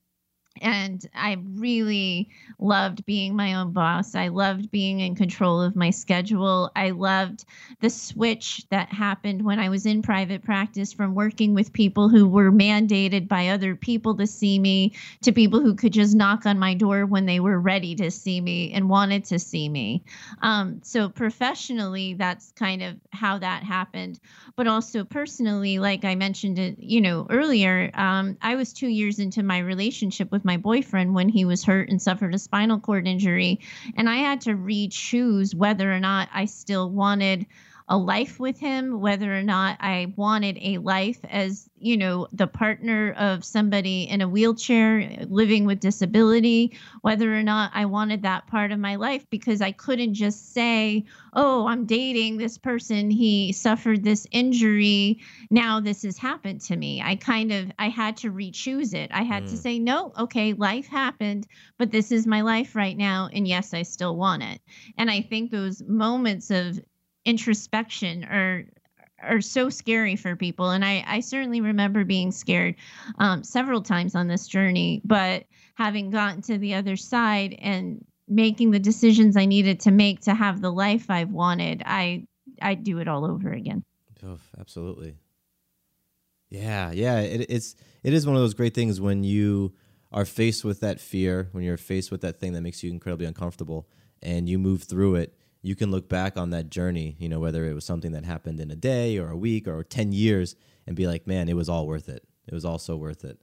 and 0.61 1.05
I 1.15 1.39
really 1.55 2.29
loved 2.59 3.05
being 3.07 3.35
my 3.35 3.55
own 3.55 3.73
boss. 3.73 4.15
I 4.15 4.29
loved 4.29 4.71
being 4.71 5.01
in 5.01 5.15
control 5.15 5.61
of 5.61 5.75
my 5.75 5.91
schedule. 5.91 6.71
I 6.77 6.91
loved 6.91 7.45
the 7.81 7.91
switch 7.91 8.67
that 8.71 8.93
happened 8.93 9.43
when 9.43 9.59
I 9.59 9.69
was 9.69 9.87
in 9.87 10.03
private 10.03 10.43
practice 10.43 10.93
from 10.93 11.15
working 11.15 11.55
with 11.55 11.73
people 11.73 12.09
who 12.09 12.29
were 12.29 12.53
mandated 12.53 13.29
by 13.29 13.49
other 13.49 13.75
people 13.75 14.17
to 14.17 14.27
see 14.27 14.59
me 14.59 14.93
to 15.23 15.33
people 15.33 15.61
who 15.61 15.75
could 15.75 15.93
just 15.93 16.15
knock 16.15 16.47
on 16.47 16.59
my 16.59 16.75
door 16.75 17.07
when 17.07 17.27
they 17.27 17.41
were 17.41 17.59
ready 17.59 17.95
to 17.97 18.11
see 18.11 18.41
me 18.41 18.73
and 18.73 18.89
wanted 18.89 19.25
to 19.25 19.39
see 19.39 19.69
me. 19.69 20.05
Um, 20.43 20.81
so 20.83 21.09
professionally, 21.09 22.15
that's 22.15 22.53
kind 22.53 22.83
of 22.83 22.97
how 23.11 23.39
that 23.39 23.63
happened. 23.63 24.21
But 24.57 24.67
also 24.67 25.05
personally, 25.05 25.79
like 25.79 26.05
I 26.05 26.15
mentioned 26.15 26.59
it, 26.59 26.79
you 26.79 27.01
know, 27.01 27.27
earlier, 27.31 27.91
um, 27.95 28.37
I 28.43 28.55
was 28.55 28.73
two 28.73 28.89
years 28.89 29.19
into 29.19 29.43
my 29.43 29.59
relationship 29.59 30.31
with 30.31 30.42
my 30.45 30.57
boyfriend 30.57 31.15
when 31.15 31.29
he 31.29 31.45
was 31.45 31.65
hurt 31.65 31.89
and 31.89 32.01
suffered 32.01 32.35
a 32.35 32.39
spinal 32.39 32.81
cord 32.81 33.07
injury. 33.07 33.61
And 33.97 34.09
I 34.09 34.17
had 34.17 34.41
to 34.43 34.55
re-choose 34.55 35.55
whether 35.55 35.93
or 35.93 36.01
not 36.01 36.29
I 36.33 36.47
still 36.47 36.91
wanted 36.91 37.47
a 37.93 37.99
life 37.99 38.41
with 38.41 38.59
him, 38.59 39.03
whether 39.03 39.37
or 39.37 39.43
not 39.43 39.77
I 39.79 40.15
wanted 40.17 40.57
a 40.63 40.79
life 40.79 41.19
as, 41.29 41.69
you 41.77 41.99
know, 41.99 42.27
the 42.33 42.47
partner 42.47 43.13
of 43.19 43.45
somebody 43.45 44.05
in 44.05 44.23
a 44.23 44.29
wheelchair 44.29 45.27
living 45.29 45.67
with 45.67 45.79
disability, 45.79 46.75
whether 47.03 47.37
or 47.37 47.43
not 47.43 47.71
I 47.75 47.85
wanted 47.85 48.23
that 48.23 48.47
part 48.47 48.73
of 48.73 48.79
my 48.79 48.97
life 48.97 49.27
because 49.29 49.61
I 49.61 49.73
couldn't 49.73 50.15
just 50.15 50.55
say, 50.55 51.05
oh, 51.35 51.67
I'm 51.67 51.85
dating 51.85 52.39
this 52.39 52.57
person, 52.57 53.11
he 53.11 53.53
suffered 53.53 54.03
this 54.03 54.27
injury, 54.31 55.21
now 55.51 55.79
this 55.79 56.03
has 56.05 56.17
happened 56.17 56.63
to 56.63 56.77
me. 56.77 57.03
I 57.03 57.17
kind 57.17 57.53
of 57.53 57.71
I 57.79 57.91
had 57.91 58.17
to 58.19 58.31
re-choose 58.31 58.95
it. 58.95 59.11
I 59.13 59.23
had 59.23 59.47
to 59.49 59.53
mm. 59.53 59.59
say, 59.59 59.79
no, 59.79 60.15
okay, 60.19 60.55
life 60.55 60.87
happened, 60.87 61.47
but 61.77 61.91
this 61.91 62.11
is 62.11 62.27
my 62.27 62.41
life 62.41 62.75
right 62.75 62.97
now 62.97 63.29
and 63.35 63.47
yes, 63.47 63.75
I 63.75 63.83
still 63.83 64.17
want 64.17 64.45
it. 64.45 64.63
And 64.97 65.11
I 65.11 65.21
think 65.21 65.51
those 65.51 65.83
moments 65.83 66.51
of 66.51 66.81
introspection 67.25 68.25
are 68.25 68.65
are 69.23 69.41
so 69.41 69.71
scary 69.71 70.17
for 70.17 70.35
people 70.35 70.71
and 70.71 70.85
i 70.85 71.05
i 71.07 71.21
certainly 71.21 71.61
remember 71.61 72.05
being 72.05 72.33
scared 72.33 72.75
um, 73.19 73.45
several 73.45 73.81
times 73.81 74.15
on 74.15 74.27
this 74.27 74.49
journey 74.49 75.01
but 75.05 75.45
having 75.75 76.11
gotten 76.11 76.43
to 76.43 76.59
the 76.59 76.75
other 76.75 76.97
side 76.97 77.55
and 77.61 78.05
making 78.29 78.71
the 78.73 78.81
decisions 78.81 79.37
i 79.37 79.45
needed 79.45 79.79
to 79.79 79.91
make 79.91 80.21
to 80.21 80.35
have 80.35 80.61
the 80.61 80.73
life 80.73 81.09
i've 81.09 81.31
wanted 81.31 81.83
i 81.87 82.27
i'd 82.63 82.83
do 82.83 82.99
it 82.99 83.07
all 83.07 83.25
over 83.25 83.53
again 83.53 83.85
Oh, 84.25 84.39
absolutely. 84.59 85.17
Yeah, 86.49 86.93
yeah. 86.93 87.21
It, 87.21 87.47
it's 87.49 87.75
it 88.03 88.13
is 88.13 88.27
one 88.27 88.37
of 88.37 88.43
those 88.43 88.55
great 88.55 88.75
things 88.75 89.01
when 89.01 89.25
you 89.25 89.75
are 90.13 90.25
faced 90.25 90.65
with 90.65 90.81
that 90.81 91.01
fear, 91.01 91.49
when 91.53 91.65
you're 91.65 91.77
faced 91.79 92.11
with 92.11 92.21
that 92.21 92.39
thing 92.39 92.53
that 92.53 92.61
makes 92.61 92.83
you 92.83 92.91
incredibly 92.91 93.27
uncomfortable, 93.27 93.89
and 94.23 94.49
you 94.49 94.59
move 94.59 94.83
through 94.83 95.17
it. 95.17 95.35
You 95.63 95.77
can 95.77 95.91
look 95.91 96.09
back 96.09 96.37
on 96.37 96.51
that 96.51 96.71
journey, 96.71 97.17
you 97.19 97.29
know, 97.29 97.41
whether 97.41 97.65
it 97.65 97.75
was 97.75 97.85
something 97.85 98.13
that 98.13 98.25
happened 98.25 98.61
in 98.61 98.71
a 98.71 98.77
day 98.77 99.17
or 99.19 99.31
a 99.31 99.37
week 99.37 99.69
or 99.69 99.85
ten 99.85 100.13
years, 100.13 100.57
and 100.87 100.97
be 100.97 101.07
like, 101.07 101.27
man, 101.27 101.49
it 101.49 101.57
was 101.57 101.69
all 101.69 101.87
worth 101.87 102.09
it. 102.09 102.27
It 102.47 102.55
was 102.55 102.65
all 102.65 102.79
so 102.79 102.97
worth 102.97 103.25
it. 103.25 103.39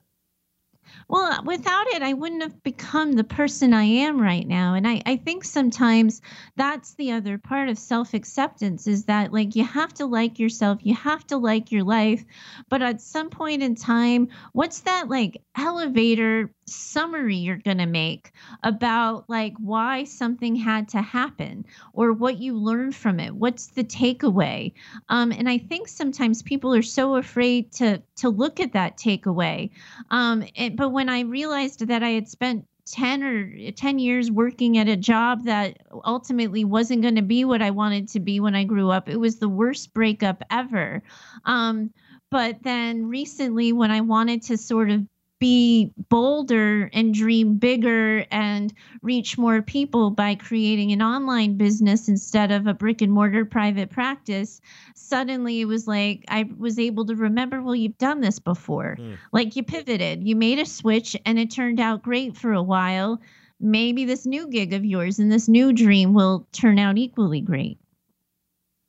Well, 1.07 1.23
uh, 1.23 1.41
without 1.43 1.87
it, 1.87 2.01
I 2.01 2.13
wouldn't 2.13 2.41
have 2.41 2.63
become 2.63 3.13
the 3.13 3.23
person 3.23 3.73
I 3.73 3.83
am 3.83 4.19
right 4.19 4.47
now. 4.47 4.73
And 4.73 4.87
I, 4.87 5.01
I 5.05 5.17
think 5.17 5.43
sometimes 5.43 6.21
that's 6.55 6.95
the 6.95 7.11
other 7.11 7.37
part 7.37 7.69
of 7.69 7.77
self 7.77 8.13
acceptance 8.13 8.87
is 8.87 9.05
that, 9.05 9.31
like, 9.31 9.55
you 9.55 9.63
have 9.63 9.93
to 9.95 10.05
like 10.05 10.39
yourself, 10.39 10.79
you 10.81 10.95
have 10.95 11.25
to 11.27 11.37
like 11.37 11.71
your 11.71 11.83
life. 11.83 12.23
But 12.69 12.81
at 12.81 13.01
some 13.01 13.29
point 13.29 13.63
in 13.63 13.75
time, 13.75 14.29
what's 14.53 14.81
that, 14.81 15.09
like, 15.09 15.41
elevator 15.55 16.51
summary 16.69 17.35
you're 17.35 17.57
going 17.57 17.77
to 17.77 17.85
make 17.85 18.31
about 18.63 19.29
like 19.29 19.53
why 19.57 20.03
something 20.03 20.55
had 20.55 20.87
to 20.87 21.01
happen 21.01 21.65
or 21.93 22.13
what 22.13 22.39
you 22.39 22.55
learned 22.57 22.95
from 22.95 23.19
it 23.19 23.33
what's 23.35 23.67
the 23.67 23.83
takeaway 23.83 24.71
um, 25.09 25.31
and 25.31 25.49
i 25.49 25.57
think 25.57 25.87
sometimes 25.87 26.41
people 26.41 26.73
are 26.73 26.81
so 26.81 27.15
afraid 27.15 27.71
to 27.71 28.01
to 28.15 28.29
look 28.29 28.59
at 28.59 28.73
that 28.73 28.97
takeaway 28.97 29.69
um, 30.11 30.43
it, 30.55 30.75
but 30.75 30.89
when 30.89 31.09
i 31.09 31.21
realized 31.21 31.87
that 31.87 32.03
i 32.03 32.09
had 32.09 32.27
spent 32.27 32.65
10 32.91 33.23
or 33.23 33.71
10 33.71 33.99
years 33.99 34.31
working 34.31 34.77
at 34.77 34.87
a 34.87 34.95
job 34.95 35.43
that 35.45 35.77
ultimately 36.05 36.65
wasn't 36.65 37.01
going 37.01 37.15
to 37.15 37.21
be 37.21 37.45
what 37.45 37.61
I 37.61 37.69
wanted 37.69 38.07
to 38.09 38.19
be 38.19 38.39
when 38.39 38.55
I 38.55 38.63
grew 38.63 38.89
up. 38.89 39.07
It 39.07 39.17
was 39.17 39.37
the 39.37 39.49
worst 39.49 39.93
breakup 39.93 40.43
ever. 40.49 41.03
Um, 41.45 41.91
but 42.31 42.63
then 42.63 43.07
recently, 43.07 43.73
when 43.73 43.91
I 43.91 44.01
wanted 44.01 44.43
to 44.43 44.57
sort 44.57 44.89
of 44.89 45.05
be 45.39 45.91
bolder 46.09 46.89
and 46.93 47.13
dream 47.13 47.55
bigger 47.57 48.25
and 48.31 48.73
reach 49.01 49.37
more 49.37 49.61
people 49.61 50.11
by 50.11 50.35
creating 50.35 50.91
an 50.91 51.01
online 51.01 51.55
business 51.55 52.07
instead 52.07 52.51
of 52.51 52.67
a 52.67 52.73
brick 52.73 53.01
and 53.01 53.11
mortar 53.11 53.45
private 53.45 53.89
practice 53.89 54.59
suddenly 54.95 55.61
it 55.61 55.65
was 55.65 55.87
like 55.87 56.25
i 56.27 56.47
was 56.57 56.77
able 56.77 57.05
to 57.05 57.15
remember 57.15 57.61
well 57.61 57.75
you've 57.75 57.97
done 57.97 58.21
this 58.21 58.39
before. 58.39 58.97
Mm. 58.99 59.17
like 59.31 59.55
you 59.55 59.63
pivoted. 59.63 60.23
You 60.23 60.35
made 60.35 60.59
a 60.59 60.65
switch 60.65 61.15
and 61.25 61.39
it 61.39 61.51
turned 61.51 61.79
out 61.79 62.03
great 62.03 62.35
for 62.35 62.53
a 62.53 62.63
while. 62.63 63.19
Maybe 63.59 64.05
this 64.05 64.25
new 64.25 64.47
gig 64.49 64.73
of 64.73 64.85
yours 64.85 65.19
and 65.19 65.31
this 65.31 65.47
new 65.47 65.73
dream 65.73 66.13
will 66.13 66.47
turn 66.51 66.79
out 66.79 66.97
equally 66.97 67.41
great. 67.41 67.77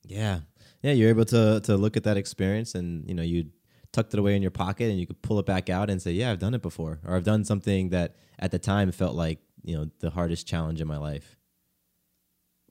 Yeah. 0.04 0.40
Yeah 0.82 0.92
you're 0.92 1.10
able 1.10 1.26
to 1.26 1.60
to 1.64 1.76
look 1.76 1.96
at 1.96 2.04
that 2.04 2.16
experience 2.16 2.74
and 2.74 3.06
you 3.08 3.14
know 3.14 3.22
you 3.22 3.50
tucked 3.92 4.14
it 4.14 4.20
away 4.20 4.36
in 4.36 4.42
your 4.42 4.50
pocket 4.50 4.90
and 4.90 4.98
you 4.98 5.06
could 5.06 5.20
pull 5.22 5.38
it 5.38 5.46
back 5.46 5.68
out 5.68 5.90
and 5.90 6.00
say, 6.00 6.12
"Yeah, 6.12 6.30
I've 6.30 6.38
done 6.38 6.54
it 6.54 6.62
before," 6.62 7.00
or 7.04 7.16
"I've 7.16 7.24
done 7.24 7.44
something 7.44 7.90
that 7.90 8.16
at 8.38 8.50
the 8.50 8.58
time 8.58 8.92
felt 8.92 9.14
like 9.14 9.40
you 9.62 9.76
know 9.76 9.90
the 10.00 10.10
hardest 10.10 10.46
challenge 10.46 10.80
in 10.80 10.88
my 10.88 10.96
life." 10.96 11.36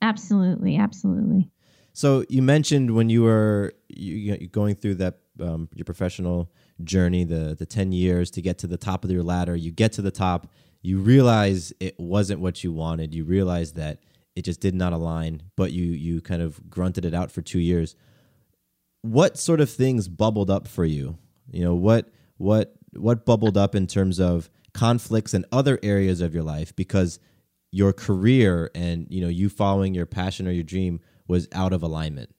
Absolutely, 0.02 0.78
absolutely. 0.78 1.52
So 1.94 2.24
you 2.30 2.42
mentioned 2.42 2.92
when 2.92 3.10
you 3.10 3.24
were 3.24 3.74
you, 3.90 4.48
going 4.48 4.76
through 4.76 4.96
that 4.96 5.20
um, 5.42 5.70
your 5.74 5.86
professional 5.86 6.52
journey, 6.84 7.24
the 7.24 7.56
the 7.58 7.66
ten 7.66 7.92
years 7.92 8.32
to 8.32 8.42
get 8.42 8.58
to 8.60 8.68
the 8.68 8.78
top 8.78 9.04
of 9.04 9.12
your 9.12 9.24
ladder. 9.24 9.56
You 9.56 9.72
get 9.72 9.94
to 9.94 10.02
the 10.02 10.12
top, 10.12 10.48
you 10.82 11.00
realize 11.00 11.74
it 11.80 12.00
wasn't 12.00 12.40
what 12.40 12.64
you 12.64 12.72
wanted. 12.72 13.14
You 13.14 13.26
realize 13.26 13.74
that 13.74 14.00
it 14.36 14.44
just 14.44 14.62
did 14.62 14.76
not 14.76 14.94
align, 14.94 15.44
but 15.58 15.74
you 15.74 15.86
you 15.86 16.22
kind 16.22 16.42
of 16.42 16.70
grunted 16.70 17.04
it 17.04 17.14
out 17.14 17.32
for 17.32 17.42
two 17.42 17.60
years 17.60 17.96
what 19.02 19.38
sort 19.38 19.62
of 19.62 19.70
things 19.70 20.08
bubbled 20.08 20.50
up 20.50 20.68
for 20.68 20.86
you? 20.86 21.18
You 21.52 21.64
know, 21.64 21.76
what 21.76 22.10
what 22.38 22.76
what 22.94 23.26
bubbled 23.26 23.58
up 23.58 23.76
in 23.76 23.88
terms 23.88 24.20
of 24.20 24.50
conflicts 24.74 25.34
and 25.34 25.46
other 25.52 25.80
areas 25.84 26.22
of 26.22 26.34
your 26.34 26.44
life 26.44 26.76
because 26.76 27.20
your 27.72 27.94
career 27.94 28.72
and 28.74 29.08
you 29.10 29.22
know 29.22 29.28
you 29.28 29.50
following 29.50 29.94
your 29.94 30.06
passion 30.06 30.48
or 30.48 30.52
your 30.52 30.64
dream 30.64 31.00
was 31.28 31.48
out 31.54 31.74
of 31.74 31.84
alignment 31.84 32.30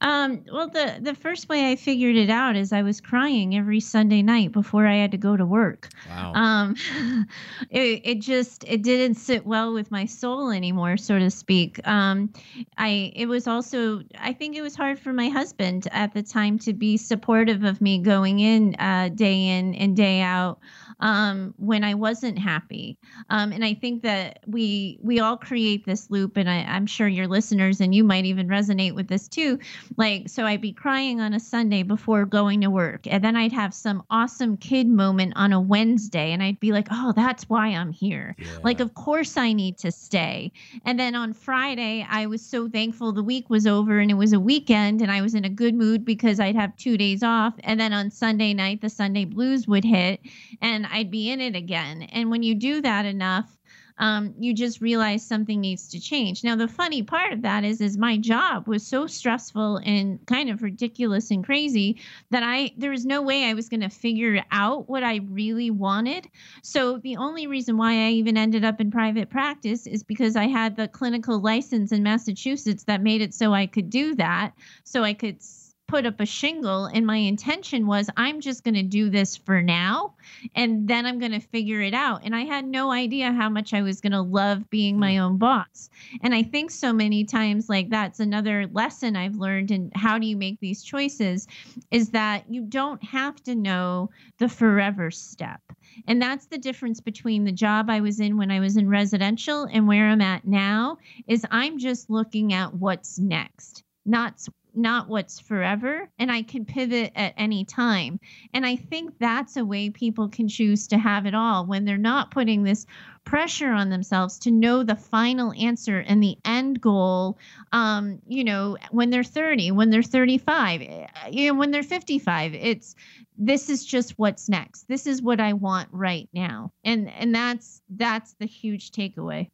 um, 0.00 0.44
well, 0.52 0.68
the 0.68 0.98
the 1.00 1.14
first 1.14 1.48
way 1.48 1.70
I 1.70 1.76
figured 1.76 2.16
it 2.16 2.30
out 2.30 2.56
is 2.56 2.72
I 2.72 2.82
was 2.82 3.00
crying 3.00 3.56
every 3.56 3.80
Sunday 3.80 4.22
night 4.22 4.52
before 4.52 4.86
I 4.86 4.96
had 4.96 5.10
to 5.12 5.18
go 5.18 5.36
to 5.36 5.46
work. 5.46 5.88
Wow. 6.08 6.32
Um, 6.34 6.76
it 7.70 8.02
it 8.04 8.20
just 8.20 8.64
it 8.64 8.82
didn't 8.82 9.14
sit 9.14 9.46
well 9.46 9.72
with 9.72 9.90
my 9.90 10.04
soul 10.04 10.50
anymore, 10.50 10.96
so 10.96 11.18
to 11.18 11.30
speak. 11.30 11.86
Um, 11.86 12.32
I 12.76 13.12
it 13.16 13.26
was 13.26 13.46
also 13.46 14.02
I 14.18 14.32
think 14.32 14.56
it 14.56 14.62
was 14.62 14.76
hard 14.76 14.98
for 14.98 15.12
my 15.12 15.28
husband 15.28 15.88
at 15.92 16.12
the 16.12 16.22
time 16.22 16.58
to 16.60 16.72
be 16.72 16.96
supportive 16.96 17.64
of 17.64 17.80
me 17.80 17.98
going 17.98 18.40
in 18.40 18.74
uh, 18.78 19.10
day 19.14 19.48
in 19.48 19.74
and 19.74 19.96
day 19.96 20.20
out 20.20 20.58
um, 21.00 21.54
when 21.58 21.84
I 21.84 21.94
wasn't 21.94 22.38
happy. 22.38 22.98
Um, 23.30 23.52
and 23.52 23.64
I 23.64 23.74
think 23.74 24.02
that 24.02 24.40
we 24.46 24.98
we 25.02 25.20
all 25.20 25.36
create 25.36 25.84
this 25.84 26.10
loop, 26.10 26.36
and 26.36 26.48
I, 26.48 26.62
I'm 26.62 26.86
sure 26.86 27.08
your 27.08 27.28
listeners 27.28 27.80
and 27.80 27.94
you 27.94 28.04
might 28.04 28.24
even 28.24 28.48
resonate 28.48 28.94
with 28.94 29.08
this 29.08 29.28
too. 29.28 29.58
Like, 29.96 30.28
so 30.28 30.44
I'd 30.44 30.60
be 30.60 30.72
crying 30.72 31.20
on 31.20 31.34
a 31.34 31.40
Sunday 31.40 31.82
before 31.82 32.24
going 32.24 32.60
to 32.62 32.70
work, 32.70 33.06
and 33.06 33.22
then 33.22 33.36
I'd 33.36 33.52
have 33.52 33.72
some 33.74 34.02
awesome 34.10 34.56
kid 34.56 34.88
moment 34.88 35.32
on 35.36 35.52
a 35.52 35.60
Wednesday, 35.60 36.32
and 36.32 36.42
I'd 36.42 36.60
be 36.60 36.72
like, 36.72 36.88
oh, 36.90 37.12
that's 37.14 37.48
why 37.48 37.68
I'm 37.68 37.92
here. 37.92 38.34
Yeah. 38.38 38.46
Like, 38.62 38.80
of 38.80 38.94
course 38.94 39.36
I 39.36 39.52
need 39.52 39.78
to 39.78 39.90
stay. 39.90 40.52
And 40.84 40.98
then 40.98 41.14
on 41.14 41.32
Friday, 41.32 42.06
I 42.08 42.26
was 42.26 42.44
so 42.44 42.68
thankful 42.68 43.12
the 43.12 43.22
week 43.22 43.48
was 43.50 43.66
over 43.66 43.98
and 43.98 44.10
it 44.10 44.14
was 44.14 44.32
a 44.32 44.40
weekend, 44.40 45.02
and 45.02 45.10
I 45.10 45.22
was 45.22 45.34
in 45.34 45.44
a 45.44 45.50
good 45.50 45.74
mood 45.74 46.04
because 46.04 46.40
I'd 46.40 46.56
have 46.56 46.76
two 46.76 46.96
days 46.96 47.22
off. 47.22 47.54
And 47.60 47.78
then 47.80 47.92
on 47.92 48.10
Sunday 48.10 48.54
night, 48.54 48.80
the 48.80 48.90
Sunday 48.90 49.24
blues 49.24 49.66
would 49.66 49.84
hit, 49.84 50.20
and 50.60 50.86
I'd 50.86 51.10
be 51.10 51.30
in 51.30 51.40
it 51.40 51.56
again. 51.56 52.02
And 52.02 52.30
when 52.30 52.42
you 52.42 52.54
do 52.54 52.80
that 52.82 53.06
enough, 53.06 53.55
um, 53.98 54.34
you 54.38 54.52
just 54.52 54.80
realize 54.80 55.26
something 55.26 55.60
needs 55.60 55.88
to 55.88 56.00
change. 56.00 56.44
Now, 56.44 56.56
the 56.56 56.68
funny 56.68 57.02
part 57.02 57.32
of 57.32 57.42
that 57.42 57.64
is, 57.64 57.80
is 57.80 57.96
my 57.96 58.18
job 58.18 58.68
was 58.68 58.86
so 58.86 59.06
stressful 59.06 59.78
and 59.78 60.24
kind 60.26 60.50
of 60.50 60.62
ridiculous 60.62 61.30
and 61.30 61.44
crazy 61.44 62.00
that 62.30 62.42
I 62.42 62.72
there 62.76 62.90
was 62.90 63.06
no 63.06 63.22
way 63.22 63.44
I 63.44 63.54
was 63.54 63.68
going 63.68 63.80
to 63.80 63.88
figure 63.88 64.44
out 64.50 64.88
what 64.88 65.02
I 65.02 65.20
really 65.30 65.70
wanted. 65.70 66.28
So 66.62 66.98
the 66.98 67.16
only 67.16 67.46
reason 67.46 67.76
why 67.76 68.06
I 68.06 68.10
even 68.10 68.36
ended 68.36 68.64
up 68.64 68.80
in 68.80 68.90
private 68.90 69.30
practice 69.30 69.86
is 69.86 70.02
because 70.02 70.36
I 70.36 70.46
had 70.46 70.76
the 70.76 70.88
clinical 70.88 71.40
license 71.40 71.92
in 71.92 72.02
Massachusetts 72.02 72.84
that 72.84 73.02
made 73.02 73.22
it 73.22 73.34
so 73.34 73.54
I 73.54 73.66
could 73.66 73.90
do 73.90 74.14
that, 74.16 74.52
so 74.84 75.02
I 75.02 75.14
could 75.14 75.42
put 75.88 76.06
up 76.06 76.20
a 76.20 76.26
shingle 76.26 76.86
and 76.86 77.06
my 77.06 77.16
intention 77.16 77.86
was 77.86 78.10
I'm 78.16 78.40
just 78.40 78.64
going 78.64 78.74
to 78.74 78.82
do 78.82 79.08
this 79.08 79.36
for 79.36 79.62
now 79.62 80.14
and 80.54 80.88
then 80.88 81.06
I'm 81.06 81.18
going 81.18 81.32
to 81.32 81.40
figure 81.40 81.80
it 81.80 81.94
out. 81.94 82.22
And 82.24 82.34
I 82.34 82.42
had 82.42 82.66
no 82.66 82.90
idea 82.90 83.32
how 83.32 83.48
much 83.48 83.72
I 83.72 83.82
was 83.82 84.00
going 84.00 84.12
to 84.12 84.20
love 84.20 84.68
being 84.70 84.98
my 84.98 85.14
hmm. 85.14 85.20
own 85.20 85.38
boss. 85.38 85.88
And 86.22 86.34
I 86.34 86.42
think 86.42 86.70
so 86.70 86.92
many 86.92 87.24
times 87.24 87.68
like 87.68 87.90
that's 87.90 88.20
another 88.20 88.66
lesson 88.72 89.16
I've 89.16 89.36
learned 89.36 89.70
in 89.70 89.92
how 89.94 90.18
do 90.18 90.26
you 90.26 90.36
make 90.36 90.60
these 90.60 90.82
choices 90.82 91.46
is 91.90 92.10
that 92.10 92.44
you 92.48 92.62
don't 92.62 93.02
have 93.04 93.42
to 93.44 93.54
know 93.54 94.10
the 94.38 94.48
forever 94.48 95.10
step. 95.10 95.60
And 96.08 96.20
that's 96.20 96.46
the 96.46 96.58
difference 96.58 97.00
between 97.00 97.44
the 97.44 97.52
job 97.52 97.88
I 97.88 98.00
was 98.00 98.20
in 98.20 98.36
when 98.36 98.50
I 98.50 98.60
was 98.60 98.76
in 98.76 98.88
residential 98.88 99.68
and 99.72 99.86
where 99.86 100.08
I'm 100.08 100.20
at 100.20 100.46
now 100.46 100.98
is 101.26 101.46
I'm 101.50 101.78
just 101.78 102.10
looking 102.10 102.52
at 102.52 102.74
what's 102.74 103.18
next 103.18 103.84
not 104.06 104.40
not 104.76 105.08
what's 105.08 105.40
forever 105.40 106.08
and 106.18 106.30
I 106.30 106.42
can 106.42 106.64
pivot 106.64 107.12
at 107.14 107.34
any 107.36 107.64
time. 107.64 108.20
And 108.52 108.66
I 108.66 108.76
think 108.76 109.18
that's 109.18 109.56
a 109.56 109.64
way 109.64 109.90
people 109.90 110.28
can 110.28 110.48
choose 110.48 110.88
to 110.88 110.98
have 110.98 111.26
it 111.26 111.34
all 111.34 111.66
when 111.66 111.84
they're 111.84 111.98
not 111.98 112.30
putting 112.30 112.62
this 112.62 112.86
pressure 113.24 113.70
on 113.72 113.90
themselves 113.90 114.38
to 114.38 114.50
know 114.52 114.82
the 114.84 114.94
final 114.94 115.52
answer 115.52 115.98
and 115.98 116.22
the 116.22 116.36
end 116.44 116.80
goal 116.80 117.36
um 117.72 118.22
you 118.28 118.44
know 118.44 118.76
when 118.92 119.10
they're 119.10 119.24
30 119.24 119.72
when 119.72 119.90
they're 119.90 120.00
35 120.00 120.80
eh, 120.80 121.06
you 121.32 121.48
know 121.48 121.58
when 121.58 121.72
they're 121.72 121.82
55 121.82 122.54
it's 122.54 122.94
this 123.38 123.68
is 123.68 123.84
just 123.84 124.18
what's 124.18 124.48
next. 124.48 124.88
This 124.88 125.06
is 125.06 125.22
what 125.22 125.40
i 125.40 125.52
want 125.52 125.88
right 125.92 126.28
now. 126.32 126.72
And 126.84 127.10
and 127.10 127.34
that's 127.34 127.80
that's 127.90 128.34
the 128.34 128.46
huge 128.46 128.90
takeaway. 128.90 129.50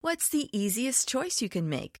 What's 0.00 0.28
the 0.28 0.48
easiest 0.56 1.08
choice 1.08 1.42
you 1.42 1.48
can 1.48 1.68
make 1.68 2.00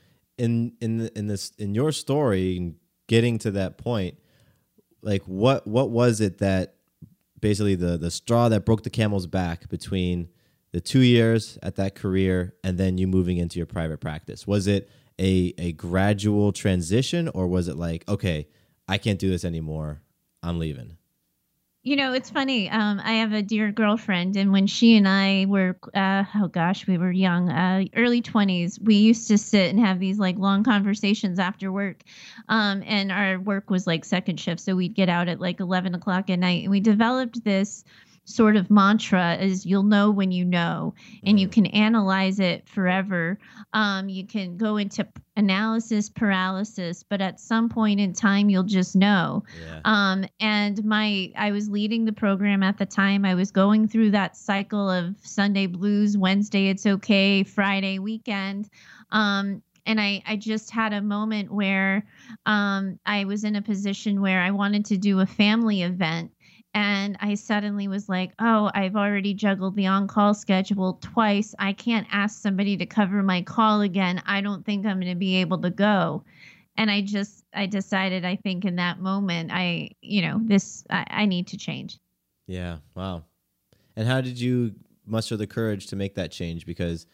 in 0.41 0.73
in 0.81 1.07
in 1.15 1.27
this 1.27 1.51
in 1.59 1.75
your 1.75 1.91
story 1.91 2.73
getting 3.07 3.37
to 3.39 3.51
that 3.51 3.77
point, 3.77 4.17
like 5.03 5.21
what 5.25 5.67
what 5.67 5.91
was 5.91 6.19
it 6.19 6.39
that 6.39 6.75
basically 7.39 7.75
the 7.75 7.97
the 7.97 8.09
straw 8.09 8.49
that 8.49 8.65
broke 8.65 8.81
the 8.81 8.89
camel's 8.89 9.27
back 9.27 9.69
between 9.69 10.29
the 10.71 10.81
two 10.81 11.01
years 11.01 11.59
at 11.61 11.75
that 11.75 11.93
career 11.93 12.55
and 12.63 12.77
then 12.77 12.97
you 12.97 13.05
moving 13.05 13.37
into 13.37 13.59
your 13.59 13.67
private 13.67 13.99
practice? 13.99 14.47
Was 14.47 14.65
it 14.65 14.89
a 15.19 15.53
a 15.59 15.73
gradual 15.73 16.51
transition 16.51 17.27
or 17.27 17.45
was 17.45 17.67
it 17.67 17.75
like, 17.75 18.03
okay, 18.09 18.47
I 18.87 18.97
can't 18.97 19.19
do 19.19 19.29
this 19.29 19.45
anymore. 19.45 20.01
I'm 20.41 20.57
leaving? 20.57 20.97
You 21.83 21.95
know, 21.95 22.13
it's 22.13 22.29
funny. 22.29 22.69
Um, 22.69 23.01
I 23.03 23.13
have 23.13 23.33
a 23.33 23.41
dear 23.41 23.71
girlfriend, 23.71 24.35
and 24.35 24.51
when 24.51 24.67
she 24.67 24.95
and 24.97 25.07
I 25.07 25.47
were, 25.47 25.75
uh, 25.95 26.25
oh 26.35 26.47
gosh, 26.47 26.85
we 26.85 26.99
were 26.99 27.11
young, 27.11 27.49
uh, 27.49 27.85
early 27.95 28.21
20s, 28.21 28.79
we 28.79 28.95
used 28.95 29.27
to 29.29 29.37
sit 29.39 29.71
and 29.71 29.79
have 29.79 29.99
these 29.99 30.19
like 30.19 30.37
long 30.37 30.63
conversations 30.63 31.39
after 31.39 31.71
work. 31.71 32.03
Um, 32.49 32.83
and 32.85 33.11
our 33.11 33.39
work 33.39 33.71
was 33.71 33.87
like 33.87 34.05
second 34.05 34.39
shift. 34.39 34.61
So 34.61 34.75
we'd 34.75 34.93
get 34.93 35.09
out 35.09 35.27
at 35.27 35.39
like 35.39 35.59
11 35.59 35.95
o'clock 35.95 36.29
at 36.29 36.37
night. 36.37 36.61
And 36.61 36.69
we 36.69 36.81
developed 36.81 37.43
this 37.43 37.83
sort 38.25 38.55
of 38.55 38.69
mantra 38.69 39.35
is 39.35 39.65
you'll 39.65 39.83
know 39.83 40.11
when 40.11 40.31
you 40.31 40.45
know 40.45 40.93
and 41.23 41.39
you 41.39 41.47
can 41.47 41.65
analyze 41.67 42.39
it 42.39 42.67
forever. 42.67 43.37
Um, 43.73 44.09
you 44.09 44.25
can 44.25 44.57
go 44.57 44.77
into 44.77 45.07
analysis 45.35 46.09
paralysis 46.09 47.03
but 47.03 47.21
at 47.21 47.39
some 47.39 47.69
point 47.69 47.99
in 47.99 48.13
time 48.13 48.49
you'll 48.49 48.63
just 48.63 48.95
know. 48.95 49.43
Yeah. 49.65 49.81
um, 49.85 50.25
and 50.39 50.83
my 50.83 51.31
i 51.37 51.51
was 51.51 51.69
leading 51.69 52.05
the 52.05 52.13
program 52.13 52.63
at 52.63 52.77
the 52.77 52.85
time. 52.85 53.25
I 53.25 53.35
was 53.35 53.51
going 53.51 53.87
through 53.87 54.11
that 54.11 54.37
cycle 54.37 54.89
of 54.89 55.15
sunday 55.23 55.67
blues 55.67 56.17
wednesday 56.17 56.67
it's 56.69 56.85
okay 56.85 57.43
friday 57.43 57.99
weekend. 57.99 58.69
Um, 59.11 59.61
and 59.85 59.99
I, 59.99 60.21
I 60.25 60.35
just 60.35 60.69
had 60.69 60.93
a 60.93 61.01
moment 61.01 61.51
where 61.51 62.05
um, 62.45 62.99
I 63.05 63.25
was 63.25 63.43
in 63.43 63.55
a 63.55 63.61
position 63.61 64.21
where 64.21 64.41
I 64.41 64.51
wanted 64.51 64.85
to 64.85 64.97
do 64.97 65.19
a 65.19 65.25
family 65.25 65.81
event 65.81 66.31
and 66.73 67.17
I 67.19 67.35
suddenly 67.35 67.87
was 67.87 68.07
like, 68.07 68.31
oh, 68.39 68.71
I've 68.73 68.95
already 68.95 69.33
juggled 69.33 69.75
the 69.75 69.87
on 69.87 70.07
call 70.07 70.33
schedule 70.33 70.99
twice. 71.01 71.53
I 71.59 71.73
can't 71.73 72.07
ask 72.11 72.41
somebody 72.41 72.77
to 72.77 72.85
cover 72.85 73.21
my 73.21 73.41
call 73.41 73.81
again. 73.81 74.21
I 74.25 74.41
don't 74.41 74.65
think 74.65 74.85
I'm 74.85 74.99
going 74.99 75.11
to 75.11 75.19
be 75.19 75.37
able 75.37 75.59
to 75.59 75.69
go. 75.69 76.23
And 76.77 76.89
I 76.89 77.01
just, 77.01 77.43
I 77.53 77.65
decided, 77.65 78.23
I 78.23 78.37
think 78.37 78.63
in 78.63 78.77
that 78.77 78.99
moment, 78.99 79.51
I, 79.53 79.89
you 80.01 80.21
know, 80.21 80.39
this, 80.41 80.85
I, 80.89 81.05
I 81.09 81.25
need 81.25 81.47
to 81.47 81.57
change. 81.57 81.99
Yeah. 82.47 82.77
Wow. 82.95 83.25
And 83.97 84.07
how 84.07 84.21
did 84.21 84.39
you 84.39 84.75
muster 85.05 85.35
the 85.35 85.47
courage 85.47 85.87
to 85.87 85.97
make 85.97 86.15
that 86.15 86.31
change? 86.31 86.65
Because 86.65 87.05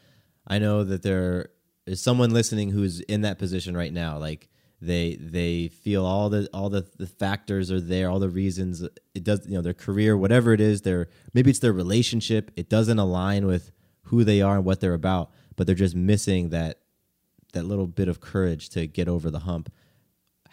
I 0.45 0.59
know 0.59 0.83
that 0.83 1.01
there 1.01 1.49
is 1.87 1.99
someone 1.99 2.29
listening 2.29 2.69
who's 2.69 2.99
in 3.01 3.21
that 3.21 3.39
position 3.39 3.75
right 3.75 3.91
now. 3.91 4.19
Like 4.19 4.49
they 4.81 5.15
they 5.15 5.69
feel 5.69 6.05
all 6.05 6.29
the 6.29 6.49
all 6.53 6.69
the, 6.69 6.85
the 6.97 7.07
factors 7.07 7.71
are 7.71 7.81
there, 7.81 8.09
all 8.09 8.19
the 8.19 8.29
reasons 8.29 8.81
it 9.15 9.23
does 9.23 9.47
you 9.47 9.55
know 9.55 9.61
their 9.61 9.73
career, 9.73 10.15
whatever 10.17 10.53
it 10.53 10.61
is, 10.61 10.81
their 10.81 11.07
maybe 11.33 11.49
it's 11.49 11.59
their 11.59 11.73
relationship. 11.73 12.51
It 12.55 12.69
doesn't 12.69 12.99
align 12.99 13.45
with 13.47 13.71
who 14.03 14.23
they 14.23 14.41
are 14.41 14.57
and 14.57 14.65
what 14.65 14.79
they're 14.79 14.93
about, 14.93 15.31
but 15.55 15.65
they're 15.67 15.75
just 15.75 15.95
missing 15.95 16.49
that 16.49 16.79
that 17.53 17.63
little 17.63 17.87
bit 17.87 18.07
of 18.07 18.19
courage 18.19 18.69
to 18.69 18.87
get 18.87 19.07
over 19.07 19.31
the 19.31 19.39
hump. 19.39 19.71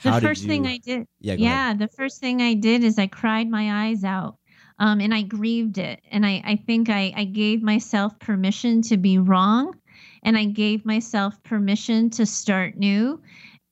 The 0.03 0.11
How 0.11 0.21
did 0.21 0.27
first 0.27 0.45
thing 0.45 0.67
I 0.67 0.79
did, 0.79 1.07
Yeah, 1.21 1.35
yeah, 1.35 1.65
ahead. 1.67 1.79
the 1.79 1.89
first 1.89 2.21
thing 2.21 2.43
I 2.43 2.55
did 2.55 2.83
is 2.83 2.99
I 2.99 3.07
cried 3.07 3.49
my 3.49 3.87
eyes 3.87 4.05
out. 4.05 4.39
Um, 4.79 5.01
and 5.01 5.15
I 5.15 5.23
grieved 5.23 5.79
it. 5.79 6.01
And 6.11 6.27
I, 6.27 6.43
I 6.45 6.57
think 6.57 6.91
I, 6.91 7.13
I 7.15 7.25
gave 7.25 7.63
myself 7.63 8.19
permission 8.19 8.83
to 8.83 8.97
be 8.97 9.19
wrong. 9.19 9.77
And 10.25 10.37
I 10.37 10.47
gave 10.47 10.85
myself 10.85 11.41
permission 11.45 12.11
to 12.11 12.27
start 12.27 12.77
new. 12.77 13.21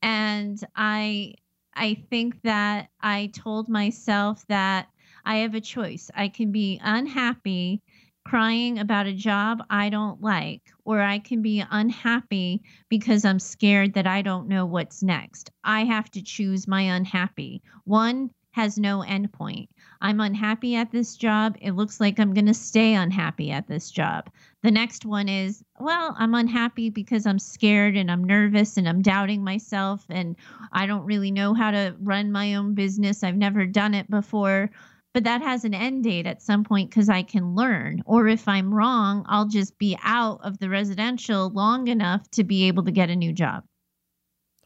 And 0.03 0.63
I 0.75 1.33
I 1.75 1.95
think 2.11 2.41
that 2.43 2.89
I 3.01 3.31
told 3.33 3.69
myself 3.69 4.45
that 4.47 4.89
I 5.25 5.37
have 5.37 5.55
a 5.55 5.61
choice. 5.61 6.11
I 6.13 6.27
can 6.27 6.51
be 6.51 6.79
unhappy 6.83 7.81
crying 8.25 8.79
about 8.79 9.07
a 9.07 9.13
job 9.13 9.63
I 9.69 9.89
don't 9.89 10.21
like, 10.21 10.61
or 10.85 11.01
I 11.01 11.19
can 11.19 11.41
be 11.41 11.63
unhappy 11.71 12.61
because 12.89 13.25
I'm 13.25 13.39
scared 13.39 13.93
that 13.93 14.07
I 14.07 14.21
don't 14.21 14.47
know 14.47 14.65
what's 14.65 15.03
next. 15.03 15.51
I 15.63 15.85
have 15.85 16.09
to 16.11 16.21
choose 16.21 16.67
my 16.67 16.81
unhappy. 16.81 17.61
One 17.85 18.29
has 18.51 18.77
no 18.77 18.99
endpoint. 18.99 19.67
I'm 20.03 20.19
unhappy 20.19 20.75
at 20.75 20.91
this 20.91 21.15
job. 21.15 21.57
It 21.61 21.71
looks 21.71 22.01
like 22.01 22.19
I'm 22.19 22.33
going 22.33 22.45
to 22.47 22.53
stay 22.53 22.93
unhappy 22.93 23.51
at 23.51 23.69
this 23.69 23.89
job. 23.89 24.29
The 24.61 24.69
next 24.69 25.05
one 25.05 25.29
is, 25.29 25.63
well, 25.79 26.13
I'm 26.19 26.35
unhappy 26.35 26.89
because 26.89 27.25
I'm 27.25 27.39
scared 27.39 27.95
and 27.95 28.11
I'm 28.11 28.25
nervous 28.25 28.75
and 28.75 28.87
I'm 28.87 29.01
doubting 29.01 29.45
myself 29.45 30.05
and 30.09 30.35
I 30.73 30.87
don't 30.87 31.05
really 31.05 31.31
know 31.31 31.53
how 31.53 31.71
to 31.71 31.95
run 32.01 32.33
my 32.33 32.53
own 32.55 32.75
business. 32.75 33.23
I've 33.23 33.37
never 33.37 33.65
done 33.65 33.93
it 33.93 34.09
before. 34.09 34.69
But 35.13 35.23
that 35.23 35.41
has 35.41 35.63
an 35.63 35.73
end 35.73 36.03
date 36.03 36.27
at 36.27 36.41
some 36.41 36.65
point 36.65 36.89
because 36.89 37.07
I 37.07 37.23
can 37.23 37.55
learn. 37.55 38.03
Or 38.05 38.27
if 38.27 38.45
I'm 38.47 38.73
wrong, 38.73 39.25
I'll 39.29 39.47
just 39.47 39.77
be 39.77 39.97
out 40.03 40.41
of 40.43 40.57
the 40.57 40.69
residential 40.69 41.49
long 41.49 41.87
enough 41.87 42.29
to 42.31 42.43
be 42.43 42.67
able 42.67 42.83
to 42.83 42.91
get 42.91 43.09
a 43.09 43.15
new 43.15 43.31
job. 43.31 43.63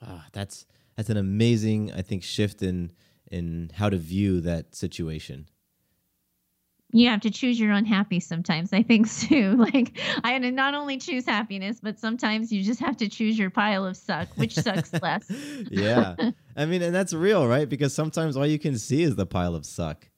Ah, 0.02 0.26
that's 0.32 0.66
that's 0.96 1.12
an 1.12 1.18
amazing, 1.18 1.92
I 1.92 2.02
think, 2.02 2.24
shift 2.24 2.64
in 2.64 2.92
in 3.32 3.72
how 3.76 3.90
to 3.90 3.98
view 3.98 4.42
that 4.42 4.76
situation. 4.76 5.48
you 6.94 7.10
have 7.10 7.20
to 7.22 7.30
choose 7.30 7.60
your 7.60 7.72
unhappy 7.72 8.20
sometimes 8.20 8.72
i 8.72 8.82
think 8.82 9.12
too 9.20 9.56
like 9.58 9.92
i 10.24 10.32
had 10.32 10.42
to 10.42 10.52
not 10.52 10.74
only 10.74 10.98
choose 10.98 11.26
happiness 11.26 11.80
but 11.82 12.00
sometimes 12.00 12.50
you 12.52 12.64
just 12.64 12.80
have 12.80 12.96
to 12.96 13.10
choose 13.10 13.38
your 13.38 13.50
pile 13.50 13.86
of 13.86 13.98
suck 13.98 14.28
which 14.38 14.54
sucks 14.56 14.94
less 15.02 15.30
yeah, 15.70 16.16
I 16.56 16.66
mean, 16.66 16.82
and 16.82 16.96
that's 16.96 17.14
real, 17.14 17.46
right? 17.48 17.70
Because 17.70 17.94
sometimes 17.94 18.36
all 18.36 18.48
you 18.48 18.58
can 18.58 18.78
see 18.80 19.04
is 19.04 19.16
the 19.16 19.28
pile 19.28 19.54
of 19.54 19.64
suck. 19.64 20.10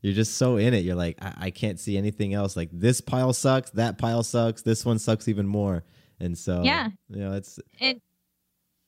You're 0.00 0.14
just 0.14 0.36
so 0.38 0.56
in 0.56 0.72
it. 0.72 0.82
You're 0.84 0.94
like, 0.94 1.22
I, 1.22 1.34
I 1.46 1.50
can't 1.50 1.78
see 1.78 1.98
anything 1.98 2.32
else. 2.32 2.56
Like 2.56 2.70
this 2.72 3.02
pile 3.02 3.34
sucks, 3.34 3.70
that 3.72 3.98
pile 3.98 4.22
sucks, 4.22 4.62
this 4.62 4.86
one 4.86 4.98
sucks 4.98 5.28
even 5.28 5.46
more. 5.46 5.84
And 6.20 6.38
so, 6.38 6.62
Yeah. 6.62 6.88
you 7.10 7.18
know, 7.18 7.32
it's 7.34 7.58
and 7.80 8.00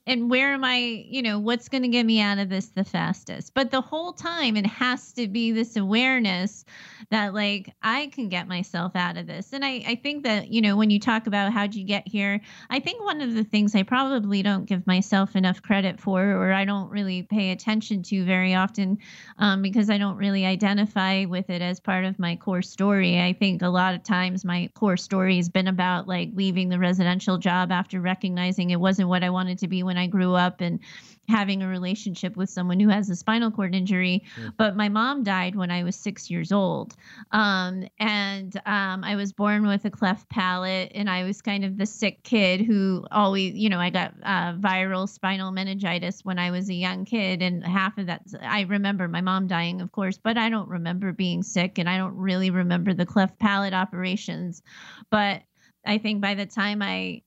and 0.06 0.30
where 0.30 0.52
am 0.52 0.64
i 0.64 0.76
you 0.76 1.22
know 1.22 1.38
what's 1.38 1.68
going 1.68 1.82
to 1.82 1.88
get 1.88 2.04
me 2.04 2.20
out 2.20 2.38
of 2.38 2.48
this 2.48 2.66
the 2.68 2.84
fastest? 2.84 3.52
But 3.54 3.70
the 3.70 3.80
whole 3.80 4.12
time 4.12 4.56
it 4.56 4.66
has 4.66 5.12
to 5.12 5.28
be 5.28 5.52
this 5.52 5.76
awareness 5.76 6.64
that 7.10 7.34
like 7.34 7.74
i 7.82 8.06
can 8.08 8.28
get 8.28 8.48
myself 8.48 8.92
out 8.94 9.16
of 9.16 9.26
this. 9.26 9.52
And 9.52 9.64
i 9.64 9.82
i 9.86 9.94
think 9.94 10.24
that 10.24 10.52
you 10.52 10.60
know 10.60 10.76
when 10.76 10.90
you 10.90 11.00
talk 11.00 11.26
about 11.26 11.52
how'd 11.52 11.74
you 11.74 11.84
get 11.84 12.06
here 12.06 12.40
i 12.70 12.80
think 12.80 13.02
one 13.02 13.20
of 13.20 13.34
the 13.34 13.44
things 13.44 13.74
i 13.74 13.82
probably 13.82 14.42
don't 14.42 14.66
give 14.66 14.86
myself 14.86 15.36
enough 15.36 15.62
credit 15.62 16.00
for 16.00 16.22
or 16.22 16.52
i 16.52 16.64
don't 16.64 16.90
really 16.90 17.22
pay 17.22 17.50
attention 17.50 18.02
to 18.02 18.24
very 18.24 18.54
often 18.54 18.98
um, 19.38 19.62
because 19.62 19.90
i 19.90 19.98
don't 19.98 20.16
really 20.16 20.44
identify 20.44 21.24
with 21.24 21.50
it 21.50 21.62
as 21.62 21.80
part 21.80 22.04
of 22.04 22.18
my 22.18 22.36
core 22.36 22.62
story. 22.62 23.20
I 23.20 23.32
think 23.32 23.62
a 23.62 23.68
lot 23.68 23.94
of 23.94 24.02
times 24.02 24.44
my 24.44 24.70
core 24.74 24.96
story 24.96 25.36
has 25.36 25.48
been 25.48 25.68
about 25.68 26.06
like 26.08 26.30
leaving 26.34 26.68
the 26.68 26.78
residential 26.78 27.38
job 27.38 27.72
after 27.72 28.00
recognizing 28.00 28.70
it 28.70 28.80
wasn't 28.80 29.08
what 29.08 29.22
i 29.22 29.30
wanted 29.30 29.58
to 29.58 29.68
be 29.68 29.82
when 29.82 29.95
I 29.98 30.06
grew 30.06 30.34
up 30.34 30.60
and 30.60 30.80
having 31.28 31.62
a 31.62 31.68
relationship 31.68 32.36
with 32.36 32.48
someone 32.48 32.78
who 32.78 32.88
has 32.88 33.10
a 33.10 33.16
spinal 33.16 33.50
cord 33.50 33.74
injury. 33.74 34.24
But 34.56 34.76
my 34.76 34.88
mom 34.88 35.22
died 35.22 35.56
when 35.56 35.70
I 35.70 35.82
was 35.82 35.96
six 35.96 36.30
years 36.30 36.52
old. 36.52 36.94
Um, 37.32 37.86
and 37.98 38.56
um, 38.66 39.02
I 39.04 39.16
was 39.16 39.32
born 39.32 39.66
with 39.66 39.84
a 39.84 39.90
cleft 39.90 40.28
palate, 40.28 40.92
and 40.94 41.10
I 41.10 41.24
was 41.24 41.42
kind 41.42 41.64
of 41.64 41.76
the 41.76 41.86
sick 41.86 42.22
kid 42.22 42.60
who 42.60 43.04
always, 43.10 43.54
you 43.54 43.68
know, 43.68 43.80
I 43.80 43.90
got 43.90 44.14
uh, 44.22 44.54
viral 44.54 45.08
spinal 45.08 45.50
meningitis 45.50 46.24
when 46.24 46.38
I 46.38 46.50
was 46.50 46.68
a 46.68 46.74
young 46.74 47.04
kid. 47.04 47.42
And 47.42 47.64
half 47.64 47.98
of 47.98 48.06
that, 48.06 48.22
I 48.40 48.62
remember 48.62 49.08
my 49.08 49.20
mom 49.20 49.46
dying, 49.46 49.80
of 49.80 49.92
course, 49.92 50.18
but 50.18 50.38
I 50.38 50.48
don't 50.48 50.68
remember 50.68 51.12
being 51.12 51.42
sick, 51.42 51.78
and 51.78 51.88
I 51.88 51.98
don't 51.98 52.16
really 52.16 52.50
remember 52.50 52.94
the 52.94 53.06
cleft 53.06 53.38
palate 53.38 53.74
operations. 53.74 54.62
But 55.10 55.42
I 55.84 55.98
think 55.98 56.20
by 56.20 56.34
the 56.34 56.46
time 56.46 56.82
I 56.82 57.22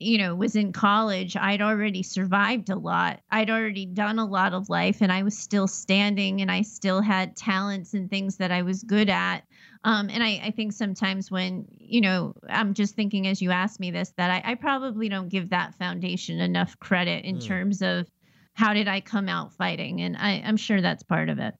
you 0.00 0.16
know, 0.16 0.34
was 0.34 0.56
in 0.56 0.72
college, 0.72 1.36
I'd 1.36 1.60
already 1.60 2.02
survived 2.02 2.70
a 2.70 2.74
lot. 2.74 3.20
I'd 3.30 3.50
already 3.50 3.84
done 3.84 4.18
a 4.18 4.24
lot 4.24 4.54
of 4.54 4.70
life 4.70 5.02
and 5.02 5.12
I 5.12 5.22
was 5.22 5.36
still 5.36 5.68
standing 5.68 6.40
and 6.40 6.50
I 6.50 6.62
still 6.62 7.02
had 7.02 7.36
talents 7.36 7.92
and 7.92 8.08
things 8.08 8.38
that 8.38 8.50
I 8.50 8.62
was 8.62 8.82
good 8.82 9.10
at. 9.10 9.40
Um, 9.84 10.08
and 10.08 10.22
I, 10.22 10.40
I 10.42 10.50
think 10.52 10.72
sometimes 10.72 11.30
when, 11.30 11.66
you 11.70 12.00
know, 12.00 12.34
I'm 12.48 12.72
just 12.72 12.94
thinking 12.94 13.26
as 13.26 13.42
you 13.42 13.50
asked 13.50 13.78
me 13.78 13.90
this, 13.90 14.12
that 14.16 14.30
I, 14.30 14.52
I 14.52 14.54
probably 14.54 15.10
don't 15.10 15.28
give 15.28 15.50
that 15.50 15.74
foundation 15.74 16.40
enough 16.40 16.78
credit 16.80 17.26
in 17.26 17.38
terms 17.38 17.82
of 17.82 18.10
how 18.54 18.72
did 18.72 18.88
I 18.88 19.00
come 19.00 19.28
out 19.28 19.52
fighting. 19.52 20.00
And 20.00 20.16
I, 20.16 20.42
I'm 20.44 20.56
sure 20.56 20.80
that's 20.80 21.02
part 21.02 21.28
of 21.28 21.38
it. 21.38 21.54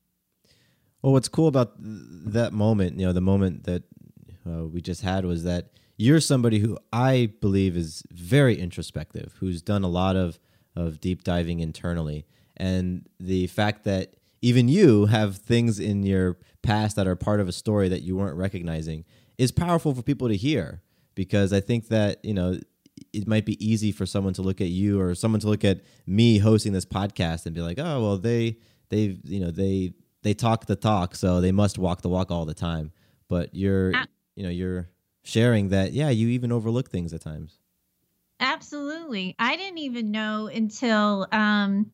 Well, 1.02 1.12
what's 1.12 1.28
cool 1.28 1.46
about 1.46 1.74
that 1.78 2.54
moment, 2.54 2.98
you 2.98 3.06
know, 3.06 3.12
the 3.12 3.20
moment 3.20 3.64
that 3.64 3.82
uh, 4.46 4.64
we 4.64 4.80
just 4.80 5.02
had 5.02 5.26
was 5.26 5.44
that 5.44 5.70
you're 6.00 6.20
somebody 6.20 6.60
who 6.60 6.78
I 6.94 7.30
believe 7.42 7.76
is 7.76 8.02
very 8.10 8.58
introspective, 8.58 9.34
who's 9.38 9.60
done 9.60 9.84
a 9.84 9.88
lot 9.88 10.16
of 10.16 10.38
of 10.74 10.98
deep 10.98 11.24
diving 11.24 11.60
internally, 11.60 12.26
and 12.56 13.06
the 13.18 13.48
fact 13.48 13.84
that 13.84 14.14
even 14.40 14.68
you 14.68 15.06
have 15.06 15.36
things 15.36 15.78
in 15.78 16.02
your 16.02 16.38
past 16.62 16.96
that 16.96 17.06
are 17.06 17.16
part 17.16 17.38
of 17.38 17.48
a 17.48 17.52
story 17.52 17.88
that 17.88 18.00
you 18.00 18.16
weren't 18.16 18.36
recognizing 18.36 19.04
is 19.36 19.52
powerful 19.52 19.94
for 19.94 20.02
people 20.02 20.28
to 20.28 20.36
hear 20.36 20.80
because 21.14 21.52
I 21.52 21.60
think 21.60 21.88
that 21.88 22.24
you 22.24 22.32
know 22.32 22.58
it 23.12 23.28
might 23.28 23.44
be 23.44 23.62
easy 23.64 23.92
for 23.92 24.06
someone 24.06 24.32
to 24.34 24.42
look 24.42 24.62
at 24.62 24.68
you 24.68 24.98
or 24.98 25.14
someone 25.14 25.40
to 25.40 25.48
look 25.48 25.66
at 25.66 25.82
me 26.06 26.38
hosting 26.38 26.72
this 26.72 26.86
podcast 26.86 27.44
and 27.44 27.54
be 27.54 27.60
like, 27.60 27.78
oh 27.78 28.02
well, 28.02 28.16
they 28.16 28.56
they 28.88 29.18
you 29.24 29.40
know 29.40 29.50
they 29.50 29.92
they 30.22 30.32
talk 30.32 30.64
the 30.64 30.76
talk, 30.76 31.14
so 31.14 31.42
they 31.42 31.52
must 31.52 31.76
walk 31.78 32.00
the 32.00 32.08
walk 32.08 32.30
all 32.30 32.46
the 32.46 32.54
time. 32.54 32.90
But 33.28 33.54
you're 33.54 33.92
you 34.34 34.44
know 34.44 34.48
you're 34.48 34.88
sharing 35.22 35.68
that 35.68 35.92
yeah, 35.92 36.10
you 36.10 36.28
even 36.28 36.52
overlook 36.52 36.90
things 36.90 37.12
at 37.12 37.20
times. 37.20 37.58
Absolutely. 38.38 39.36
I 39.38 39.56
didn't 39.56 39.78
even 39.78 40.10
know 40.10 40.46
until 40.46 41.26
um 41.32 41.92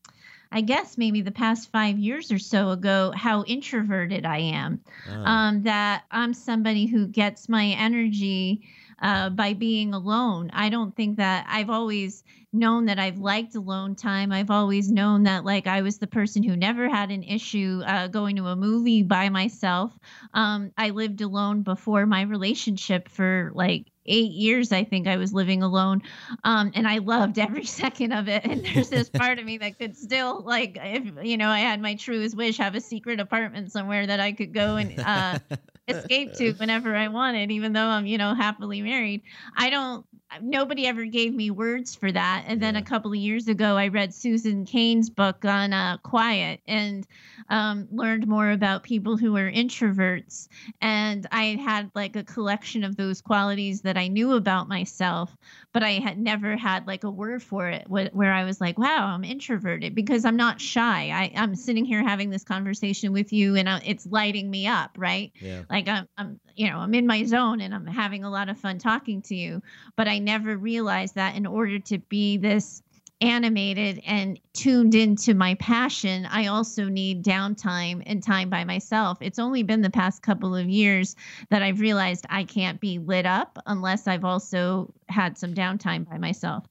I 0.51 0.61
guess 0.61 0.97
maybe 0.97 1.21
the 1.21 1.31
past 1.31 1.71
five 1.71 1.99
years 1.99 2.31
or 2.31 2.39
so 2.39 2.69
ago 2.69 3.11
how 3.15 3.43
introverted 3.43 4.25
I 4.25 4.37
am. 4.37 4.81
Ah. 5.09 5.47
Um, 5.47 5.63
that 5.63 6.03
I'm 6.09 6.33
somebody 6.33 6.85
who 6.85 7.07
gets 7.07 7.49
my 7.49 7.65
energy 7.65 8.61
uh, 9.01 9.29
by 9.29 9.53
being 9.53 9.93
alone. 9.93 10.49
I 10.53 10.69
don't 10.69 10.95
think 10.95 11.17
that 11.17 11.45
I've 11.47 11.69
always 11.69 12.23
known 12.53 12.85
that 12.85 12.99
I've 12.99 13.19
liked 13.19 13.55
alone 13.55 13.95
time. 13.95 14.31
I've 14.31 14.51
always 14.51 14.91
known 14.91 15.23
that 15.23 15.45
like 15.45 15.67
I 15.67 15.81
was 15.81 15.97
the 15.97 16.07
person 16.07 16.43
who 16.43 16.55
never 16.55 16.89
had 16.89 17.11
an 17.11 17.23
issue 17.23 17.81
uh, 17.85 18.07
going 18.07 18.35
to 18.37 18.47
a 18.47 18.55
movie 18.55 19.03
by 19.03 19.29
myself. 19.29 19.97
Um, 20.33 20.71
I 20.77 20.91
lived 20.91 21.21
alone 21.21 21.61
before 21.61 22.05
my 22.05 22.21
relationship 22.21 23.09
for 23.09 23.51
like 23.53 23.87
eight 24.07 24.31
years 24.31 24.71
i 24.71 24.83
think 24.83 25.05
i 25.07 25.17
was 25.17 25.33
living 25.33 25.61
alone 25.61 26.01
um, 26.43 26.71
and 26.75 26.87
i 26.87 26.97
loved 26.99 27.37
every 27.37 27.65
second 27.65 28.13
of 28.13 28.27
it 28.27 28.45
and 28.45 28.63
there's 28.63 28.89
this 28.89 29.09
part 29.17 29.37
of 29.37 29.45
me 29.45 29.57
that 29.57 29.77
could 29.77 29.95
still 29.95 30.41
like 30.41 30.77
if 30.81 31.25
you 31.25 31.37
know 31.37 31.49
i 31.49 31.59
had 31.59 31.81
my 31.81 31.95
truest 31.95 32.35
wish 32.35 32.57
have 32.57 32.75
a 32.75 32.81
secret 32.81 33.19
apartment 33.19 33.71
somewhere 33.71 34.07
that 34.07 34.19
i 34.19 34.31
could 34.31 34.53
go 34.53 34.77
and 34.77 34.97
uh, 34.99 35.37
escape 35.87 36.33
to 36.33 36.53
whenever 36.57 36.95
i 36.95 37.07
wanted 37.07 37.51
even 37.51 37.73
though 37.73 37.85
i'm 37.87 38.05
you 38.05 38.17
know 38.17 38.33
happily 38.33 38.81
married. 38.81 39.23
I 39.55 39.69
don't 39.69 40.05
nobody 40.41 40.85
ever 40.85 41.05
gave 41.05 41.33
me 41.33 41.51
words 41.51 41.95
for 41.95 42.11
that. 42.11 42.45
And 42.47 42.61
then 42.61 42.75
a 42.75 42.81
couple 42.81 43.11
of 43.11 43.17
years 43.17 43.47
ago 43.47 43.77
i 43.77 43.87
read 43.87 44.13
susan 44.13 44.65
cain's 44.65 45.09
book 45.09 45.45
on 45.45 45.73
uh, 45.73 45.97
quiet 45.97 46.61
and 46.67 47.07
um, 47.49 47.87
learned 47.91 48.27
more 48.27 48.51
about 48.51 48.83
people 48.83 49.17
who 49.17 49.35
are 49.37 49.49
introverts. 49.51 50.47
And 50.81 51.25
i 51.31 51.57
had 51.63 51.91
like 51.95 52.15
a 52.15 52.23
collection 52.23 52.83
of 52.83 52.95
those 52.95 53.21
qualities 53.21 53.81
that 53.81 53.97
i 53.97 54.07
knew 54.07 54.33
about 54.33 54.67
myself 54.67 55.35
but 55.73 55.83
i 55.83 55.91
had 55.91 56.17
never 56.17 56.57
had 56.57 56.87
like 56.87 57.03
a 57.03 57.09
word 57.09 57.41
for 57.41 57.67
it 57.69 57.85
wh- 57.87 58.13
where 58.15 58.33
i 58.33 58.43
was 58.43 58.59
like 58.59 58.77
wow 58.77 59.07
i'm 59.07 59.23
introverted 59.23 59.95
because 59.95 60.25
i'm 60.25 60.37
not 60.37 60.59
shy. 60.59 61.09
I, 61.09 61.31
i'm 61.35 61.55
sitting 61.55 61.85
here 61.85 62.03
having 62.03 62.29
this 62.29 62.43
conversation 62.43 63.13
with 63.13 63.31
you 63.33 63.55
and 63.55 63.67
uh, 63.67 63.79
it's 63.85 64.05
lighting 64.05 64.49
me 64.49 64.67
up 64.67 64.91
right? 64.97 65.31
Yeah. 65.39 65.63
like 65.69 65.87
I'm, 65.87 66.07
I'm 66.17 66.39
you 66.57 66.69
know 66.69 66.77
i'm 66.77 66.93
in 66.93 67.07
my 67.07 67.23
zone 67.23 67.61
and 67.61 67.73
i'm 67.73 67.85
having 67.85 68.23
a 68.23 68.29
lot 68.29 68.49
of 68.49 68.57
fun 68.57 68.77
talking 68.77 69.21
to 69.21 69.35
you 69.35 69.61
but 69.95 70.07
i 70.07 70.19
never 70.19 70.57
realized 70.57 71.15
that 71.15 71.35
in 71.35 71.45
order 71.45 71.79
to 71.79 71.97
be 71.97 72.37
this 72.37 72.81
animated 73.19 73.99
and 74.05 74.39
tuned 74.53 74.93
into 74.93 75.33
my 75.33 75.55
passion 75.55 76.25
i 76.27 76.47
also 76.47 76.85
need 76.85 77.23
downtime 77.23 78.03
and 78.05 78.21
time 78.21 78.49
by 78.49 78.63
myself 78.63 79.17
it's 79.21 79.39
only 79.39 79.63
been 79.63 79.81
the 79.81 79.89
past 79.89 80.21
couple 80.21 80.55
of 80.55 80.69
years 80.69 81.15
that 81.49 81.63
i've 81.63 81.79
realized 81.79 82.25
i 82.29 82.43
can't 82.43 82.79
be 82.79 82.99
lit 82.99 83.25
up 83.25 83.57
unless 83.65 84.07
i've 84.07 84.25
also 84.25 84.93
had 85.09 85.37
some 85.37 85.53
downtime 85.53 86.07
by 86.07 86.17
myself 86.17 86.65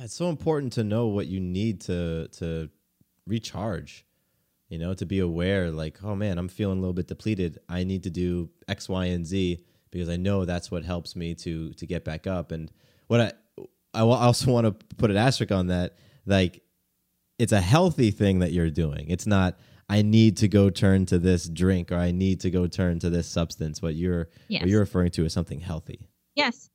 it's 0.00 0.14
so 0.14 0.28
important 0.28 0.72
to 0.74 0.84
know 0.84 1.06
what 1.06 1.26
you 1.26 1.40
need 1.40 1.80
to 1.80 2.28
to 2.28 2.70
recharge. 3.28 4.06
You 4.68 4.78
know, 4.78 4.92
to 4.94 5.06
be 5.06 5.18
aware, 5.20 5.70
like, 5.70 5.98
oh 6.04 6.14
man, 6.14 6.36
I'm 6.38 6.48
feeling 6.48 6.78
a 6.78 6.80
little 6.80 6.92
bit 6.94 7.08
depleted. 7.08 7.58
I 7.68 7.84
need 7.84 8.02
to 8.02 8.10
do 8.10 8.50
X, 8.68 8.88
Y, 8.88 9.06
and 9.06 9.26
Z 9.26 9.64
because 9.90 10.08
I 10.10 10.16
know 10.16 10.44
that's 10.44 10.70
what 10.70 10.84
helps 10.84 11.16
me 11.16 11.34
to 11.36 11.72
to 11.72 11.86
get 11.86 12.04
back 12.04 12.26
up. 12.26 12.52
And 12.52 12.70
what 13.06 13.20
I 13.20 13.32
I 13.94 14.00
also 14.00 14.52
want 14.56 14.66
to 14.66 14.86
put 14.96 15.10
an 15.10 15.16
asterisk 15.16 15.52
on 15.52 15.68
that, 15.68 15.96
like, 16.26 16.62
it's 17.38 17.52
a 17.52 17.60
healthy 17.60 18.10
thing 18.10 18.40
that 18.40 18.52
you're 18.52 18.70
doing. 18.70 19.08
It's 19.08 19.26
not. 19.26 19.58
I 19.90 20.02
need 20.02 20.36
to 20.38 20.48
go 20.48 20.68
turn 20.68 21.06
to 21.06 21.18
this 21.18 21.48
drink 21.48 21.90
or 21.90 21.96
I 21.96 22.10
need 22.10 22.40
to 22.40 22.50
go 22.50 22.66
turn 22.66 22.98
to 22.98 23.08
this 23.08 23.26
substance. 23.26 23.80
What 23.80 23.94
you're 23.94 24.28
Yes. 24.48 24.60
what 24.60 24.68
you're 24.70 24.80
referring 24.80 25.12
to 25.12 25.24
is 25.24 25.32
something 25.32 25.60
healthy. 25.60 26.08
Yes, 26.34 26.68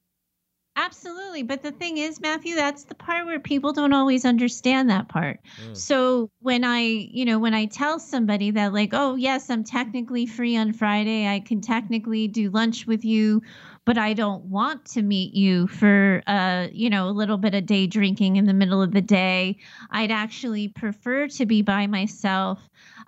absolutely. 0.86 1.44
But 1.44 1.64
the 1.64 1.72
thing 1.72 1.98
is, 1.98 2.20
Matthew, 2.20 2.56
that's 2.56 2.84
the 2.84 2.96
part 2.96 3.26
where 3.26 3.40
people 3.40 3.74
don't 3.74 3.94
always 3.94 4.26
understand 4.26 4.90
that 4.90 5.10
part. 5.10 5.40
So 5.74 6.30
when 6.40 6.64
I, 6.64 6.80
you 6.80 7.26
know, 7.26 7.40
when 7.40 7.54
I 7.54 7.66
tell 7.66 8.00
somebody 8.00 8.52
that, 8.52 8.74
like, 8.74 8.90
oh, 8.94 9.16
yes, 9.16 9.50
I'm 9.50 9.64
technically 9.64 10.26
free 10.26 10.58
on 10.58 10.74
Friday, 10.74 11.28
I 11.28 11.40
can 11.40 11.62
technically 11.62 12.28
do 12.28 12.50
lunch 12.50 12.86
with 12.86 13.04
you, 13.06 13.42
but 13.86 13.98
I 13.98 14.14
don't 14.14 14.46
want 14.46 14.86
to 14.88 15.02
meet 15.02 15.34
you 15.34 15.68
for, 15.68 16.22
uh, 16.28 16.68
you 16.72 16.90
know, 16.90 17.08
a 17.08 17.12
little 17.12 17.38
bit 17.38 17.56
of 17.56 17.66
day 17.66 17.88
drinking 17.88 18.36
in 18.36 18.46
the 18.46 18.54
middle 18.54 18.82
of 18.82 18.92
the 18.92 19.02
day. 19.02 19.58
I'd 19.90 20.12
actually 20.12 20.68
prefer 20.68 21.28
to 21.30 21.46
be 21.46 21.62
by 21.62 21.88
myself. 21.88 22.60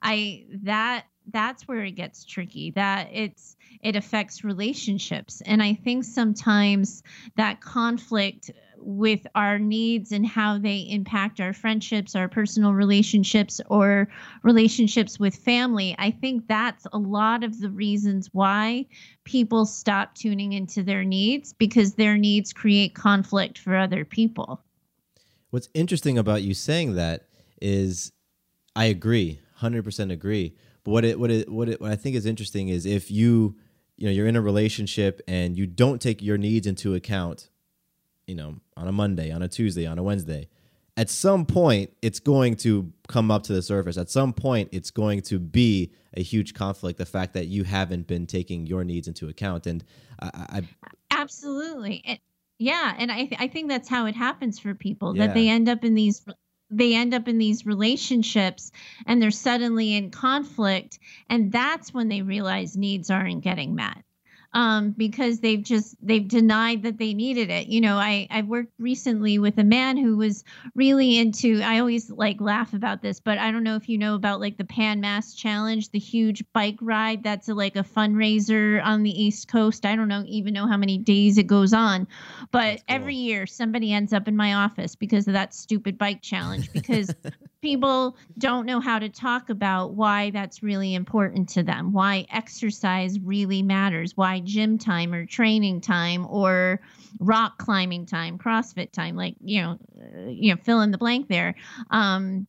I, 0.02 0.46
that, 0.64 1.06
that's 1.32 1.68
where 1.68 1.84
it 1.84 1.92
gets 1.92 2.24
tricky 2.24 2.72
that 2.72 3.08
it's 3.12 3.56
it 3.82 3.96
affects 3.96 4.44
relationships 4.44 5.42
and 5.46 5.62
i 5.62 5.74
think 5.74 6.04
sometimes 6.04 7.04
that 7.36 7.62
conflict 7.62 8.52
with 8.78 9.26
our 9.34 9.58
needs 9.58 10.12
and 10.12 10.28
how 10.28 10.58
they 10.58 10.80
impact 10.90 11.40
our 11.40 11.54
friendships 11.54 12.16
our 12.16 12.28
personal 12.28 12.74
relationships 12.74 13.60
or 13.68 14.08
relationships 14.44 15.20
with 15.20 15.36
family 15.36 15.96
i 15.98 16.12
think 16.12 16.48
that's 16.48 16.86
a 16.94 16.98
lot 16.98 17.44
of 17.44 17.60
the 17.60 17.70
reasons 17.70 18.30
why 18.32 18.86
people 19.24 19.66
stop 19.66 20.14
tuning 20.16 20.54
into 20.54 20.84
their 20.84 21.04
needs 21.04 21.54
because 21.54 21.96
their 21.96 22.18
needs 22.18 22.54
create 22.54 22.94
conflict 22.94 23.58
for 23.58 23.76
other 23.76 24.06
people 24.06 24.62
What's 25.56 25.70
interesting 25.74 26.18
about 26.18 26.44
you 26.44 26.54
saying 26.54 26.96
that 26.96 27.28
is 27.62 28.12
I 28.76 28.86
agree, 28.86 29.40
100% 29.62 30.12
agree. 30.12 30.54
But 30.86 30.92
what 30.92 31.04
it 31.04 31.20
what 31.20 31.32
it 31.32 31.52
what 31.52 31.68
it 31.68 31.82
what 31.82 31.92
I 31.92 31.98
think 31.98 32.16
is 32.16 32.26
interesting 32.26 32.70
is 32.70 32.86
if 32.86 33.12
you 33.12 33.58
you 33.98 34.06
know 34.08 34.12
you're 34.14 34.28
in 34.28 34.38
a 34.38 34.42
relationship 34.42 35.22
and 35.28 35.58
you 35.58 35.68
don't 35.68 36.02
take 36.02 36.22
your 36.22 36.38
needs 36.38 36.68
into 36.68 36.94
account, 36.96 37.50
you 38.28 38.36
know, 38.36 38.56
on 38.78 38.88
a 38.88 38.92
Monday, 38.94 39.32
on 39.32 39.42
a 39.42 39.48
Tuesday, 39.50 39.86
on 39.86 39.98
a 39.98 40.04
Wednesday, 40.04 40.48
at 40.96 41.10
some 41.10 41.46
point 41.46 41.92
it's 42.02 42.20
going 42.20 42.56
to 42.58 42.94
come 43.08 43.32
up 43.32 43.44
to 43.44 43.54
the 43.54 43.62
surface. 43.62 43.98
At 43.98 44.10
some 44.10 44.32
point 44.32 44.70
it's 44.72 44.92
going 44.92 45.22
to 45.24 45.40
be 45.40 45.92
a 46.16 46.22
huge 46.24 46.54
conflict 46.54 46.98
the 46.98 47.06
fact 47.06 47.34
that 47.34 47.48
you 47.48 47.64
haven't 47.66 48.08
been 48.08 48.26
taking 48.28 48.66
your 48.66 48.84
needs 48.86 49.08
into 49.08 49.28
account 49.28 49.68
and 49.68 49.84
I, 50.22 50.30
I 50.50 50.62
Absolutely. 51.12 52.02
And, 52.06 52.20
yeah, 52.60 52.94
and 52.98 53.12
I 53.12 53.26
th- 53.26 53.42
I 53.42 53.48
think 53.48 53.70
that's 53.70 53.90
how 53.90 54.06
it 54.06 54.16
happens 54.16 54.60
for 54.60 54.76
people 54.76 55.16
Yeah. 55.16 55.28
that 55.28 55.34
they 55.34 55.50
end 55.50 55.68
up 55.68 55.84
in 55.84 55.96
these 55.96 56.24
they 56.70 56.96
end 56.96 57.14
up 57.14 57.28
in 57.28 57.38
these 57.38 57.66
relationships 57.66 58.72
and 59.06 59.22
they're 59.22 59.32
suddenly 59.32 59.94
in 59.94 60.12
conflict 60.12 61.00
and 61.30 61.52
that's 61.52 61.94
when 61.94 62.08
they 62.08 62.22
realize 62.22 62.78
needs 62.78 63.10
aren't 63.10 63.44
getting 63.44 63.76
met. 63.76 64.05
Um, 64.56 64.92
because 64.92 65.42
they've 65.42 65.62
just 65.62 65.98
they've 66.02 66.26
denied 66.26 66.84
that 66.84 66.98
they 66.98 67.14
needed 67.14 67.50
it. 67.50 67.68
You 67.68 67.82
know, 67.82 67.98
I 67.98 68.26
I 68.32 68.42
worked 68.42 68.72
recently 68.80 69.38
with 69.38 69.58
a 69.58 69.66
man 69.66 69.98
who 69.98 70.16
was 70.16 70.46
really 70.76 71.18
into. 71.18 71.62
I 71.62 71.80
always 71.80 72.10
like 72.10 72.40
laugh 72.40 72.74
about 72.74 73.02
this, 73.02 73.20
but 73.20 73.38
I 73.38 73.52
don't 73.52 73.66
know 73.66 73.76
if 73.76 73.90
you 73.90 73.98
know 73.98 74.16
about 74.16 74.40
like 74.40 74.58
the 74.58 74.64
Pan 74.64 75.02
Mass 75.02 75.34
Challenge, 75.34 75.90
the 75.90 76.00
huge 76.00 76.42
bike 76.54 76.78
ride 76.80 77.22
that's 77.22 77.50
a, 77.50 77.54
like 77.54 77.76
a 77.76 77.84
fundraiser 77.84 78.82
on 78.82 79.04
the 79.04 79.12
East 79.12 79.50
Coast. 79.50 79.86
I 79.86 79.98
don't 79.98 80.08
know 80.08 80.24
even 80.26 80.54
know 80.54 80.68
how 80.68 80.78
many 80.78 81.00
days 81.00 81.38
it 81.38 81.48
goes 81.48 81.74
on, 81.74 82.08
but 82.52 82.82
every 82.88 83.16
year 83.16 83.46
somebody 83.46 83.92
ends 83.92 84.14
up 84.14 84.30
in 84.30 84.38
my 84.38 84.54
office 84.54 84.96
because 84.96 85.28
of 85.28 85.34
that 85.34 85.54
stupid 85.54 85.98
bike 85.98 86.22
challenge 86.22 86.72
because 86.72 87.14
people 87.62 88.16
don't 88.38 88.68
know 88.68 88.80
how 88.80 89.00
to 89.00 89.10
talk 89.10 89.50
about 89.50 89.96
why 89.96 90.30
that's 90.30 90.62
really 90.62 90.94
important 90.94 91.50
to 91.50 91.64
them, 91.64 91.92
why 91.92 92.26
exercise 92.32 93.20
really 93.20 93.64
matters, 93.64 94.16
why 94.16 94.40
gym 94.46 94.78
time 94.78 95.14
or 95.14 95.26
training 95.26 95.82
time 95.82 96.26
or 96.30 96.80
rock 97.20 97.58
climbing 97.58 98.06
time, 98.06 98.38
CrossFit 98.38 98.92
time, 98.92 99.16
like 99.16 99.36
you 99.44 99.62
know, 99.62 99.78
uh, 100.00 100.30
you 100.30 100.54
know, 100.54 100.62
fill 100.64 100.82
in 100.82 100.92
the 100.92 100.98
blank 100.98 101.28
there. 101.28 101.56
Um, 101.92 102.48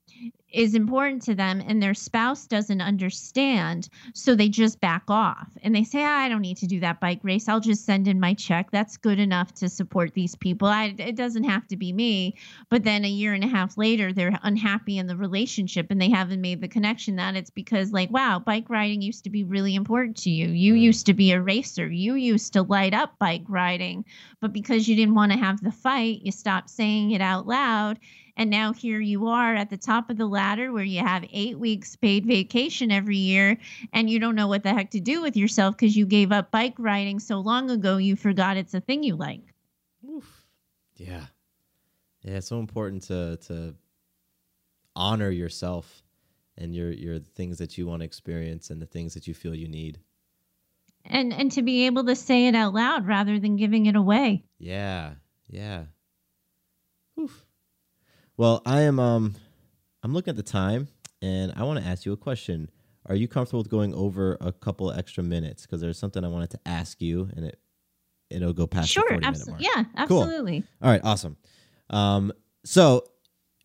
is 0.56 0.74
important 0.74 1.20
to 1.20 1.34
them 1.34 1.62
and 1.66 1.82
their 1.82 1.92
spouse 1.92 2.46
doesn't 2.46 2.80
understand 2.80 3.90
so 4.14 4.34
they 4.34 4.48
just 4.48 4.80
back 4.80 5.02
off. 5.08 5.48
And 5.62 5.74
they 5.74 5.84
say 5.84 6.02
"Ah, 6.02 6.20
i 6.20 6.30
don't 6.30 6.40
need 6.40 6.56
to 6.56 6.66
do 6.66 6.80
that 6.80 6.98
bike 6.98 7.20
race. 7.22 7.46
I'll 7.46 7.60
just 7.60 7.84
send 7.84 8.08
in 8.08 8.18
my 8.18 8.32
check. 8.32 8.70
That's 8.70 8.96
good 8.96 9.18
enough 9.18 9.52
to 9.56 9.68
support 9.68 10.14
these 10.14 10.34
people. 10.34 10.66
I, 10.66 10.94
it 10.96 11.14
doesn't 11.14 11.44
have 11.44 11.68
to 11.68 11.76
be 11.76 11.92
me. 11.92 12.36
But 12.70 12.84
then 12.84 13.04
a 13.04 13.08
year 13.08 13.34
and 13.34 13.44
a 13.44 13.48
half 13.48 13.76
later 13.76 14.14
they're 14.14 14.38
unhappy 14.42 14.96
in 14.96 15.06
the 15.06 15.16
relationship 15.16 15.88
and 15.90 16.00
they 16.00 16.08
haven't 16.08 16.40
made 16.40 16.62
the 16.62 16.68
connection 16.68 17.16
that 17.16 17.36
it's 17.36 17.50
because 17.50 17.92
like 17.92 18.10
wow 18.10 18.38
bike 18.38 18.70
riding 18.70 19.02
used 19.02 19.24
to 19.24 19.30
be 19.30 19.44
really 19.44 19.74
important 19.74 20.16
to 20.18 20.30
you. 20.30 20.48
You 20.48 20.72
used 20.72 21.04
to 21.04 21.14
be 21.14 21.32
a 21.32 21.40
racer. 21.40 21.86
You 21.86 22.14
used 22.14 22.54
to 22.54 22.62
light 22.62 22.94
up 22.94 23.18
bike 23.18 23.44
riding. 23.46 24.06
But 24.40 24.54
because 24.54 24.88
you 24.88 24.96
didn't 24.96 25.14
want 25.16 25.32
to 25.32 25.38
have 25.38 25.62
the 25.62 25.70
fight 25.70 26.22
you 26.22 26.32
stopped 26.32 26.70
saying 26.70 27.10
it 27.10 27.20
out 27.20 27.46
loud 27.46 27.98
and 28.36 28.50
now 28.50 28.72
here 28.72 29.00
you 29.00 29.26
are 29.28 29.54
at 29.54 29.70
the 29.70 29.76
top 29.76 30.10
of 30.10 30.16
the 30.16 30.26
ladder 30.26 30.72
where 30.72 30.84
you 30.84 31.00
have 31.00 31.24
eight 31.32 31.58
weeks 31.58 31.96
paid 31.96 32.26
vacation 32.26 32.90
every 32.90 33.16
year 33.16 33.58
and 33.92 34.10
you 34.10 34.18
don't 34.18 34.34
know 34.34 34.48
what 34.48 34.62
the 34.62 34.72
heck 34.74 34.90
to 34.90 35.00
do 35.00 35.22
with 35.22 35.36
yourself 35.36 35.76
because 35.76 35.96
you 35.96 36.06
gave 36.06 36.32
up 36.32 36.50
bike 36.50 36.74
riding 36.78 37.18
so 37.18 37.38
long 37.38 37.70
ago 37.70 37.96
you 37.96 38.16
forgot 38.16 38.56
it's 38.56 38.74
a 38.74 38.80
thing 38.80 39.02
you 39.02 39.16
like 39.16 39.42
Oof. 40.08 40.46
Yeah. 40.96 41.26
Yeah, 42.22 42.36
it's 42.38 42.48
so 42.48 42.58
important 42.58 43.02
to 43.04 43.36
to 43.48 43.74
honor 44.94 45.30
yourself 45.30 46.02
and 46.56 46.74
your 46.74 46.90
your 46.90 47.18
things 47.18 47.58
that 47.58 47.76
you 47.78 47.86
want 47.86 48.00
to 48.00 48.04
experience 48.04 48.70
and 48.70 48.80
the 48.80 48.86
things 48.86 49.14
that 49.14 49.26
you 49.26 49.34
feel 49.34 49.54
you 49.54 49.68
need. 49.68 50.00
and 51.04 51.32
and 51.32 51.52
to 51.52 51.62
be 51.62 51.86
able 51.86 52.04
to 52.04 52.16
say 52.16 52.46
it 52.48 52.54
out 52.54 52.74
loud 52.74 53.06
rather 53.06 53.38
than 53.38 53.56
giving 53.56 53.86
it 53.86 53.94
away. 53.96 54.44
Yeah, 54.58 55.14
yeah. 55.48 55.84
Oof. 57.20 57.45
Well, 58.36 58.62
I 58.66 58.82
am 58.82 58.98
um 58.98 59.34
I'm 60.02 60.12
looking 60.12 60.30
at 60.30 60.36
the 60.36 60.42
time 60.42 60.88
and 61.22 61.52
I 61.56 61.64
want 61.64 61.80
to 61.80 61.86
ask 61.86 62.04
you 62.04 62.12
a 62.12 62.16
question. 62.16 62.70
Are 63.06 63.14
you 63.14 63.28
comfortable 63.28 63.60
with 63.60 63.70
going 63.70 63.94
over 63.94 64.36
a 64.40 64.52
couple 64.52 64.90
extra 64.90 65.22
minutes 65.22 65.62
because 65.62 65.80
there's 65.80 65.98
something 65.98 66.24
I 66.24 66.28
wanted 66.28 66.50
to 66.50 66.60
ask 66.66 67.00
you 67.00 67.30
and 67.36 67.46
it 67.46 67.58
it'll 68.30 68.52
go 68.52 68.66
past 68.66 68.90
sure, 68.90 69.04
the 69.04 69.14
40 69.14 69.20
minute 69.20 69.28
absolutely. 69.28 69.62
mark. 69.62 69.88
Yeah, 69.96 70.04
Cool. 70.06 70.86
All 70.86 70.90
right, 70.90 71.00
awesome. 71.04 71.36
Um, 71.90 72.32
so, 72.64 73.04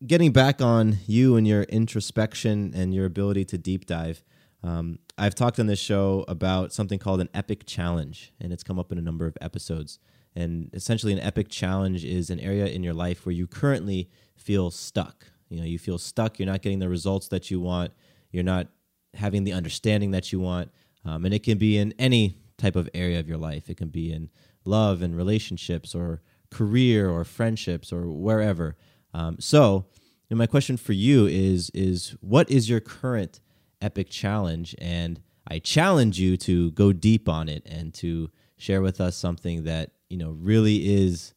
getting 0.06 0.32
back 0.32 0.62
on 0.62 0.98
you 1.08 1.36
and 1.36 1.48
your 1.48 1.64
introspection 1.64 2.72
and 2.76 2.94
your 2.94 3.06
ability 3.06 3.46
to 3.46 3.58
deep 3.58 3.86
dive, 3.86 4.24
um, 4.64 5.00
I've 5.18 5.36
talked 5.36 5.60
on 5.60 5.68
this 5.68 5.80
show 5.80 6.26
about 6.28 6.72
something 6.72 7.00
called 7.00 7.22
an 7.22 7.30
epic 7.34 7.66
challenge, 7.66 8.34
and 8.40 8.54
it's 8.54 8.64
come 8.64 8.78
up 8.78 8.92
in 8.92 8.98
a 8.98 9.02
number 9.02 9.26
of 9.26 9.36
episodes. 9.42 10.00
And 10.36 10.70
essentially, 10.74 11.14
an 11.14 11.20
epic 11.20 11.50
challenge 11.50 12.06
is 12.06 12.30
an 12.30 12.40
area 12.40 12.68
in 12.68 12.84
your 12.84 12.94
life 12.94 13.26
where 13.26 13.34
you 13.34 13.48
currently 13.48 14.10
feel 14.42 14.72
stuck. 14.72 15.28
You 15.50 15.58
know, 15.58 15.66
you 15.66 15.80
feel 15.80 15.98
stuck. 15.98 16.40
You're 16.40 16.48
not 16.48 16.62
getting 16.62 16.80
the 16.80 16.90
results 16.90 17.28
that 17.30 17.52
you 17.52 17.60
want. 17.60 17.92
You're 18.32 18.44
not 18.44 18.68
having 19.14 19.44
the 19.44 19.54
understanding 19.54 20.12
that 20.12 20.32
you 20.32 20.40
want. 20.40 20.72
Um, 21.06 21.26
and 21.26 21.34
it 21.34 21.44
can 21.44 21.58
be 21.58 21.78
in 21.78 21.94
any 22.00 22.38
type 22.58 22.76
of 22.76 22.90
area 22.94 23.20
of 23.20 23.28
your 23.28 23.38
life. 23.38 23.70
It 23.70 23.78
can 23.78 23.90
be 23.90 24.12
in 24.12 24.30
love 24.66 25.02
and 25.02 25.16
relationships 25.16 25.94
or 25.96 26.22
career 26.50 27.10
or 27.10 27.24
friendships 27.24 27.92
or 27.92 28.08
wherever. 28.08 28.78
Um, 29.14 29.38
so, 29.40 29.86
know, 30.32 30.38
my 30.38 30.48
question 30.48 30.78
for 30.78 30.94
you 30.94 31.28
is 31.28 31.70
is 31.74 32.16
what 32.22 32.50
is 32.50 32.70
your 32.70 32.80
current 32.80 33.42
epic 33.82 34.10
challenge? 34.10 34.74
And 34.80 35.22
I 35.48 35.60
challenge 35.60 36.20
you 36.20 36.38
to 36.38 36.72
go 36.72 36.94
deep 36.94 37.28
on 37.28 37.50
it 37.50 37.64
and 37.66 37.94
to 37.96 38.32
share 38.58 38.82
with 38.82 39.02
us 39.02 39.16
something 39.16 39.64
that 39.66 39.92
you 40.10 40.18
know 40.18 40.32
really 40.32 40.96
is 40.96 41.34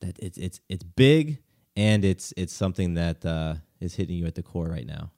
that 0.00 0.18
it's 0.18 0.38
it's 0.38 0.60
it's 0.68 0.82
big 0.82 1.38
and 1.76 2.04
it's 2.04 2.32
it's 2.36 2.52
something 2.52 2.94
that 2.94 3.24
uh, 3.24 3.54
is 3.80 3.94
hitting 3.94 4.16
you 4.16 4.26
at 4.26 4.34
the 4.34 4.42
core 4.42 4.68
right 4.68 4.86
now. 4.86 5.10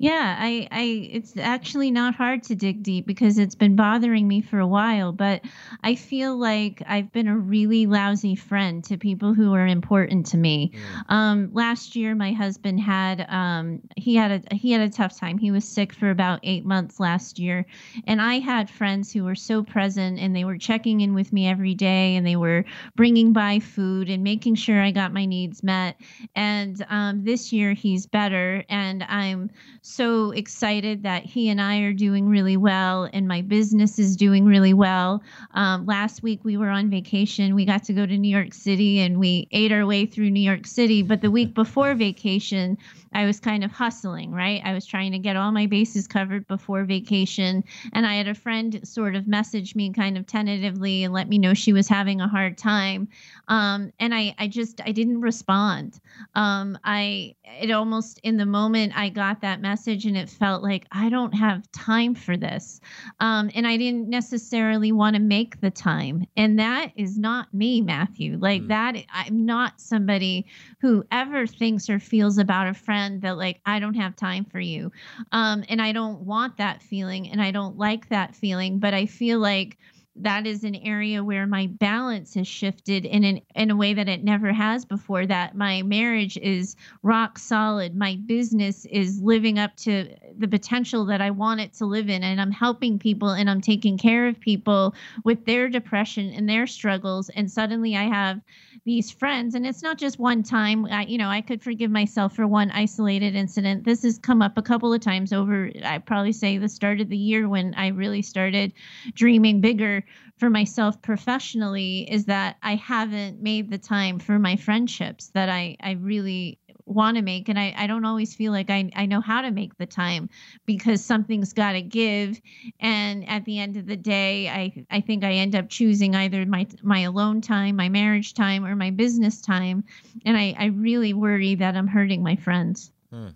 Yeah, 0.00 0.36
I, 0.38 0.68
I, 0.70 0.82
it's 1.10 1.36
actually 1.36 1.90
not 1.90 2.14
hard 2.14 2.44
to 2.44 2.54
dig 2.54 2.84
deep 2.84 3.04
because 3.04 3.36
it's 3.36 3.56
been 3.56 3.74
bothering 3.74 4.28
me 4.28 4.40
for 4.40 4.60
a 4.60 4.66
while. 4.66 5.10
But 5.10 5.40
I 5.82 5.96
feel 5.96 6.38
like 6.38 6.80
I've 6.86 7.10
been 7.10 7.26
a 7.26 7.36
really 7.36 7.86
lousy 7.86 8.36
friend 8.36 8.84
to 8.84 8.96
people 8.96 9.34
who 9.34 9.54
are 9.54 9.66
important 9.66 10.26
to 10.26 10.36
me. 10.36 10.70
Um, 11.08 11.50
last 11.52 11.96
year, 11.96 12.14
my 12.14 12.30
husband 12.32 12.78
had, 12.78 13.26
um, 13.28 13.80
he 13.96 14.14
had 14.14 14.30
a, 14.30 14.54
he 14.54 14.70
had 14.70 14.82
a 14.82 14.88
tough 14.88 15.18
time. 15.18 15.36
He 15.36 15.50
was 15.50 15.64
sick 15.66 15.92
for 15.92 16.10
about 16.10 16.38
eight 16.44 16.64
months 16.64 17.00
last 17.00 17.40
year, 17.40 17.66
and 18.06 18.22
I 18.22 18.38
had 18.38 18.70
friends 18.70 19.12
who 19.12 19.24
were 19.24 19.34
so 19.34 19.64
present 19.64 20.20
and 20.20 20.34
they 20.34 20.44
were 20.44 20.58
checking 20.58 21.00
in 21.00 21.12
with 21.12 21.32
me 21.32 21.48
every 21.48 21.74
day 21.74 22.14
and 22.14 22.24
they 22.24 22.36
were 22.36 22.64
bringing 22.94 23.32
by 23.32 23.58
food 23.58 24.08
and 24.08 24.22
making 24.22 24.54
sure 24.54 24.80
I 24.80 24.92
got 24.92 25.12
my 25.12 25.24
needs 25.24 25.64
met. 25.64 25.96
And 26.36 26.86
um, 26.88 27.24
this 27.24 27.52
year, 27.52 27.72
he's 27.72 28.06
better, 28.06 28.62
and 28.68 29.02
I'm 29.02 29.50
so 29.88 30.30
excited 30.32 31.02
that 31.02 31.24
he 31.24 31.48
and 31.48 31.60
I 31.60 31.78
are 31.78 31.92
doing 31.92 32.28
really 32.28 32.56
well 32.56 33.08
and 33.12 33.26
my 33.26 33.42
business 33.42 33.98
is 33.98 34.16
doing 34.16 34.44
really 34.44 34.74
well. 34.74 35.22
Um, 35.54 35.86
last 35.86 36.22
week 36.22 36.40
we 36.44 36.56
were 36.56 36.68
on 36.68 36.90
vacation. 36.90 37.54
We 37.54 37.64
got 37.64 37.84
to 37.84 37.92
go 37.92 38.04
to 38.04 38.18
New 38.18 38.28
York 38.28 38.52
City 38.52 39.00
and 39.00 39.18
we 39.18 39.48
ate 39.50 39.72
our 39.72 39.86
way 39.86 40.06
through 40.06 40.30
New 40.30 40.40
York 40.40 40.66
City. 40.66 41.02
But 41.02 41.22
the 41.22 41.30
week 41.30 41.54
before 41.62 41.94
vacation, 41.94 42.76
I 43.12 43.24
was 43.24 43.40
kind 43.40 43.64
of 43.64 43.72
hustling, 43.72 44.32
right? 44.32 44.60
I 44.64 44.74
was 44.74 44.84
trying 44.84 45.12
to 45.12 45.18
get 45.18 45.36
all 45.36 45.50
my 45.50 45.66
bases 45.66 46.06
covered 46.06 46.46
before 46.46 46.84
vacation. 46.84 47.64
And 47.92 48.06
I 48.06 48.14
had 48.14 48.28
a 48.28 48.34
friend 48.34 48.86
sort 48.86 49.14
of 49.14 49.26
message 49.26 49.74
me 49.74 49.92
kind 49.92 50.18
of 50.18 50.26
tentatively 50.26 51.04
and 51.04 51.14
let 51.14 51.28
me 51.28 51.38
know 51.38 51.54
she 51.54 51.72
was 51.72 51.88
having 51.88 52.20
a 52.20 52.28
hard 52.28 52.58
time. 52.58 53.08
Um, 53.48 53.92
and 53.98 54.14
I, 54.14 54.34
I 54.38 54.48
just, 54.48 54.80
I 54.84 54.92
didn't 54.92 55.20
respond. 55.20 56.00
Um, 56.34 56.78
I, 56.84 57.34
it 57.60 57.70
almost 57.70 58.20
in 58.22 58.36
the 58.36 58.46
moment 58.46 58.92
I 58.96 59.08
got 59.08 59.40
that 59.40 59.60
message 59.60 60.04
and 60.04 60.16
it 60.16 60.28
felt 60.28 60.62
like 60.62 60.86
I 60.92 61.08
don't 61.08 61.32
have 61.32 61.70
time 61.72 62.14
for 62.14 62.36
this. 62.36 62.80
Um, 63.20 63.50
and 63.54 63.66
I 63.66 63.76
didn't 63.76 64.08
necessarily 64.08 64.92
want 64.92 65.16
to 65.16 65.20
make 65.20 65.60
the 65.60 65.70
time. 65.70 66.26
And 66.36 66.58
that 66.58 66.92
is 66.96 67.18
not 67.18 67.52
me, 67.54 67.80
Matthew. 67.80 68.36
Like 68.38 68.68
that, 68.68 68.96
I'm 69.12 69.46
not 69.46 69.80
somebody 69.80 70.46
who 70.80 71.04
ever 71.10 71.46
thinks 71.46 71.88
or 71.88 71.98
feels 71.98 72.36
about 72.36 72.68
a 72.68 72.74
friend 72.74 72.97
that 73.22 73.36
like 73.36 73.60
I 73.64 73.78
don't 73.78 73.94
have 73.94 74.16
time 74.16 74.44
for 74.44 74.60
you. 74.60 74.92
Um, 75.32 75.64
and 75.68 75.80
I 75.80 75.92
don't 75.92 76.20
want 76.20 76.56
that 76.58 76.82
feeling 76.82 77.28
and 77.28 77.40
I 77.40 77.50
don't 77.50 77.78
like 77.78 78.08
that 78.08 78.34
feeling, 78.34 78.78
but 78.78 78.94
I 78.94 79.06
feel 79.06 79.38
like 79.38 79.78
that 80.22 80.46
is 80.46 80.64
an 80.64 80.74
area 80.76 81.22
where 81.22 81.46
my 81.46 81.66
balance 81.66 82.34
has 82.34 82.46
shifted 82.48 83.04
in 83.04 83.24
an, 83.24 83.40
in 83.54 83.70
a 83.70 83.76
way 83.76 83.94
that 83.94 84.08
it 84.08 84.24
never 84.24 84.52
has 84.52 84.84
before 84.84 85.26
that 85.26 85.56
my 85.56 85.82
marriage 85.82 86.36
is 86.38 86.76
rock 87.02 87.38
solid. 87.38 87.96
My 87.96 88.16
business 88.26 88.84
is 88.86 89.20
living 89.20 89.58
up 89.58 89.76
to 89.78 90.08
the 90.36 90.48
potential 90.48 91.04
that 91.06 91.20
I 91.20 91.30
want 91.30 91.60
it 91.60 91.72
to 91.74 91.86
live 91.86 92.08
in 92.08 92.22
and 92.22 92.40
I'm 92.40 92.50
helping 92.50 92.98
people 92.98 93.30
and 93.30 93.48
I'm 93.48 93.60
taking 93.60 93.98
care 93.98 94.28
of 94.28 94.40
people 94.40 94.94
with 95.24 95.44
their 95.46 95.68
depression 95.68 96.32
and 96.32 96.48
their 96.48 96.66
struggles. 96.66 97.28
And 97.30 97.50
suddenly 97.50 97.96
I 97.96 98.04
have 98.04 98.40
these 98.84 99.10
friends 99.10 99.54
and 99.54 99.66
it's 99.66 99.82
not 99.82 99.98
just 99.98 100.18
one 100.18 100.42
time. 100.42 100.86
I, 100.86 101.04
you 101.04 101.18
know 101.18 101.28
i 101.28 101.40
could 101.40 101.62
forgive 101.62 101.90
myself 101.90 102.34
for 102.34 102.46
one 102.46 102.70
isolated 102.70 103.34
incident. 103.34 103.84
This 103.84 104.02
has 104.02 104.18
come 104.18 104.42
up 104.42 104.56
a 104.56 104.62
couple 104.62 104.92
of 104.92 105.00
times 105.00 105.32
over 105.32 105.70
i 105.84 105.98
probably 105.98 106.32
say 106.32 106.58
the 106.58 106.68
start 106.68 107.00
of 107.00 107.08
the 107.08 107.16
year 107.16 107.48
when 107.48 107.74
i 107.74 107.88
really 107.88 108.22
started 108.22 108.72
dreaming 109.14 109.60
bigger 109.60 110.04
for 110.38 110.50
myself 110.50 111.00
professionally 111.02 112.06
is 112.10 112.26
that 112.26 112.56
i 112.62 112.74
haven't 112.74 113.42
made 113.42 113.70
the 113.70 113.78
time 113.78 114.18
for 114.18 114.38
my 114.38 114.56
friendships 114.56 115.28
that 115.28 115.48
i 115.48 115.76
i 115.80 115.92
really 115.92 116.58
want 116.84 117.18
to 117.18 117.22
make 117.22 117.50
and 117.50 117.58
I, 117.58 117.74
I 117.76 117.86
don't 117.86 118.06
always 118.06 118.34
feel 118.34 118.50
like 118.50 118.70
I, 118.70 118.90
I 118.96 119.04
know 119.04 119.20
how 119.20 119.42
to 119.42 119.50
make 119.50 119.76
the 119.76 119.84
time 119.84 120.30
because 120.64 121.04
something's 121.04 121.52
got 121.52 121.72
to 121.72 121.82
give 121.82 122.40
and 122.80 123.28
at 123.28 123.44
the 123.44 123.58
end 123.58 123.76
of 123.76 123.84
the 123.84 123.96
day 123.96 124.48
I, 124.48 124.84
I 124.90 125.02
think 125.02 125.22
I 125.22 125.32
end 125.32 125.54
up 125.54 125.68
choosing 125.68 126.14
either 126.14 126.46
my 126.46 126.66
my 126.82 127.00
alone 127.00 127.42
time 127.42 127.76
my 127.76 127.90
marriage 127.90 128.32
time 128.32 128.64
or 128.64 128.74
my 128.74 128.90
business 128.90 129.42
time 129.42 129.84
and 130.24 130.34
I, 130.38 130.54
I 130.58 130.66
really 130.66 131.12
worry 131.12 131.56
that 131.56 131.76
I'm 131.76 131.88
hurting 131.88 132.22
my 132.22 132.36
friends 132.36 132.90
Hmm. 133.10 133.28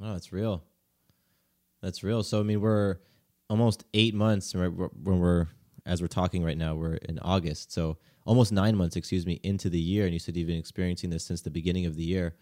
That's 0.00 0.32
real. 0.32 0.64
That's 1.80 2.02
real. 2.02 2.22
So 2.22 2.40
I 2.40 2.42
mean, 2.42 2.60
we're 2.60 2.96
almost 3.48 3.84
eight 3.94 4.14
months 4.14 4.54
when 4.54 4.76
we're 5.04 5.48
as 5.86 6.00
we're 6.00 6.08
talking 6.08 6.44
right 6.44 6.56
now. 6.56 6.74
We're 6.74 6.94
in 6.94 7.18
August, 7.20 7.72
so 7.72 7.98
almost 8.24 8.52
nine 8.52 8.76
months, 8.76 8.96
excuse 8.96 9.26
me, 9.26 9.40
into 9.42 9.68
the 9.68 9.80
year. 9.80 10.04
And 10.04 10.12
you 10.12 10.18
said 10.18 10.36
you've 10.36 10.48
been 10.48 10.58
experiencing 10.58 11.10
this 11.10 11.24
since 11.24 11.42
the 11.42 11.50
beginning 11.50 11.86
of 11.86 11.96
the 11.96 12.04
year. 12.04 12.34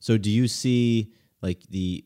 So 0.00 0.16
do 0.18 0.30
you 0.30 0.48
see 0.48 1.12
like 1.42 1.62
the 1.70 2.04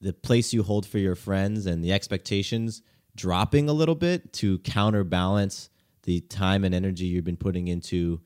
the 0.00 0.12
place 0.12 0.52
you 0.52 0.62
hold 0.62 0.86
for 0.86 0.98
your 0.98 1.16
friends 1.16 1.66
and 1.66 1.82
the 1.82 1.92
expectations 1.92 2.82
dropping 3.16 3.68
a 3.68 3.72
little 3.72 3.96
bit 3.96 4.32
to 4.32 4.58
counterbalance 4.60 5.70
the 6.04 6.20
time 6.20 6.64
and 6.64 6.72
energy 6.72 7.04
you've 7.04 7.24
been 7.24 7.36
putting 7.36 7.66
into 7.66 8.20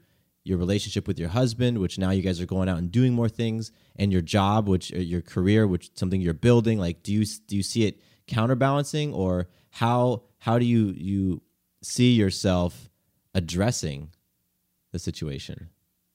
your 0.45 0.59
relationship 0.59 1.07
with 1.07 1.19
your 1.19 1.29
husband, 1.29 1.79
which 1.79 1.99
now 1.99 2.11
you 2.11 2.21
guys 2.21 2.41
are 2.41 2.47
going 2.47 2.69
out 2.69 2.79
and 2.79 2.91
doing 2.91 3.13
more 3.13 3.29
things, 3.29 3.71
and 3.97 4.13
your 4.13 4.21
job, 4.21 4.69
which 4.69 4.93
uh, 4.93 4.99
your 4.99 5.23
career, 5.23 5.67
which 5.67 5.91
something 5.95 6.21
you're 6.21 6.35
building. 6.35 6.79
Like, 6.79 7.03
do 7.03 7.13
you 7.13 7.25
do 7.47 7.57
you 7.57 7.63
see 7.63 7.87
it 7.87 8.01
counterbalancing, 8.27 9.13
or 9.15 9.49
how 9.71 10.25
how 10.39 10.59
do 10.59 10.65
you 10.65 10.95
you 10.97 11.43
see 11.83 12.13
yourself 12.13 12.89
addressing 13.35 14.11
the 14.93 14.99
situation? 14.99 15.71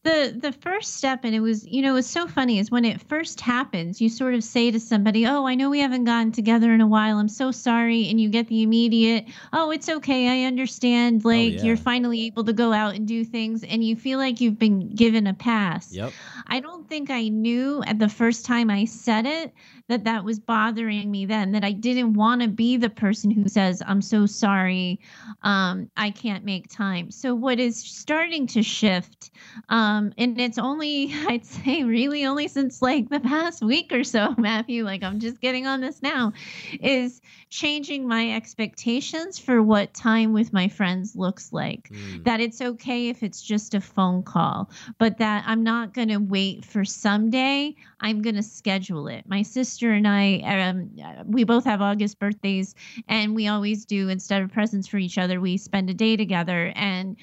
The 0.08 0.40
the 0.40 0.52
first 0.54 0.96
step 0.96 1.26
and 1.26 1.36
it 1.36 1.42
was 1.42 1.68
you 1.68 1.82
know 1.82 1.98
it's 1.98 2.10
so 2.10 2.28
funny 2.28 2.60
is 2.60 2.72
when 2.72 2.86
it 2.86 3.02
first 3.02 3.42
happens 3.42 4.00
you 4.00 4.08
sort 4.08 4.34
of 4.34 4.44
say 4.44 4.72
to 4.72 4.80
somebody 4.80 5.26
oh 5.26 5.46
i 5.46 5.54
know 5.54 5.70
we 5.70 5.80
haven't 5.80 6.06
gotten 6.06 6.32
together 6.32 6.74
in 6.74 6.80
a 6.80 6.88
while 6.88 7.18
i'm 7.18 7.28
so 7.28 7.52
sorry 7.52 8.08
and 8.08 8.22
you 8.22 8.30
get 8.30 8.48
the 8.48 8.64
immediate 8.64 9.26
oh 9.52 9.70
it's 9.70 9.90
okay 9.90 10.30
i 10.30 10.48
understand 10.48 11.26
like 11.26 11.54
yeah. 11.54 11.64
you're 11.64 11.78
finally 11.78 12.26
able 12.26 12.44
to 12.44 12.54
go 12.54 12.72
out 12.72 12.96
and 12.96 13.06
do 13.08 13.26
things 13.26 13.64
and 13.66 13.84
you 13.84 13.96
feel 13.96 14.18
like 14.18 14.40
you've 14.40 14.60
been 14.60 14.90
given 14.96 15.28
a 15.28 15.34
pass 15.34 15.92
Yep. 15.92 16.14
I 16.48 16.60
don't 16.60 16.88
think 16.88 17.10
I 17.10 17.28
knew 17.28 17.84
at 17.86 18.00
the 18.00 18.10
first 18.10 18.46
time 18.46 18.70
I 18.70 18.86
said 18.86 19.26
it 19.26 19.54
that 19.88 20.04
that 20.04 20.24
was 20.24 20.40
bothering 20.40 21.10
me 21.10 21.26
then, 21.26 21.52
that 21.52 21.64
I 21.64 21.72
didn't 21.72 22.14
want 22.14 22.42
to 22.42 22.48
be 22.48 22.78
the 22.78 22.90
person 22.90 23.32
who 23.32 23.48
says, 23.48 23.82
I'm 23.86 24.02
so 24.02 24.26
sorry, 24.26 25.00
um, 25.44 25.90
I 25.98 26.12
can't 26.12 26.44
make 26.44 26.70
time. 26.70 27.12
So, 27.12 27.34
what 27.36 27.60
is 27.60 27.78
starting 27.78 28.48
to 28.48 28.64
shift 28.64 29.32
um, 29.70 29.97
Um, 29.98 30.14
and 30.18 30.40
it's 30.40 30.58
only, 30.58 31.14
I'd 31.28 31.46
say, 31.46 31.84
really 31.84 32.26
only 32.26 32.48
since 32.48 32.82
like 32.82 33.10
the 33.10 33.20
past 33.20 33.64
week 33.64 33.92
or 33.92 34.04
so, 34.04 34.36
Matthew, 34.38 34.84
like 34.84 35.04
I'm 35.04 35.20
just 35.20 35.42
getting 35.42 35.68
on 35.68 35.82
this 35.82 36.02
now, 36.02 36.34
is 36.80 37.22
changing 37.50 38.08
my 38.08 38.36
expectations 38.36 39.40
for 39.40 39.62
what 39.62 39.94
time 39.94 40.34
with 40.34 40.54
my 40.54 40.68
friends 40.68 41.16
looks 41.16 41.52
like. 41.52 41.90
Mm. 41.90 42.24
That 42.26 42.40
it's 42.40 42.62
okay 42.62 43.10
if 43.10 43.24
it's 43.24 43.42
just 43.42 43.74
a 43.74 43.82
phone 43.82 44.24
call, 44.24 44.70
but 44.98 45.18
that 45.18 45.44
I'm 45.48 45.64
not 45.64 45.94
going 45.94 46.10
to 46.10 46.18
wait 46.18 46.66
for 46.66 46.84
someday. 46.84 47.76
I'm 48.00 48.22
going 48.22 48.36
to 48.36 48.44
schedule 48.44 49.08
it. 49.08 49.26
My 49.28 49.42
sister 49.42 49.92
and 49.92 50.08
I, 50.08 50.40
um, 50.40 50.92
we 51.26 51.44
both 51.44 51.66
have 51.66 51.82
August 51.82 52.20
birthdays, 52.20 52.76
and 53.08 53.34
we 53.36 53.48
always 53.48 53.86
do, 53.86 54.10
instead 54.10 54.42
of 54.42 54.52
presents 54.52 54.88
for 54.88 54.98
each 54.98 55.18
other, 55.18 55.40
we 55.40 55.58
spend 55.58 55.90
a 55.90 55.94
day 55.94 56.18
together. 56.18 56.72
And 56.76 57.18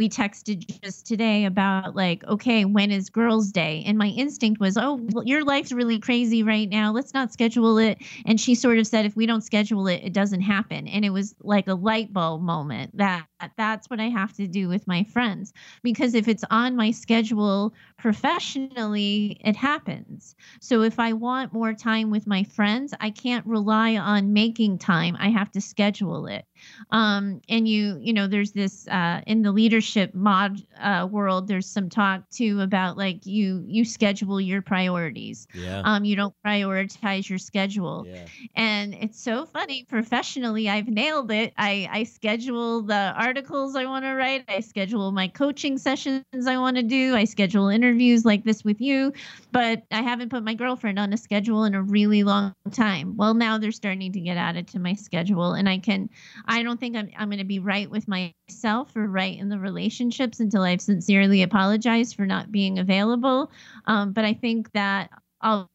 we 0.00 0.08
texted 0.08 0.80
just 0.82 1.06
today 1.06 1.44
about 1.44 1.94
like 1.94 2.24
okay 2.24 2.64
when 2.64 2.90
is 2.90 3.10
girls 3.10 3.52
day? 3.52 3.84
And 3.86 3.98
my 3.98 4.06
instinct 4.06 4.58
was 4.58 4.78
oh 4.78 4.98
well, 5.10 5.26
your 5.26 5.44
life's 5.44 5.72
really 5.72 5.98
crazy 5.98 6.42
right 6.42 6.70
now. 6.70 6.90
Let's 6.90 7.12
not 7.12 7.34
schedule 7.34 7.76
it. 7.76 7.98
And 8.24 8.40
she 8.40 8.54
sort 8.54 8.78
of 8.78 8.86
said 8.86 9.04
if 9.04 9.14
we 9.14 9.26
don't 9.26 9.42
schedule 9.42 9.86
it 9.88 10.00
it 10.02 10.14
doesn't 10.14 10.40
happen. 10.40 10.88
And 10.88 11.04
it 11.04 11.10
was 11.10 11.34
like 11.42 11.68
a 11.68 11.74
light 11.74 12.14
bulb 12.14 12.40
moment 12.40 12.96
that 12.96 13.26
that's 13.56 13.88
what 13.88 14.00
i 14.00 14.08
have 14.08 14.32
to 14.34 14.46
do 14.46 14.68
with 14.68 14.86
my 14.86 15.02
friends. 15.04 15.52
Because 15.82 16.14
if 16.14 16.28
it's 16.28 16.44
on 16.50 16.76
my 16.76 16.90
schedule 16.90 17.74
professionally 17.98 19.40
it 19.44 19.56
happens. 19.56 20.34
So 20.60 20.82
if 20.82 20.98
i 20.98 21.12
want 21.12 21.52
more 21.52 21.74
time 21.74 22.10
with 22.10 22.26
my 22.26 22.42
friends 22.44 22.94
i 23.00 23.10
can't 23.10 23.46
rely 23.46 23.96
on 23.96 24.32
making 24.32 24.78
time. 24.78 25.16
I 25.18 25.28
have 25.30 25.50
to 25.52 25.60
schedule 25.60 26.26
it. 26.26 26.44
Um, 26.90 27.40
and 27.48 27.66
you 27.68 27.98
you 28.00 28.12
know 28.12 28.26
there's 28.26 28.52
this 28.52 28.86
uh, 28.88 29.20
in 29.26 29.42
the 29.42 29.52
leadership 29.52 30.14
mod 30.14 30.58
uh, 30.80 31.08
world 31.10 31.48
there's 31.48 31.66
some 31.66 31.88
talk 31.88 32.28
too 32.30 32.60
about 32.60 32.96
like 32.96 33.26
you 33.26 33.64
you 33.66 33.84
schedule 33.84 34.40
your 34.40 34.62
priorities. 34.62 35.46
Yeah. 35.54 35.82
um, 35.84 36.04
you 36.04 36.16
don't 36.16 36.34
prioritize 36.44 37.28
your 37.28 37.38
schedule. 37.38 38.06
Yeah. 38.08 38.26
and 38.56 38.94
it's 38.94 39.20
so 39.20 39.44
funny 39.46 39.84
professionally 39.84 40.68
i've 40.68 40.88
nailed 40.88 41.30
it. 41.30 41.52
I 41.56 41.88
i 41.90 42.04
schedule 42.04 42.82
the 42.82 43.14
articles 43.30 43.76
i 43.76 43.84
want 43.84 44.04
to 44.04 44.12
write 44.14 44.44
i 44.48 44.60
schedule 44.60 45.12
my 45.12 45.28
coaching 45.28 45.78
sessions 45.78 46.24
i 46.46 46.56
want 46.56 46.76
to 46.76 46.82
do 46.82 47.14
i 47.14 47.24
schedule 47.24 47.68
interviews 47.68 48.24
like 48.24 48.44
this 48.44 48.64
with 48.64 48.80
you 48.80 49.12
but 49.52 49.82
i 49.90 50.02
haven't 50.02 50.30
put 50.30 50.42
my 50.42 50.54
girlfriend 50.54 50.98
on 50.98 51.12
a 51.12 51.16
schedule 51.16 51.64
in 51.64 51.74
a 51.74 51.82
really 51.82 52.22
long 52.22 52.52
time 52.72 53.16
well 53.16 53.34
now 53.34 53.56
they're 53.56 53.72
starting 53.72 54.12
to 54.12 54.20
get 54.20 54.36
added 54.36 54.66
to 54.66 54.78
my 54.78 54.94
schedule 54.94 55.52
and 55.52 55.68
i 55.68 55.78
can 55.78 56.08
I 56.46 56.62
don't 56.62 56.78
think 56.78 56.96
I'm 56.96 57.10
I'm 57.16 57.28
going 57.28 57.38
to 57.38 57.44
be 57.44 57.58
right 57.58 57.90
with 57.90 58.06
myself 58.08 58.94
or 58.96 59.06
right 59.06 59.38
in 59.38 59.48
the 59.48 59.58
relationships 59.58 60.40
until 60.40 60.62
I've 60.62 60.80
sincerely 60.80 61.42
apologized 61.42 62.16
for 62.16 62.26
not 62.26 62.50
being 62.50 62.78
available. 62.78 63.50
Um, 63.86 64.12
but 64.12 64.24
I 64.24 64.34
think 64.34 64.72
that 64.72 65.10
I'll, 65.40 65.70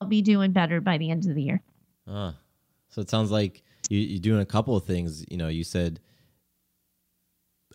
I'll 0.00 0.08
be 0.08 0.22
doing 0.22 0.52
better 0.52 0.80
by 0.80 0.98
the 0.98 1.10
end 1.10 1.26
of 1.26 1.34
the 1.34 1.42
year. 1.42 1.62
Uh, 2.10 2.32
so 2.88 3.00
it 3.00 3.10
sounds 3.10 3.30
like 3.30 3.62
you, 3.90 3.98
you're 3.98 4.20
doing 4.20 4.40
a 4.40 4.46
couple 4.46 4.76
of 4.76 4.84
things. 4.84 5.24
You 5.30 5.36
know, 5.36 5.48
you 5.48 5.64
said 5.64 6.00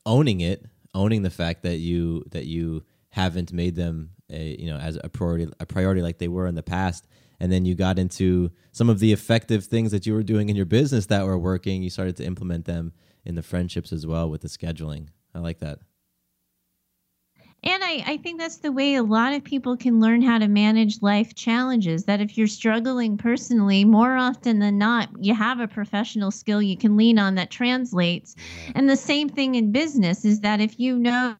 owning 0.05 0.41
it, 0.41 0.65
owning 0.93 1.21
the 1.21 1.29
fact 1.29 1.63
that 1.63 1.77
you 1.77 2.23
that 2.31 2.45
you 2.45 2.83
haven't 3.09 3.53
made 3.53 3.75
them 3.75 4.11
a 4.29 4.55
you 4.59 4.69
know 4.69 4.77
as 4.77 4.97
a 5.03 5.09
priority 5.09 5.51
a 5.59 5.65
priority 5.65 6.01
like 6.01 6.17
they 6.17 6.27
were 6.27 6.47
in 6.47 6.55
the 6.55 6.63
past. 6.63 7.07
And 7.39 7.51
then 7.51 7.65
you 7.65 7.75
got 7.75 7.99
into 7.99 8.51
some 8.71 8.89
of 8.89 8.99
the 8.99 9.11
effective 9.11 9.65
things 9.65 9.91
that 9.91 10.05
you 10.05 10.13
were 10.13 10.23
doing 10.23 10.47
in 10.49 10.55
your 10.55 10.65
business 10.65 11.07
that 11.07 11.25
were 11.25 11.37
working. 11.37 11.83
You 11.83 11.89
started 11.89 12.15
to 12.17 12.25
implement 12.25 12.65
them 12.65 12.93
in 13.25 13.35
the 13.35 13.43
friendships 13.43 13.91
as 13.91 14.07
well 14.07 14.29
with 14.29 14.41
the 14.41 14.47
scheduling. 14.47 15.07
I 15.35 15.39
like 15.39 15.59
that 15.59 15.79
and 17.63 17.83
I, 17.83 18.03
I 18.05 18.17
think 18.17 18.39
that's 18.39 18.57
the 18.57 18.71
way 18.71 18.95
a 18.95 19.03
lot 19.03 19.33
of 19.33 19.43
people 19.43 19.77
can 19.77 19.99
learn 19.99 20.21
how 20.21 20.37
to 20.37 20.47
manage 20.47 21.01
life 21.01 21.33
challenges. 21.35 22.05
That 22.05 22.21
if 22.21 22.37
you're 22.37 22.47
struggling 22.47 23.17
personally, 23.17 23.85
more 23.85 24.15
often 24.17 24.59
than 24.59 24.77
not, 24.77 25.09
you 25.19 25.33
have 25.33 25.59
a 25.59 25.67
professional 25.67 26.31
skill 26.31 26.61
you 26.61 26.77
can 26.77 26.97
lean 26.97 27.17
on 27.17 27.35
that 27.35 27.51
translates. 27.51 28.35
And 28.75 28.89
the 28.89 28.97
same 28.97 29.29
thing 29.29 29.55
in 29.55 29.71
business 29.71 30.25
is 30.25 30.41
that 30.41 30.59
if 30.59 30.79
you 30.79 30.97
know 30.99 31.35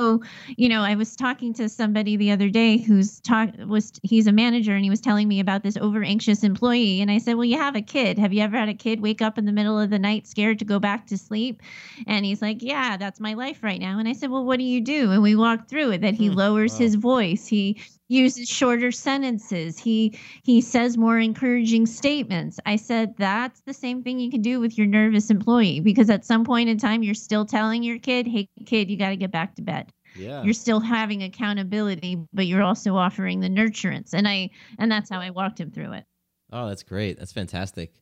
so, 0.00 0.22
you 0.56 0.68
know, 0.68 0.82
I 0.82 0.94
was 0.94 1.14
talking 1.14 1.52
to 1.54 1.68
somebody 1.68 2.16
the 2.16 2.30
other 2.30 2.48
day 2.48 2.78
who's 2.78 3.20
talk 3.20 3.50
was 3.66 3.92
he's 4.02 4.26
a 4.26 4.32
manager 4.32 4.74
and 4.74 4.82
he 4.82 4.90
was 4.90 5.00
telling 5.00 5.28
me 5.28 5.40
about 5.40 5.62
this 5.62 5.76
over 5.76 6.02
anxious 6.02 6.42
employee 6.42 7.00
and 7.00 7.10
I 7.10 7.18
said, 7.18 7.34
"Well, 7.34 7.44
you 7.44 7.58
have 7.58 7.76
a 7.76 7.82
kid. 7.82 8.18
Have 8.18 8.32
you 8.32 8.40
ever 8.42 8.56
had 8.56 8.68
a 8.68 8.74
kid 8.74 9.00
wake 9.00 9.20
up 9.20 9.36
in 9.36 9.44
the 9.44 9.52
middle 9.52 9.78
of 9.78 9.90
the 9.90 9.98
night 9.98 10.26
scared 10.26 10.58
to 10.60 10.64
go 10.64 10.78
back 10.78 11.06
to 11.08 11.18
sleep?" 11.18 11.62
And 12.06 12.24
he's 12.24 12.40
like, 12.40 12.62
"Yeah, 12.62 12.96
that's 12.96 13.20
my 13.20 13.34
life 13.34 13.62
right 13.62 13.80
now." 13.80 13.98
And 13.98 14.08
I 14.08 14.12
said, 14.14 14.30
"Well, 14.30 14.44
what 14.44 14.58
do 14.58 14.64
you 14.64 14.80
do?" 14.80 15.10
And 15.10 15.22
we 15.22 15.36
walked 15.36 15.68
through 15.68 15.90
it 15.92 16.00
that 16.00 16.14
he 16.14 16.28
hmm, 16.28 16.34
lowers 16.34 16.72
wow. 16.72 16.78
his 16.78 16.94
voice. 16.94 17.46
He 17.46 17.78
uses 18.10 18.48
shorter 18.48 18.90
sentences. 18.90 19.78
He 19.78 20.18
he 20.42 20.60
says 20.60 20.98
more 20.98 21.18
encouraging 21.18 21.86
statements. 21.86 22.58
I 22.66 22.76
said 22.76 23.14
that's 23.16 23.60
the 23.62 23.72
same 23.72 24.02
thing 24.02 24.18
you 24.18 24.30
can 24.30 24.42
do 24.42 24.60
with 24.60 24.76
your 24.76 24.86
nervous 24.86 25.30
employee 25.30 25.80
because 25.80 26.10
at 26.10 26.24
some 26.24 26.44
point 26.44 26.68
in 26.68 26.76
time 26.76 27.02
you're 27.02 27.14
still 27.14 27.46
telling 27.46 27.82
your 27.82 27.98
kid, 27.98 28.26
"Hey 28.26 28.48
kid, 28.66 28.90
you 28.90 28.96
got 28.96 29.10
to 29.10 29.16
get 29.16 29.30
back 29.30 29.54
to 29.56 29.62
bed." 29.62 29.92
Yeah. 30.16 30.42
You're 30.42 30.54
still 30.54 30.80
having 30.80 31.22
accountability, 31.22 32.18
but 32.32 32.46
you're 32.46 32.62
also 32.62 32.96
offering 32.96 33.40
the 33.40 33.48
nurturance. 33.48 34.12
And 34.12 34.26
I 34.26 34.50
and 34.78 34.90
that's 34.90 35.08
how 35.08 35.20
I 35.20 35.30
walked 35.30 35.60
him 35.60 35.70
through 35.70 35.92
it. 35.92 36.04
Oh, 36.52 36.68
that's 36.68 36.82
great. 36.82 37.18
That's 37.18 37.32
fantastic. 37.32 37.94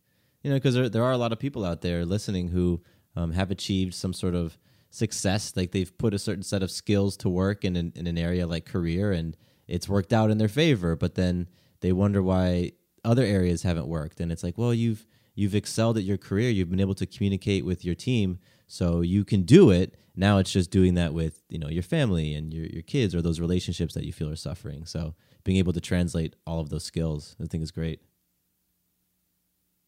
You 0.43 0.51
know, 0.51 0.57
because 0.57 0.75
there, 0.75 0.89
there 0.89 1.05
are 1.05 1.13
a 1.13 1.19
lot 1.19 1.33
of 1.33 1.39
people 1.39 1.65
out 1.65 1.83
there 1.83 2.07
listening 2.07 2.49
who 2.49 2.83
um, 3.15 3.33
have 3.33 3.51
achieved 3.51 3.95
some 3.95 4.13
sort 4.13 4.35
of 4.35 4.57
success. 4.91 5.53
Like 5.55 5.73
they've 5.73 5.97
put 5.99 6.15
a 6.15 6.19
certain 6.19 6.43
set 6.43 6.63
of 6.63 6.71
skills 6.71 7.17
to 7.19 7.29
work 7.29 7.65
in 7.65 7.77
an, 7.77 7.93
in 7.95 8.07
an 8.07 8.17
area 8.17 8.47
like 8.47 8.65
career 8.65 9.13
and 9.13 9.37
it's 9.69 9.89
worked 9.89 10.13
out 10.13 10.31
in 10.31 10.39
their 10.39 10.49
favor, 10.49 10.97
but 10.97 11.15
then 11.15 11.49
they 11.81 11.93
wonder 11.93 12.23
why 12.23 12.73
other 13.05 13.23
areas 13.23 13.63
haven't 13.63 13.87
worked. 13.87 14.21
And 14.21 14.33
it's 14.33 14.43
like, 14.43 14.59
well, 14.59 14.75
you've 14.75 15.07
you've 15.35 15.55
excelled 15.55 15.97
at 15.97 16.05
your 16.05 16.19
career, 16.19 16.51
you've 16.51 16.71
been 16.71 16.81
able 16.81 16.95
to 16.97 17.07
communicate 17.07 17.65
with 17.65 17.85
your 17.85 17.95
team, 17.95 18.39
so 18.67 19.03
you 19.03 19.25
can 19.25 19.43
do 19.43 19.71
it. 19.71 19.95
Now 20.17 20.39
it's 20.39 20.51
just 20.51 20.71
doing 20.71 20.95
that 20.95 21.15
with, 21.15 21.43
you 21.49 21.59
know, 21.59 21.69
your 21.69 21.83
family 21.83 22.35
and 22.35 22.53
your 22.53 22.67
your 22.67 22.83
kids 22.83 23.15
or 23.15 23.23
those 23.23 23.39
relationships 23.39 23.95
that 23.95 24.05
you 24.05 24.13
feel 24.13 24.31
are 24.31 24.37
suffering. 24.37 24.85
So 24.87 25.15
being 25.45 25.59
able 25.59 25.73
to 25.75 25.81
translate 25.81 26.35
all 26.47 26.61
of 26.61 26.71
those 26.71 26.85
skills, 26.85 27.37
I 27.41 27.47
think 27.47 27.63
is 27.63 27.71
great. 27.71 28.01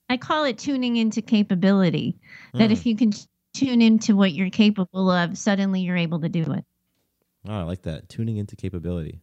I 0.08 0.16
call 0.16 0.44
it 0.44 0.58
tuning 0.58 0.96
into 0.96 1.22
capability. 1.22 2.18
That 2.54 2.72
if 2.72 2.82
hmm. 2.82 2.88
you 2.88 2.96
can 2.96 3.12
tune 3.54 3.80
into 3.80 4.16
what 4.16 4.32
you're 4.32 4.50
capable 4.50 5.10
of, 5.10 5.38
suddenly 5.38 5.80
you're 5.80 5.96
able 5.96 6.20
to 6.20 6.28
do 6.28 6.42
it. 6.52 6.64
Oh, 7.48 7.60
I 7.60 7.62
like 7.62 7.82
that. 7.82 8.08
Tuning 8.08 8.36
into 8.36 8.56
capability. 8.56 9.20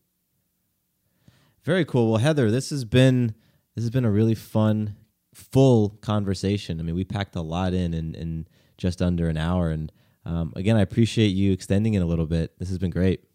Very 1.68 1.84
cool. 1.84 2.11
Well, 2.11 2.22
Heather, 2.22 2.49
this 2.49 2.70
has 2.70 2.86
been 2.86 3.36
this 3.76 3.84
has 3.84 3.89
been 3.89 4.05
a 4.05 4.09
really 4.09 4.36
fun, 4.36 4.95
full 5.34 5.89
conversation. 5.99 6.80
I 6.80 6.84
mean, 6.84 6.95
we 6.95 7.03
packed 7.03 7.36
a 7.36 7.41
lot 7.41 7.74
in 7.74 7.93
in, 7.93 8.15
in 8.15 8.47
just 8.78 9.01
under 9.01 9.28
an 9.28 9.36
hour, 9.36 9.70
and 9.72 9.91
um, 10.26 10.53
again, 10.55 10.78
I 10.78 10.82
appreciate 10.82 11.28
you 11.28 11.51
extending 11.51 11.95
it 11.95 11.99
a 11.99 12.05
little 12.05 12.26
bit. 12.26 12.57
This 12.57 12.70
has 12.70 12.78
been 12.78 12.89
great. 12.89 13.26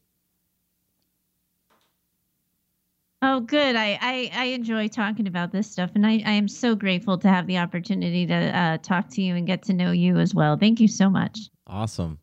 Oh, 3.20 3.40
good. 3.40 3.76
I, 3.76 3.98
I, 4.00 4.30
I, 4.34 4.44
enjoy 4.46 4.88
talking 4.88 5.28
about 5.28 5.52
this 5.52 5.70
stuff, 5.70 5.90
and 5.94 6.06
I, 6.06 6.22
I 6.24 6.32
am 6.32 6.48
so 6.48 6.74
grateful 6.74 7.18
to 7.18 7.28
have 7.28 7.46
the 7.46 7.58
opportunity 7.58 8.26
to 8.26 8.34
uh, 8.34 8.78
talk 8.78 9.10
to 9.10 9.22
you 9.22 9.36
and 9.36 9.46
get 9.46 9.62
to 9.64 9.74
know 9.74 9.92
you 9.92 10.16
as 10.16 10.34
well. 10.34 10.56
Thank 10.56 10.80
you 10.80 10.88
so 10.88 11.10
much. 11.10 11.38
Awesome. 11.66 12.18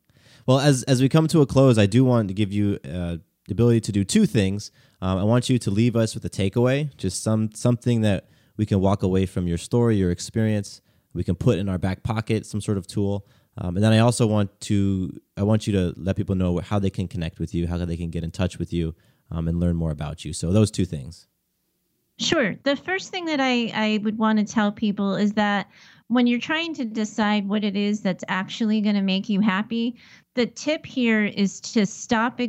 Well, 0.48 0.60
as 0.60 0.82
as 0.84 1.04
we 1.04 1.08
come 1.08 1.28
to 1.28 1.42
a 1.42 1.46
close, 1.46 1.78
I 1.78 1.86
do 1.86 2.04
want 2.04 2.30
to 2.30 2.34
give 2.34 2.52
you 2.52 2.80
uh, 2.84 3.18
the 3.48 3.52
ability 3.52 3.82
to 3.82 3.92
do 3.92 4.04
two 4.04 4.26
things. 4.26 4.72
Um, 5.02 5.18
I 5.18 5.24
want 5.24 5.50
you 5.50 5.58
to 5.60 5.72
leave 5.72 5.96
us 5.96 6.14
with 6.14 6.26
a 6.26 6.30
takeaway, 6.30 6.96
just 6.98 7.24
some 7.24 7.52
something 7.54 8.02
that 8.02 8.30
we 8.58 8.66
can 8.66 8.80
walk 8.82 9.04
away 9.04 9.26
from 9.26 9.48
your 9.48 9.58
story, 9.58 9.96
your 9.96 10.12
experience. 10.12 10.82
We 11.14 11.24
can 11.24 11.36
put 11.36 11.58
in 11.58 11.70
our 11.70 11.78
back 11.78 12.04
pocket, 12.04 12.46
some 12.46 12.62
sort 12.62 12.78
of 12.78 12.86
tool. 12.86 13.26
Um, 13.58 13.76
and 13.76 13.84
then 13.84 13.94
I 13.94 14.00
also 14.00 14.28
want 14.28 14.60
to 14.62 15.20
I 15.38 15.44
want 15.44 15.68
you 15.68 15.74
to 15.74 15.94
let 15.98 16.16
people 16.16 16.36
know 16.36 16.60
how 16.60 16.80
they 16.80 16.90
can 16.90 17.08
connect 17.08 17.40
with 17.40 17.54
you, 17.54 17.68
how 17.68 17.78
they 17.78 17.98
can 17.98 18.10
get 18.10 18.24
in 18.24 18.32
touch 18.32 18.60
with 18.60 18.74
you, 18.74 18.96
um, 19.32 19.48
and 19.48 19.60
learn 19.60 19.76
more 19.76 19.92
about 19.92 20.26
you. 20.26 20.34
So 20.34 20.52
those 20.52 20.72
two 20.72 20.86
things. 20.86 21.28
Sure. 22.18 22.56
The 22.64 22.76
first 22.76 23.12
thing 23.12 23.26
that 23.26 23.40
I, 23.40 23.72
I 23.74 24.00
would 24.04 24.18
want 24.18 24.40
to 24.40 24.46
tell 24.46 24.74
people 24.74 25.16
is 25.16 25.34
that 25.34 25.70
when 26.08 26.28
you're 26.28 26.40
trying 26.40 26.74
to 26.74 26.84
decide 26.84 27.48
what 27.48 27.64
it 27.64 27.78
is 27.78 28.02
that's 28.02 28.26
actually 28.28 28.82
going 28.82 28.96
to 28.96 29.02
make 29.02 29.30
you 29.30 29.40
happy, 29.40 29.96
the 30.34 30.46
tip 30.46 30.86
here 30.86 31.24
is 31.24 31.62
to 31.62 31.86
stop 31.86 32.42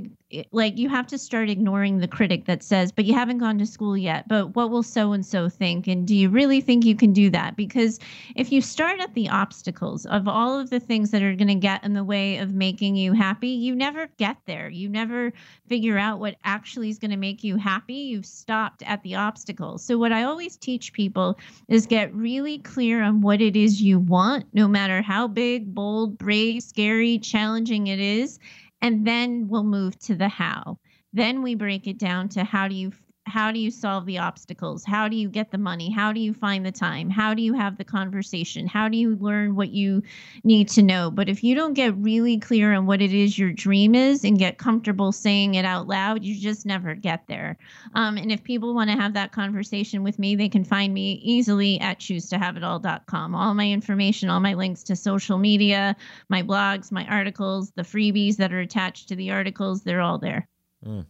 like 0.52 0.78
you 0.78 0.88
have 0.88 1.06
to 1.08 1.18
start 1.18 1.50
ignoring 1.50 1.98
the 1.98 2.08
critic 2.08 2.44
that 2.44 2.62
says 2.62 2.92
but 2.92 3.04
you 3.04 3.14
haven't 3.14 3.38
gone 3.38 3.58
to 3.58 3.66
school 3.66 3.96
yet 3.96 4.28
but 4.28 4.54
what 4.54 4.70
will 4.70 4.82
so 4.82 5.12
and 5.12 5.24
so 5.24 5.48
think? 5.48 5.86
And 5.86 6.06
do 6.06 6.14
you 6.14 6.28
really 6.28 6.60
think 6.60 6.84
you 6.84 6.96
can 6.96 7.12
do 7.12 7.30
that? 7.30 7.56
Because 7.56 7.98
if 8.36 8.52
you 8.52 8.60
start 8.60 9.00
at 9.00 9.14
the 9.14 9.28
obstacles 9.28 10.06
of 10.06 10.28
all 10.28 10.58
of 10.58 10.70
the 10.70 10.80
things 10.80 11.10
that 11.10 11.22
are 11.22 11.34
going 11.34 11.48
to 11.48 11.54
get 11.54 11.84
in 11.84 11.94
the 11.94 12.04
way 12.04 12.38
of 12.38 12.54
making 12.54 12.96
you 12.96 13.12
happy 13.12 13.48
you 13.48 13.74
never 13.74 14.08
get 14.18 14.36
there. 14.46 14.68
You 14.68 14.88
never 14.88 15.32
figure 15.66 15.98
out 15.98 16.20
what 16.20 16.36
actually 16.44 16.88
is 16.90 16.98
going 16.98 17.10
to 17.10 17.16
make 17.16 17.42
you 17.42 17.56
happy. 17.56 17.94
You've 17.94 18.26
stopped 18.26 18.82
at 18.84 19.02
the 19.02 19.14
obstacles. 19.14 19.84
So 19.84 19.98
what 19.98 20.12
i 20.12 20.22
always 20.22 20.56
teach 20.56 20.92
people 20.92 21.38
is 21.68 21.86
get 21.86 22.14
really 22.14 22.58
clear 22.58 23.02
on 23.02 23.20
what 23.20 23.40
it 23.40 23.56
is 23.56 23.80
you 23.80 23.98
want 23.98 24.46
no 24.52 24.68
matter 24.68 25.02
how 25.02 25.26
big 25.26 25.74
bold 25.74 26.18
brave 26.18 26.62
scary 26.62 27.18
challenging 27.18 27.86
it 27.86 28.00
is 28.00 28.38
And 28.82 29.06
then 29.06 29.48
we'll 29.48 29.64
move 29.64 29.98
to 30.00 30.14
the 30.14 30.28
how. 30.28 30.78
Then 31.12 31.42
we 31.42 31.54
break 31.54 31.86
it 31.86 31.98
down 31.98 32.28
to 32.30 32.44
how 32.44 32.68
do 32.68 32.74
you 32.74 32.92
how 33.26 33.52
do 33.52 33.58
you 33.58 33.70
solve 33.70 34.06
the 34.06 34.18
obstacles? 34.18 34.84
How 34.84 35.08
do 35.08 35.16
you 35.16 35.28
get 35.28 35.50
the 35.50 35.58
money? 35.58 35.90
How 35.90 36.12
do 36.12 36.20
you 36.20 36.32
find 36.32 36.64
the 36.64 36.72
time? 36.72 37.10
How 37.10 37.34
do 37.34 37.42
you 37.42 37.52
have 37.54 37.76
the 37.76 37.84
conversation? 37.84 38.66
How 38.66 38.88
do 38.88 38.96
you 38.96 39.16
learn 39.16 39.54
what 39.54 39.70
you 39.70 40.02
need 40.42 40.68
to 40.70 40.82
know? 40.82 41.10
But 41.10 41.28
if 41.28 41.44
you 41.44 41.54
don't 41.54 41.74
get 41.74 41.96
really 41.96 42.38
clear 42.38 42.72
on 42.74 42.86
what 42.86 43.02
it 43.02 43.12
is 43.12 43.38
your 43.38 43.52
dream 43.52 43.94
is 43.94 44.24
and 44.24 44.38
get 44.38 44.58
comfortable 44.58 45.12
saying 45.12 45.54
it 45.54 45.64
out 45.64 45.86
loud 45.86 46.24
you 46.24 46.34
just 46.34 46.66
never 46.66 46.94
get 46.94 47.26
there. 47.28 47.56
Um, 47.94 48.16
and 48.16 48.32
if 48.32 48.42
people 48.42 48.74
want 48.74 48.90
to 48.90 48.96
have 48.96 49.14
that 49.14 49.32
conversation 49.32 50.02
with 50.02 50.18
me 50.18 50.34
they 50.34 50.48
can 50.48 50.64
find 50.64 50.92
me 50.92 51.20
easily 51.22 51.78
at 51.80 51.98
choosetohaveitall.com 52.00 53.34
all 53.34 53.54
my 53.54 53.68
information 53.68 54.30
all 54.30 54.40
my 54.40 54.54
links 54.54 54.82
to 54.84 54.96
social 54.96 55.38
media 55.38 55.94
my 56.28 56.42
blogs 56.42 56.90
my 56.90 57.06
articles 57.06 57.70
the 57.72 57.82
freebies 57.82 58.36
that 58.36 58.52
are 58.52 58.60
attached 58.60 59.08
to 59.08 59.16
the 59.16 59.30
articles 59.30 59.82
they're 59.82 60.00
all 60.00 60.18
there. 60.18 60.48
Mm. 60.84 61.04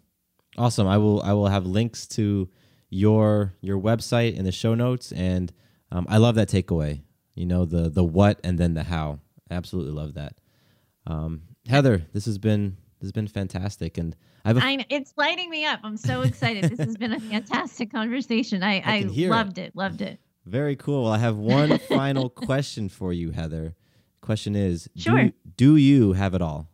Awesome. 0.58 0.86
I 0.86 0.98
will 0.98 1.22
I 1.22 1.32
will 1.32 1.48
have 1.48 1.66
links 1.66 2.06
to 2.08 2.48
your 2.88 3.54
your 3.60 3.78
website 3.78 4.34
in 4.36 4.44
the 4.44 4.52
show 4.52 4.74
notes, 4.74 5.12
and 5.12 5.52
um, 5.92 6.06
I 6.08 6.18
love 6.18 6.34
that 6.34 6.48
takeaway. 6.48 7.02
You 7.34 7.46
know 7.46 7.64
the 7.64 7.88
the 7.88 8.04
what 8.04 8.40
and 8.44 8.58
then 8.58 8.74
the 8.74 8.82
how. 8.82 9.20
absolutely 9.50 9.92
love 9.92 10.14
that. 10.14 10.34
Um, 11.06 11.42
Heather, 11.68 12.06
this 12.12 12.24
has 12.26 12.38
been 12.38 12.76
this 12.98 13.06
has 13.06 13.12
been 13.12 13.28
fantastic, 13.28 13.96
and 13.96 14.16
I've 14.44 14.56
a- 14.56 14.60
I, 14.62 14.86
it's 14.88 15.12
lighting 15.16 15.50
me 15.50 15.64
up. 15.64 15.80
I'm 15.84 15.96
so 15.96 16.22
excited. 16.22 16.64
this 16.64 16.78
has 16.80 16.96
been 16.96 17.12
a 17.12 17.20
fantastic 17.20 17.90
conversation. 17.92 18.62
I, 18.62 18.74
I, 18.84 18.96
I 18.98 19.26
loved 19.28 19.58
it. 19.58 19.68
it. 19.68 19.76
Loved 19.76 20.02
it. 20.02 20.18
Very 20.46 20.74
cool. 20.76 21.04
Well 21.04 21.12
I 21.12 21.18
have 21.18 21.36
one 21.36 21.78
final 21.88 22.28
question 22.28 22.88
for 22.88 23.12
you, 23.12 23.30
Heather. 23.30 23.74
Question 24.20 24.54
is, 24.56 24.88
sure. 24.96 25.24
do, 25.24 25.32
do 25.56 25.76
you 25.76 26.12
have 26.12 26.34
it 26.34 26.42
all? 26.42 26.69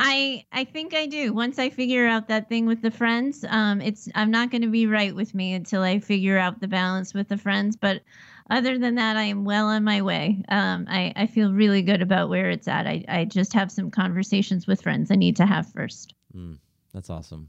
I 0.00 0.44
I 0.52 0.64
think 0.64 0.94
I 0.94 1.06
do. 1.06 1.32
Once 1.32 1.58
I 1.58 1.70
figure 1.70 2.06
out 2.06 2.28
that 2.28 2.48
thing 2.48 2.66
with 2.66 2.80
the 2.80 2.90
friends, 2.90 3.44
um, 3.48 3.80
it's 3.80 4.08
I'm 4.14 4.30
not 4.30 4.50
going 4.50 4.62
to 4.62 4.68
be 4.68 4.86
right 4.86 5.14
with 5.14 5.34
me 5.34 5.52
until 5.54 5.82
I 5.82 5.98
figure 5.98 6.38
out 6.38 6.60
the 6.60 6.68
balance 6.68 7.12
with 7.12 7.28
the 7.28 7.36
friends. 7.36 7.76
But 7.76 8.02
other 8.48 8.78
than 8.78 8.94
that, 8.94 9.16
I 9.16 9.24
am 9.24 9.44
well 9.44 9.66
on 9.66 9.82
my 9.82 10.00
way. 10.02 10.44
Um, 10.48 10.86
I 10.88 11.12
I 11.16 11.26
feel 11.26 11.52
really 11.52 11.82
good 11.82 12.00
about 12.00 12.28
where 12.28 12.48
it's 12.48 12.68
at. 12.68 12.86
I 12.86 13.04
I 13.08 13.24
just 13.24 13.52
have 13.54 13.72
some 13.72 13.90
conversations 13.90 14.68
with 14.68 14.80
friends 14.80 15.10
I 15.10 15.16
need 15.16 15.34
to 15.36 15.46
have 15.46 15.66
first. 15.72 16.14
Mm, 16.34 16.58
that's 16.94 17.10
awesome. 17.10 17.48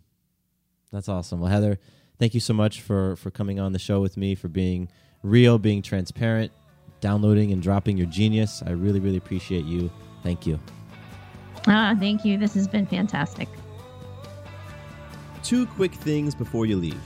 That's 0.91 1.07
awesome. 1.07 1.39
Well, 1.39 1.51
Heather, 1.51 1.77
thank 2.17 2.33
you 2.33 2.39
so 2.39 2.55
much 2.55 2.81
for 2.81 3.15
for 3.17 3.29
coming 3.29 3.59
on 3.59 3.73
the 3.73 3.79
show 3.79 4.01
with 4.01 4.17
me, 4.17 4.33
for 4.33 4.47
being 4.47 4.89
real, 5.21 5.59
being 5.59 5.83
transparent, 5.83 6.51
downloading 6.99 7.51
and 7.51 7.61
dropping 7.61 7.95
your 7.95 8.07
genius. 8.07 8.63
I 8.65 8.71
really 8.71 8.99
really 8.99 9.17
appreciate 9.17 9.65
you. 9.65 9.91
Thank 10.23 10.47
you. 10.47 10.59
Ah, 11.67 11.95
thank 11.99 12.25
you. 12.25 12.37
This 12.37 12.53
has 12.53 12.67
been 12.67 12.85
fantastic. 12.85 13.47
Two 15.43 15.65
quick 15.65 15.93
things 15.93 16.35
before 16.35 16.65
you 16.65 16.77
leave. 16.77 17.01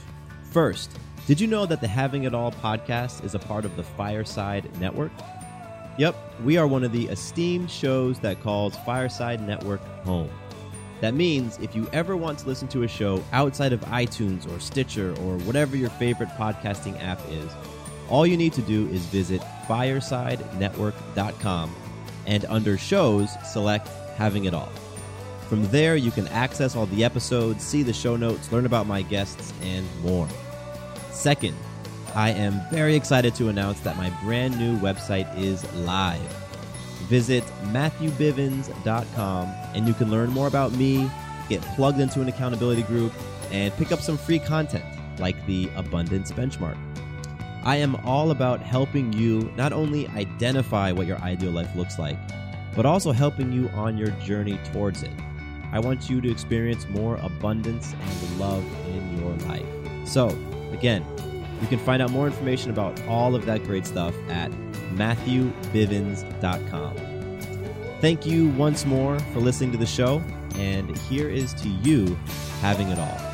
First, 0.50 0.98
did 1.26 1.40
you 1.40 1.46
know 1.46 1.66
that 1.66 1.80
the 1.80 1.88
Having 1.88 2.24
It 2.24 2.34
All 2.34 2.52
podcast 2.52 3.24
is 3.24 3.34
a 3.34 3.38
part 3.38 3.64
of 3.64 3.76
the 3.76 3.82
Fireside 3.82 4.68
Network? 4.78 5.12
Yep, 5.96 6.16
we 6.42 6.56
are 6.56 6.66
one 6.66 6.84
of 6.84 6.92
the 6.92 7.06
esteemed 7.06 7.70
shows 7.70 8.18
that 8.20 8.42
calls 8.42 8.76
Fireside 8.78 9.46
Network 9.46 9.80
home. 10.04 10.30
That 11.00 11.14
means 11.14 11.58
if 11.58 11.74
you 11.74 11.88
ever 11.92 12.16
want 12.16 12.38
to 12.40 12.46
listen 12.46 12.68
to 12.68 12.82
a 12.82 12.88
show 12.88 13.22
outside 13.32 13.72
of 13.72 13.80
iTunes 13.82 14.50
or 14.50 14.60
Stitcher 14.60 15.10
or 15.20 15.38
whatever 15.38 15.76
your 15.76 15.90
favorite 15.90 16.30
podcasting 16.30 17.00
app 17.02 17.20
is, 17.28 17.50
all 18.08 18.26
you 18.26 18.36
need 18.36 18.52
to 18.54 18.62
do 18.62 18.88
is 18.88 19.04
visit 19.06 19.40
firesidenetwork.com 19.66 21.74
and 22.26 22.44
under 22.46 22.78
shows, 22.78 23.30
select 23.44 23.88
having 24.16 24.44
it 24.44 24.54
all. 24.54 24.70
From 25.48 25.66
there, 25.68 25.96
you 25.96 26.10
can 26.10 26.26
access 26.28 26.74
all 26.74 26.86
the 26.86 27.04
episodes, 27.04 27.62
see 27.62 27.82
the 27.82 27.92
show 27.92 28.16
notes, 28.16 28.50
learn 28.50 28.66
about 28.66 28.86
my 28.86 29.02
guests, 29.02 29.52
and 29.62 29.86
more. 30.02 30.28
Second, 31.10 31.56
I 32.14 32.30
am 32.30 32.60
very 32.70 32.94
excited 32.94 33.34
to 33.36 33.48
announce 33.48 33.80
that 33.80 33.96
my 33.96 34.10
brand 34.22 34.58
new 34.58 34.78
website 34.78 35.28
is 35.38 35.64
live. 35.74 36.20
Visit 37.08 37.44
MatthewBivens.com 37.64 39.48
and 39.74 39.86
you 39.86 39.94
can 39.94 40.10
learn 40.10 40.30
more 40.30 40.46
about 40.46 40.72
me, 40.72 41.10
get 41.48 41.60
plugged 41.76 42.00
into 42.00 42.20
an 42.20 42.28
accountability 42.28 42.82
group, 42.82 43.12
and 43.50 43.74
pick 43.74 43.92
up 43.92 44.00
some 44.00 44.16
free 44.16 44.38
content 44.38 44.84
like 45.18 45.44
the 45.46 45.68
Abundance 45.76 46.32
Benchmark. 46.32 46.78
I 47.64 47.76
am 47.76 47.96
all 48.06 48.30
about 48.30 48.60
helping 48.60 49.12
you 49.12 49.50
not 49.56 49.72
only 49.72 50.06
identify 50.08 50.92
what 50.92 51.06
your 51.06 51.18
ideal 51.18 51.50
life 51.50 51.74
looks 51.74 51.98
like, 51.98 52.18
but 52.74 52.86
also 52.86 53.12
helping 53.12 53.52
you 53.52 53.68
on 53.70 53.96
your 53.96 54.10
journey 54.22 54.58
towards 54.72 55.02
it. 55.02 55.12
I 55.72 55.80
want 55.80 56.08
you 56.08 56.20
to 56.20 56.30
experience 56.30 56.86
more 56.88 57.16
abundance 57.16 57.92
and 57.92 58.38
love 58.38 58.64
in 58.88 59.18
your 59.18 59.32
life. 59.48 59.66
So, 60.06 60.28
again, 60.72 61.04
you 61.60 61.66
can 61.66 61.78
find 61.78 62.02
out 62.02 62.10
more 62.10 62.26
information 62.26 62.70
about 62.70 63.00
all 63.06 63.34
of 63.34 63.46
that 63.46 63.64
great 63.64 63.86
stuff 63.86 64.14
at 64.28 64.50
MatthewBivens.com. 64.94 66.96
Thank 68.00 68.26
you 68.26 68.48
once 68.50 68.84
more 68.84 69.18
for 69.18 69.40
listening 69.40 69.72
to 69.72 69.78
the 69.78 69.86
show, 69.86 70.22
and 70.56 70.96
here 70.98 71.28
is 71.28 71.54
to 71.54 71.68
you 71.68 72.16
having 72.60 72.88
it 72.88 72.98
all. 72.98 73.33